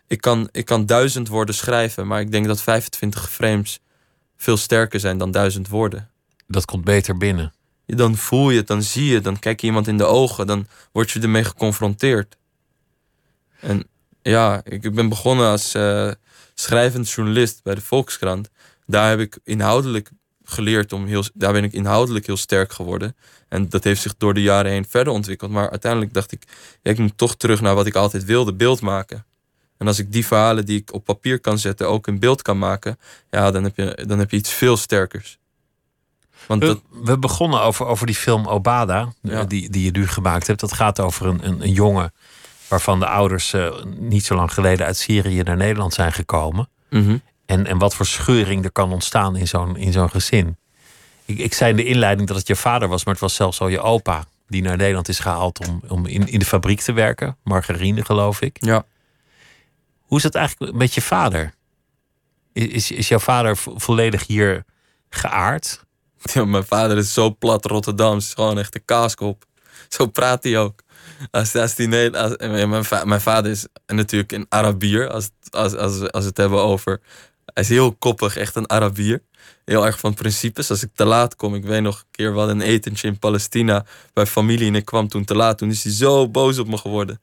ik 0.07 0.21
kan, 0.21 0.49
ik 0.53 0.65
kan 0.65 0.87
duizend 0.87 1.29
woorden 1.29 1.55
schrijven, 1.55 2.07
maar 2.07 2.21
ik 2.21 2.33
denk 2.33 2.47
dat 2.47 2.63
25 2.63 3.31
frames 3.31 3.79
veel 4.37 4.57
sterker 4.57 5.01
zijn 5.01 5.19
dan 5.19 5.31
duizend 5.31 5.69
woorden. 5.69 6.11
Dat 6.47 6.65
komt 6.65 6.85
beter 6.85 7.17
binnen 7.17 7.53
dan 7.97 8.17
voel 8.17 8.51
je 8.51 8.57
het, 8.57 8.67
dan 8.67 8.83
zie 8.83 9.05
je 9.05 9.21
dan 9.21 9.39
kijk 9.39 9.61
je 9.61 9.67
iemand 9.67 9.87
in 9.87 9.97
de 9.97 10.05
ogen, 10.05 10.47
dan 10.47 10.67
word 10.93 11.11
je 11.11 11.21
ermee 11.21 11.45
geconfronteerd. 11.45 12.37
En 13.61 13.87
ja, 14.23 14.61
ik 14.65 14.95
ben 14.95 15.09
begonnen 15.09 15.51
als 15.51 15.75
uh, 15.75 16.11
schrijvend 16.55 17.11
journalist 17.11 17.63
bij 17.63 17.75
de 17.75 17.81
Volkskrant. 17.81 18.51
Daar 18.87 19.09
heb 19.09 19.19
ik 19.19 19.39
inhoudelijk 19.45 20.11
geleerd 20.45 20.93
om 20.93 21.07
heel, 21.07 21.25
daar 21.35 21.53
ben 21.53 21.65
ik 21.65 21.73
inhoudelijk 21.73 22.27
heel 22.27 22.37
sterk 22.37 22.73
geworden. 22.73 23.17
En 23.49 23.69
dat 23.69 23.85
heeft 23.85 24.03
zich 24.03 24.15
door 24.17 24.35
de 24.35 24.43
jaren 24.43 24.71
heen 24.71 24.87
verder 24.89 25.13
ontwikkeld. 25.13 25.51
Maar 25.51 25.71
uiteindelijk 25.71 26.15
dacht 26.15 26.33
ik, 26.33 26.43
ja, 26.83 26.91
ik 26.91 26.99
moet 26.99 27.19
toch 27.19 27.37
terug 27.37 27.61
naar 27.61 27.75
wat 27.75 27.87
ik 27.87 27.95
altijd 27.95 28.25
wilde, 28.25 28.55
beeld 28.55 28.81
maken. 28.81 29.25
En 29.79 29.87
als 29.87 29.99
ik 29.99 30.13
die 30.13 30.27
verhalen 30.27 30.67
die 30.67 30.79
ik 30.79 30.93
op 30.93 31.05
papier 31.05 31.41
kan 31.41 31.59
zetten 31.59 31.89
ook 31.89 32.07
in 32.07 32.19
beeld 32.19 32.43
kan 32.43 32.59
maken, 32.59 32.99
ja, 33.31 33.51
dan 33.51 33.65
heb 33.65 33.77
je, 33.77 34.05
dan 34.07 34.19
heb 34.19 34.31
je 34.31 34.37
iets 34.37 34.53
veel 34.53 34.77
sterkers. 34.77 35.39
Want 36.49 36.63
we, 36.63 36.81
we, 37.03 37.19
begonnen 37.19 37.61
over, 37.61 37.87
over 37.87 38.07
die 38.07 38.15
film 38.15 38.47
Obada, 38.47 39.13
die, 39.47 39.71
die 39.71 39.85
je 39.85 39.91
nu 39.91 40.07
gemaakt 40.07 40.47
hebt. 40.47 40.61
Dat 40.61 40.73
gaat 40.73 41.01
over 41.01 41.27
een, 41.27 41.47
een, 41.47 41.63
een 41.63 41.73
jongen 41.73 42.13
waarvan 42.69 43.01
de 43.01 43.07
ouders 43.07 43.53
uh, 43.53 43.85
niet 43.85 44.25
zo 44.25 44.35
lang 44.35 44.53
geleden 44.53 44.87
uit 44.87 44.97
Syrië 44.97 45.43
naar 45.43 45.57
Nederland 45.57 45.95
zijn 45.95 46.13
gekomen. 46.13 46.69
Mhm. 46.91 47.17
en, 47.47 47.67
en 47.67 47.79
wat 47.79 47.95
voor 47.95 48.07
scheuring 48.07 48.65
er 48.65 48.73
kan 48.73 48.93
ontstaan 48.93 49.37
in 49.37 49.49
zo'n, 49.49 49.77
in 49.77 49.93
zo'n 49.93 50.11
gezin. 50.11 50.57
Ik, 51.25 51.39
ik 51.39 51.55
zei 51.55 51.71
in 51.71 51.77
de 51.77 51.85
inleiding 51.85 52.29
dat 52.29 52.37
het 52.37 52.47
je 52.47 52.57
vader 52.57 52.89
was, 52.89 53.05
maar 53.05 53.15
het 53.15 53.23
was 53.23 53.35
zelfs 53.35 53.61
al 53.61 53.69
je 53.69 53.81
opa 53.81 54.25
die 54.47 54.63
naar 54.63 54.77
Nederland 54.77 55.09
is 55.09 55.19
gehaald 55.19 55.69
om, 55.69 55.83
om 55.89 56.07
in, 56.07 56.29
in 56.29 56.39
de 56.39 56.45
fabriek 56.45 56.81
te 56.81 56.93
werken. 56.93 57.37
Margarine, 57.45 58.05
geloof 58.05 58.41
ik. 58.41 58.57
Ja. 58.61 58.85
Hoe 60.01 60.19
is 60.19 60.25
het 60.25 60.35
eigenlijk 60.35 60.73
met 60.77 60.95
je 60.95 61.01
vader? 61.01 61.55
Is, 62.53 62.91
is 62.91 63.09
jouw 63.09 63.19
vader 63.19 63.57
volledig 63.57 64.27
hier 64.27 64.65
geaard? 65.11 65.85
Ja, 66.35 66.45
mijn 66.45 66.65
vader 66.65 66.97
is 66.97 67.13
zo 67.13 67.35
plat 67.35 67.65
Rotterdams. 67.65 68.35
Gewoon 68.35 68.59
echt 68.59 68.75
een 68.75 68.85
kaaskop. 68.85 69.45
Zo 69.89 70.07
praat 70.07 70.43
hij 70.43 70.59
ook. 70.59 70.81
Als, 71.31 71.55
als 71.55 71.75
die, 71.75 71.89
nee, 71.89 72.17
als, 72.17 72.37
mijn, 72.37 72.85
mijn 73.05 73.21
vader 73.21 73.51
is 73.51 73.67
natuurlijk 73.87 74.33
een 74.33 74.47
Arabier. 74.49 75.11
Als, 75.11 75.31
als, 75.51 75.75
als, 75.77 76.11
als 76.11 76.23
we 76.23 76.29
het 76.29 76.37
hebben 76.37 76.61
over. 76.63 77.01
Hij 77.45 77.63
is 77.63 77.69
heel 77.69 77.93
koppig, 77.93 78.37
echt 78.37 78.57
een 78.57 78.71
Arabier. 78.71 79.23
Heel 79.65 79.87
erg 79.87 79.99
van 79.99 80.15
principes. 80.15 80.71
Als 80.71 80.83
ik 80.83 80.91
te 80.95 81.05
laat 81.05 81.37
kom, 81.37 81.55
ik 81.55 81.65
weet 81.65 81.83
nog 81.83 81.99
een 81.99 82.07
keer 82.11 82.35
wel 82.35 82.51
een 82.51 82.61
etentje 82.61 83.09
in 83.09 83.19
Palestina 83.19 83.85
bij 84.13 84.27
familie 84.27 84.67
en 84.67 84.75
ik 84.75 84.85
kwam 84.85 85.09
toen 85.09 85.25
te 85.25 85.35
laat. 85.35 85.59
Toen 85.59 85.71
is 85.71 85.85
hij 85.85 85.93
zo 85.93 86.29
boos 86.29 86.59
op 86.59 86.69
me 86.69 86.77
geworden. 86.77 87.19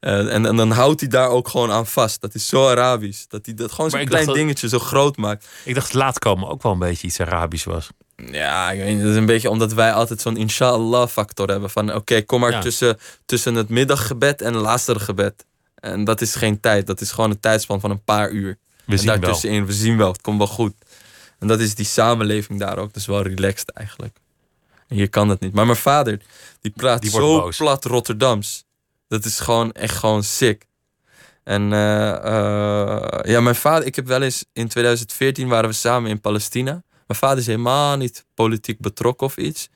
Uh, 0.00 0.34
en, 0.34 0.46
en 0.46 0.56
dan 0.56 0.70
houdt 0.70 1.00
hij 1.00 1.08
daar 1.08 1.28
ook 1.28 1.48
gewoon 1.48 1.70
aan 1.70 1.86
vast. 1.86 2.20
Dat 2.20 2.34
is 2.34 2.46
zo 2.46 2.68
Arabisch. 2.68 3.26
Dat 3.28 3.46
hij 3.46 3.54
dat 3.54 3.72
gewoon 3.72 3.90
zo'n 3.90 4.04
klein 4.04 4.32
dingetje 4.32 4.68
zo 4.68 4.78
groot 4.78 5.16
maakt. 5.16 5.48
Ik 5.64 5.74
dacht 5.74 5.94
laat 5.94 6.18
komen 6.18 6.48
ook 6.48 6.62
wel 6.62 6.72
een 6.72 6.78
beetje 6.78 7.06
iets 7.06 7.20
Arabisch 7.20 7.64
was. 7.64 7.88
Ja, 8.16 8.70
ik 8.70 8.78
weet 8.78 8.94
niet. 8.94 9.02
Dat 9.02 9.10
is 9.10 9.16
een 9.16 9.26
beetje 9.26 9.50
omdat 9.50 9.72
wij 9.72 9.92
altijd 9.92 10.20
zo'n 10.20 10.36
inshallah 10.36 11.08
factor 11.08 11.48
hebben. 11.48 11.70
Van 11.70 11.94
oké, 11.94 12.22
kom 12.22 12.40
maar 12.40 12.60
tussen, 12.60 12.98
tussen 13.24 13.54
het 13.54 13.68
middaggebed 13.68 14.42
en 14.42 14.54
het 14.54 14.62
laatste 14.62 15.00
gebed. 15.00 15.44
En 15.74 16.04
dat 16.04 16.20
is 16.20 16.34
geen 16.34 16.60
tijd. 16.60 16.86
Dat 16.86 17.00
is 17.00 17.10
gewoon 17.10 17.30
een 17.30 17.40
tijdspan 17.40 17.80
van 17.80 17.90
een 17.90 18.04
paar 18.04 18.30
uur. 18.30 18.58
We 18.84 18.92
en 18.92 18.98
zien 18.98 19.06
daartussenin, 19.06 19.58
wel. 19.58 19.66
we 19.66 19.72
zien 19.72 19.96
wel. 19.96 20.12
Het 20.12 20.20
komt 20.20 20.38
wel 20.38 20.46
goed. 20.46 20.74
En 21.38 21.48
dat 21.48 21.60
is 21.60 21.74
die 21.74 21.84
samenleving 21.84 22.58
daar 22.58 22.78
ook. 22.78 22.86
Dat 22.86 22.96
is 22.96 23.06
wel 23.06 23.22
relaxed 23.22 23.70
eigenlijk. 23.70 24.16
En 24.88 24.96
hier 24.96 25.08
kan 25.08 25.28
dat 25.28 25.40
niet. 25.40 25.52
Maar 25.52 25.66
mijn 25.66 25.78
vader, 25.78 26.20
die 26.60 26.72
praat 26.76 27.02
die 27.02 27.10
zo 27.10 27.50
plat 27.56 27.84
Rotterdams. 27.84 28.64
Dat 29.08 29.24
is 29.24 29.40
gewoon 29.40 29.72
echt 29.72 29.96
gewoon 29.96 30.22
sick. 30.22 30.66
En 31.44 31.62
uh, 31.62 31.78
uh, 32.24 33.18
ja, 33.22 33.40
mijn 33.40 33.54
vader, 33.54 33.86
ik 33.86 33.96
heb 33.96 34.06
wel 34.06 34.22
eens 34.22 34.44
in 34.52 34.68
2014 34.68 35.48
waren 35.48 35.68
we 35.68 35.74
samen 35.74 36.10
in 36.10 36.20
Palestina. 36.20 36.82
Mijn 37.06 37.18
vader 37.18 37.38
is 37.38 37.46
helemaal 37.46 37.96
niet 37.96 38.24
politiek 38.34 38.78
betrokken 38.80 39.26
of 39.26 39.36
iets. 39.36 39.68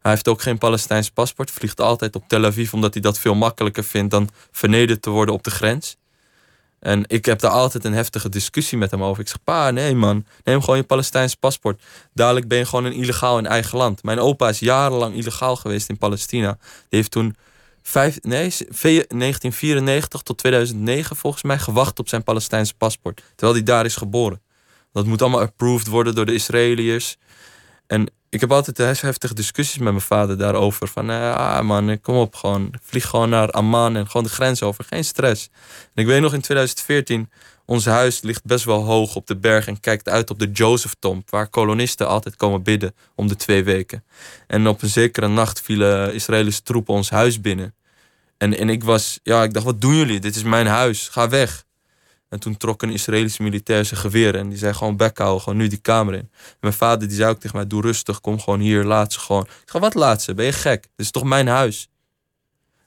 Hij 0.00 0.10
heeft 0.10 0.28
ook 0.28 0.42
geen 0.42 0.58
Palestijns 0.58 1.10
paspoort. 1.10 1.50
Vliegt 1.50 1.80
altijd 1.80 2.16
op 2.16 2.28
Tel 2.28 2.44
Aviv 2.44 2.72
omdat 2.72 2.92
hij 2.92 3.02
dat 3.02 3.18
veel 3.18 3.34
makkelijker 3.34 3.84
vindt 3.84 4.10
dan 4.10 4.28
vernederd 4.50 5.02
te 5.02 5.10
worden 5.10 5.34
op 5.34 5.42
de 5.42 5.50
grens. 5.50 5.96
En 6.78 7.04
ik 7.06 7.24
heb 7.24 7.38
daar 7.38 7.50
altijd 7.50 7.84
een 7.84 7.92
heftige 7.92 8.28
discussie 8.28 8.78
met 8.78 8.90
hem 8.90 9.02
over. 9.02 9.22
Ik 9.22 9.28
zeg, 9.28 9.42
pa, 9.44 9.70
nee 9.70 9.94
man, 9.94 10.26
neem 10.44 10.60
gewoon 10.60 10.76
je 10.76 10.82
Palestijns 10.82 11.34
paspoort. 11.34 11.82
Dadelijk 12.14 12.48
ben 12.48 12.58
je 12.58 12.66
gewoon 12.66 12.84
een 12.84 12.92
illegaal 12.92 13.38
in 13.38 13.46
eigen 13.46 13.78
land. 13.78 14.02
Mijn 14.02 14.18
opa 14.18 14.48
is 14.48 14.58
jarenlang 14.58 15.14
illegaal 15.14 15.56
geweest 15.56 15.88
in 15.88 15.98
Palestina. 15.98 16.58
Die 16.60 16.86
heeft 16.88 17.10
toen 17.10 17.36
nee, 18.22 18.52
1994 18.68 20.22
tot 20.22 20.38
2009 20.38 21.16
volgens 21.16 21.42
mij 21.42 21.58
gewacht 21.58 21.98
op 21.98 22.08
zijn 22.08 22.22
Palestijnse 22.22 22.74
paspoort. 22.74 23.22
Terwijl 23.34 23.52
hij 23.56 23.62
daar 23.62 23.84
is 23.84 23.96
geboren. 23.96 24.40
Dat 24.96 25.06
moet 25.06 25.22
allemaal 25.22 25.40
approved 25.40 25.86
worden 25.86 26.14
door 26.14 26.26
de 26.26 26.34
Israëliërs. 26.34 27.16
En 27.86 28.10
ik 28.28 28.40
heb 28.40 28.52
altijd 28.52 29.00
heftige 29.00 29.34
discussies 29.34 29.78
met 29.78 29.92
mijn 29.92 30.00
vader 30.04 30.38
daarover. 30.38 30.88
Van, 30.88 31.10
eh, 31.10 31.34
ah 31.34 31.64
man, 31.64 32.00
kom 32.00 32.16
op, 32.16 32.34
gewoon. 32.34 32.74
Vlieg 32.82 33.06
gewoon 33.06 33.28
naar 33.28 33.50
Amman 33.50 33.96
en 33.96 34.06
gewoon 34.06 34.22
de 34.22 34.32
grens 34.32 34.62
over. 34.62 34.84
Geen 34.84 35.04
stress. 35.04 35.48
En 35.94 36.02
ik 36.02 36.06
weet 36.06 36.20
nog 36.20 36.34
in 36.34 36.40
2014, 36.40 37.30
ons 37.64 37.84
huis 37.84 38.20
ligt 38.22 38.44
best 38.44 38.64
wel 38.64 38.84
hoog 38.84 39.16
op 39.16 39.26
de 39.26 39.36
berg 39.36 39.66
en 39.66 39.80
kijkt 39.80 40.08
uit 40.08 40.30
op 40.30 40.38
de 40.38 40.50
Joseph 40.50 40.94
Tomb, 40.98 41.30
waar 41.30 41.48
kolonisten 41.48 42.08
altijd 42.08 42.36
komen 42.36 42.62
bidden 42.62 42.94
om 43.14 43.28
de 43.28 43.36
twee 43.36 43.64
weken. 43.64 44.04
En 44.46 44.66
op 44.66 44.82
een 44.82 44.88
zekere 44.88 45.28
nacht 45.28 45.60
vielen 45.60 46.14
Israëlische 46.14 46.62
troepen 46.62 46.94
ons 46.94 47.10
huis 47.10 47.40
binnen. 47.40 47.74
En, 48.38 48.58
en 48.58 48.68
ik 48.68 48.84
was, 48.84 49.20
ja, 49.22 49.42
ik 49.42 49.52
dacht, 49.52 49.66
wat 49.66 49.80
doen 49.80 49.96
jullie? 49.96 50.20
Dit 50.20 50.36
is 50.36 50.42
mijn 50.42 50.66
huis, 50.66 51.08
ga 51.08 51.28
weg. 51.28 51.65
En 52.28 52.40
toen 52.40 52.56
trok 52.56 52.82
een 52.82 52.90
Israëlische 52.90 53.42
militair 53.42 53.84
zijn 53.84 54.00
geweer 54.00 54.34
en 54.34 54.48
die 54.48 54.58
zei 54.58 54.74
gewoon 54.74 54.96
bek 54.96 55.18
houden, 55.18 55.42
gewoon 55.42 55.58
nu 55.58 55.68
die 55.68 55.78
kamer 55.78 56.14
in. 56.14 56.30
mijn 56.60 56.72
vader 56.72 57.08
die 57.08 57.16
zei 57.16 57.30
ook 57.30 57.40
tegen 57.40 57.56
mij, 57.56 57.66
doe 57.66 57.82
rustig, 57.82 58.20
kom 58.20 58.40
gewoon 58.40 58.60
hier, 58.60 58.84
laat 58.84 59.12
ze 59.12 59.20
gewoon. 59.20 59.42
Ik 59.42 59.70
ga 59.70 59.78
wat 59.78 59.94
laat 59.94 60.22
ze, 60.22 60.34
ben 60.34 60.44
je 60.44 60.52
gek? 60.52 60.82
Dit 60.82 61.06
is 61.06 61.10
toch 61.10 61.24
mijn 61.24 61.46
huis? 61.46 61.88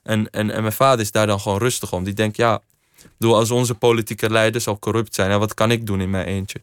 En, 0.04 0.30
en, 0.30 0.52
en 0.52 0.62
mijn 0.62 0.74
vader 0.74 1.00
is 1.00 1.12
daar 1.12 1.28
dan 1.28 1.40
gewoon 1.40 1.58
rustig 1.58 1.94
om. 1.94 2.04
Die 2.04 2.14
denkt, 2.14 2.38
ja, 2.38 2.62
door 3.18 3.36
als 3.36 3.52
onze 3.52 3.76
politieke 3.76 4.30
leiders 4.30 4.68
al 4.68 4.80
corrupt 4.80 5.16
zijn, 5.16 5.32
en 5.32 5.40
wat 5.40 5.54
kan 5.54 5.72
ik 5.72 5.86
doen 5.86 6.02
in 6.02 6.10
mijn 6.10 6.26
eentje? 6.26 6.62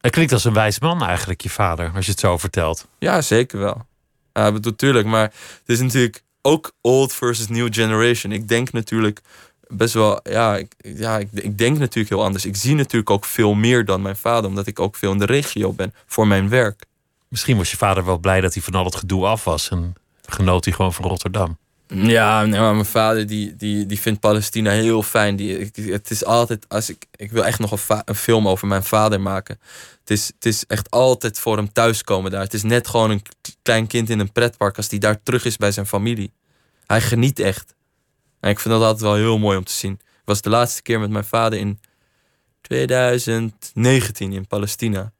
Hij 0.00 0.10
klinkt 0.10 0.32
als 0.32 0.44
een 0.44 0.52
wijs 0.52 0.80
man 0.80 1.02
eigenlijk, 1.02 1.40
je 1.40 1.50
vader, 1.50 1.92
als 1.94 2.04
je 2.04 2.10
het 2.10 2.20
zo 2.20 2.38
vertelt. 2.38 2.86
Ja, 2.98 3.20
zeker 3.20 3.58
wel. 3.58 3.86
Ja, 4.32 4.50
natuurlijk, 4.50 5.06
maar 5.06 5.22
het 5.22 5.62
is 5.66 5.80
natuurlijk 5.80 6.22
ook 6.42 6.72
old 6.80 7.12
versus 7.12 7.48
new 7.48 7.74
generation. 7.74 8.32
Ik 8.32 8.48
denk 8.48 8.72
natuurlijk 8.72 9.20
best 9.68 9.94
wel, 9.94 10.20
ja, 10.22 10.56
ik, 10.56 10.72
ja 10.78 11.18
ik, 11.18 11.28
ik, 11.32 11.58
denk 11.58 11.78
natuurlijk 11.78 12.14
heel 12.14 12.24
anders. 12.24 12.44
Ik 12.44 12.56
zie 12.56 12.74
natuurlijk 12.74 13.10
ook 13.10 13.24
veel 13.24 13.54
meer 13.54 13.84
dan 13.84 14.02
mijn 14.02 14.16
vader, 14.16 14.48
omdat 14.48 14.66
ik 14.66 14.80
ook 14.80 14.96
veel 14.96 15.12
in 15.12 15.18
de 15.18 15.26
regio 15.26 15.72
ben 15.72 15.94
voor 16.06 16.26
mijn 16.26 16.48
werk. 16.48 16.84
Misschien 17.28 17.56
was 17.56 17.70
je 17.70 17.76
vader 17.76 18.04
wel 18.04 18.18
blij 18.18 18.40
dat 18.40 18.54
hij 18.54 18.62
van 18.62 18.74
al 18.74 18.84
het 18.84 18.96
gedoe 18.96 19.26
af 19.26 19.44
was 19.44 19.68
en 19.68 19.94
genoot 20.26 20.64
hij 20.64 20.74
gewoon 20.74 20.92
van 20.92 21.04
Rotterdam. 21.04 21.58
Ja, 21.88 22.44
nee, 22.44 22.60
maar 22.60 22.74
mijn 22.74 22.86
vader 22.86 23.26
die, 23.26 23.56
die, 23.56 23.86
die 23.86 24.00
vindt 24.00 24.20
Palestina 24.20 24.70
heel 24.70 25.02
fijn. 25.02 25.36
Die, 25.36 25.70
het 25.74 26.10
is 26.10 26.24
altijd, 26.24 26.68
als 26.68 26.90
ik, 26.90 27.06
ik 27.16 27.30
wil 27.30 27.44
echt 27.44 27.58
nog 27.58 27.70
een, 27.70 28.02
een 28.04 28.14
film 28.14 28.48
over 28.48 28.66
mijn 28.66 28.84
vader 28.84 29.20
maken. 29.20 29.58
Het 30.00 30.10
is, 30.10 30.26
het 30.26 30.46
is 30.46 30.64
echt 30.66 30.90
altijd 30.90 31.38
voor 31.38 31.56
hem 31.56 31.72
thuiskomen 31.72 32.30
daar. 32.30 32.40
Het 32.40 32.54
is 32.54 32.62
net 32.62 32.88
gewoon 32.88 33.10
een 33.10 33.22
klein 33.62 33.86
kind 33.86 34.10
in 34.10 34.20
een 34.20 34.32
pretpark 34.32 34.76
als 34.76 34.90
hij 34.90 34.98
daar 34.98 35.22
terug 35.22 35.44
is 35.44 35.56
bij 35.56 35.72
zijn 35.72 35.86
familie. 35.86 36.32
Hij 36.86 37.00
geniet 37.00 37.38
echt. 37.38 37.74
En 38.46 38.52
ik 38.52 38.60
vind 38.60 38.74
dat 38.74 38.82
altijd 38.82 39.02
wel 39.02 39.14
heel 39.14 39.38
mooi 39.38 39.58
om 39.58 39.64
te 39.64 39.72
zien. 39.72 39.92
Ik 39.92 40.22
was 40.24 40.40
de 40.40 40.50
laatste 40.50 40.82
keer 40.82 41.00
met 41.00 41.10
mijn 41.10 41.24
vader 41.24 41.58
in 41.58 41.80
2019 42.60 44.32
in 44.32 44.46
Palestina. 44.46 45.12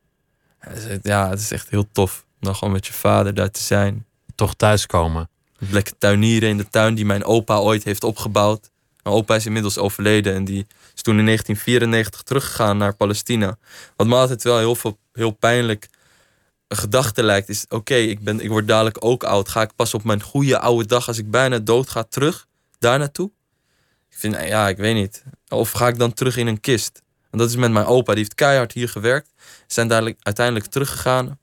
Ja, 1.03 1.29
het 1.29 1.41
is 1.41 1.51
echt 1.51 1.71
heel 1.71 1.89
tof 1.93 2.25
om 2.29 2.35
dan 2.41 2.57
gewoon 2.57 2.73
met 2.73 2.87
je 2.87 2.93
vader 2.93 3.35
daar 3.35 3.51
te 3.51 3.61
zijn. 3.61 4.07
Toch 4.35 4.55
thuiskomen. 4.55 5.29
Lekker 5.59 5.99
tuinieren 5.99 6.49
in 6.49 6.57
de 6.57 6.69
tuin 6.69 6.95
die 6.95 7.05
mijn 7.05 7.25
opa 7.25 7.59
ooit 7.59 7.85
heeft 7.85 8.05
opgebouwd. 8.05 8.71
Mijn 9.03 9.17
opa 9.17 9.35
is 9.35 9.47
inmiddels 9.47 9.79
overleden 9.79 10.35
en 10.35 10.45
die 10.45 10.67
is 10.95 11.03
toen 11.03 11.19
in 11.19 11.25
1994 11.25 12.23
teruggegaan 12.23 12.77
naar 12.77 12.97
Palestina. 12.97 13.59
Wat 13.97 14.07
me 14.07 14.15
altijd 14.15 14.43
wel 14.43 14.59
heel, 14.59 14.75
veel, 14.75 14.99
heel 15.13 15.31
pijnlijk 15.31 15.89
een 16.69 16.77
gedachte 16.77 17.23
lijkt, 17.23 17.49
is: 17.49 17.65
oké, 17.69 17.95
ik 17.95 18.21
ik, 18.21 18.41
ik 18.41 18.49
word 18.49 18.69
dadelijk 18.69 19.05
ook 19.05 19.25
oud. 19.25 19.49
Ga 19.49 19.63
ik 19.63 19.75
pas 19.77 19.95
op 19.95 20.05
mijn 20.05 20.23
goede 20.23 20.59
oude 20.59 20.87
dag, 20.87 21.09
als 21.09 21.19
ik 21.19 21.31
bijna 21.31 21.59
dood 21.59 21.91
ga, 21.91 22.03
terug 22.03 22.47
daar 22.79 22.99
naartoe? 22.99 23.31
Ik 24.11 24.17
vind, 24.17 24.35
ja, 24.35 24.69
ik 24.69 24.77
weet 24.77 24.95
niet. 24.95 25.25
Of 25.49 25.71
ga 25.71 25.89
ik 25.89 25.99
dan 25.99 26.13
terug 26.13 26.37
in 26.37 26.47
een 26.47 26.61
kist? 26.61 27.03
En 27.31 27.39
dat 27.39 27.49
is 27.49 27.57
met 27.57 27.71
mijn 27.71 27.87
opa, 27.87 28.13
die 28.13 28.23
heeft 28.23 28.35
keihard 28.35 28.73
hier 28.73 28.89
gewerkt. 28.89 29.31
Zijn 29.67 29.89
dadelijk 29.89 30.19
uiteindelijk 30.23 30.67
teruggegaan. 30.67 31.39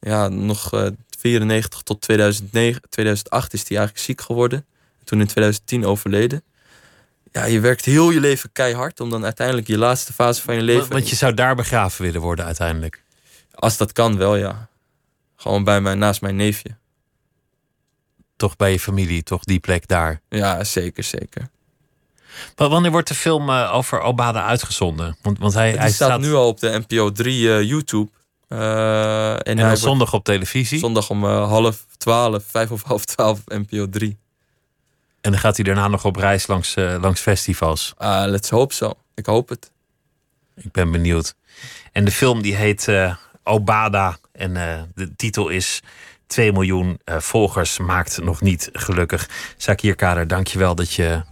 Ja, 0.00 0.28
nog 0.28 0.74
uh, 0.74 0.86
94 1.18 1.82
tot 1.82 2.00
2009, 2.00 2.82
2008 2.88 3.52
is 3.52 3.68
hij 3.68 3.76
eigenlijk 3.76 4.06
ziek 4.06 4.20
geworden. 4.20 4.66
Toen 5.04 5.20
in 5.20 5.26
2010 5.26 5.86
overleden. 5.86 6.42
Ja, 7.32 7.44
je 7.44 7.60
werkt 7.60 7.84
heel 7.84 8.10
je 8.10 8.20
leven 8.20 8.52
keihard 8.52 9.00
om 9.00 9.10
dan 9.10 9.24
uiteindelijk 9.24 9.66
je 9.66 9.78
laatste 9.78 10.12
fase 10.12 10.42
van 10.42 10.54
je 10.54 10.62
leven. 10.62 10.88
Want 10.88 11.08
je 11.08 11.16
zou 11.16 11.34
daar 11.34 11.54
begraven 11.54 12.04
willen 12.04 12.20
worden 12.20 12.44
uiteindelijk. 12.44 13.02
Als 13.54 13.76
dat 13.76 13.92
kan, 13.92 14.16
wel 14.16 14.36
ja. 14.36 14.68
Gewoon 15.36 15.64
bij 15.64 15.80
mij, 15.80 15.94
naast 15.94 16.20
mijn 16.20 16.36
neefje. 16.36 16.76
Toch 18.42 18.56
bij 18.56 18.72
je 18.72 18.80
familie, 18.80 19.22
toch 19.22 19.44
die 19.44 19.60
plek 19.60 19.88
daar? 19.88 20.20
Ja, 20.28 20.64
zeker, 20.64 21.04
zeker. 21.04 21.48
Maar 22.56 22.68
wanneer 22.68 22.90
wordt 22.90 23.08
de 23.08 23.14
film 23.14 23.48
uh, 23.48 23.74
over 23.74 24.00
Obada 24.00 24.44
uitgezonden? 24.44 25.16
Want, 25.22 25.38
want 25.38 25.54
hij, 25.54 25.72
hij 25.72 25.90
staat, 25.90 26.20
nu 26.20 26.34
al 26.34 26.48
op 26.48 26.60
de 26.60 26.82
NPO 26.86 27.12
3 27.12 27.42
uh, 27.42 27.62
YouTube. 27.62 28.10
Uh, 28.48 29.32
en, 29.32 29.58
en 29.58 29.76
zondag 29.76 30.12
op 30.12 30.24
televisie? 30.24 30.78
Zondag 30.78 31.10
om 31.10 31.24
half 31.24 31.86
twaalf, 31.96 32.44
vijf 32.46 32.70
of 32.70 32.82
half 32.82 33.04
twaalf 33.04 33.40
NPO 33.46 33.88
3. 33.88 34.16
En 35.20 35.30
dan 35.30 35.40
gaat 35.40 35.56
hij 35.56 35.64
daarna 35.64 35.88
nog 35.88 36.04
op 36.04 36.16
reis 36.16 36.46
langs, 36.46 36.74
langs 36.74 37.20
festivals? 37.20 37.94
Uh, 37.98 38.22
let's 38.26 38.50
hope 38.50 38.74
so. 38.74 38.92
Ik 39.14 39.26
hoop 39.26 39.48
het. 39.48 39.70
Ik 40.56 40.72
ben 40.72 40.90
benieuwd. 40.90 41.34
En 41.92 42.04
de 42.04 42.12
film 42.12 42.42
die 42.42 42.54
heet 42.54 42.88
Obada. 43.42 44.18
En 44.32 44.52
de 44.94 45.16
titel 45.16 45.48
is 45.48 45.82
2 46.32 46.52
miljoen 46.52 46.98
volgers 47.04 47.78
maakt 47.78 48.22
nog 48.22 48.40
niet 48.40 48.68
gelukkig. 48.72 49.28
Zakir 49.56 49.94
Kader, 49.94 50.26
dankjewel 50.28 50.74
dat 50.74 50.92
je 50.92 51.22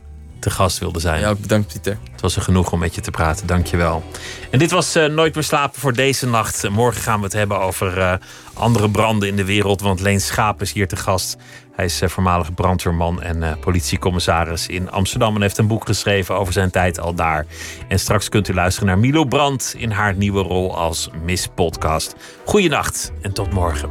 te 0.40 0.50
gast 0.50 0.78
wilde 0.78 1.00
zijn. 1.00 1.20
Ja, 1.20 1.34
bedankt 1.34 1.72
Pieter. 1.72 1.98
Het 2.12 2.20
was 2.20 2.36
er 2.36 2.42
genoeg 2.42 2.72
om 2.72 2.78
met 2.78 2.94
je 2.94 3.00
te 3.00 3.10
praten, 3.10 3.46
dankjewel. 3.46 4.02
En 4.50 4.58
dit 4.58 4.70
was 4.70 4.96
uh, 4.96 5.04
Nooit 5.04 5.34
meer 5.34 5.44
slapen 5.44 5.80
voor 5.80 5.92
deze 5.92 6.26
nacht. 6.26 6.68
Morgen 6.68 7.02
gaan 7.02 7.18
we 7.18 7.24
het 7.24 7.32
hebben 7.32 7.60
over 7.60 7.98
uh, 7.98 8.14
andere 8.54 8.90
branden 8.90 9.28
in 9.28 9.36
de 9.36 9.44
wereld, 9.44 9.80
want 9.80 10.00
Leen 10.00 10.20
Schaap 10.20 10.62
is 10.62 10.72
hier 10.72 10.88
te 10.88 10.96
gast. 10.96 11.36
Hij 11.72 11.84
is 11.84 12.02
voormalig 12.04 12.54
brandweerman 12.54 13.22
en 13.22 13.58
politiecommissaris 13.60 14.66
in 14.66 14.90
Amsterdam 14.90 15.34
en 15.34 15.42
heeft 15.42 15.58
een 15.58 15.66
boek 15.66 15.86
geschreven 15.86 16.34
over 16.34 16.52
zijn 16.52 16.70
tijd 16.70 17.00
al 17.00 17.14
daar. 17.14 17.46
En 17.88 17.98
straks 17.98 18.28
kunt 18.28 18.48
u 18.48 18.54
luisteren 18.54 18.88
naar 18.88 18.98
Milo 18.98 19.24
Brandt 19.24 19.74
in 19.76 19.90
haar 19.90 20.14
nieuwe 20.14 20.42
rol 20.42 20.76
als 20.76 21.10
Miss 21.24 21.46
Podcast. 21.54 22.14
Goeienacht 22.44 23.12
en 23.22 23.32
tot 23.32 23.52
morgen. 23.52 23.90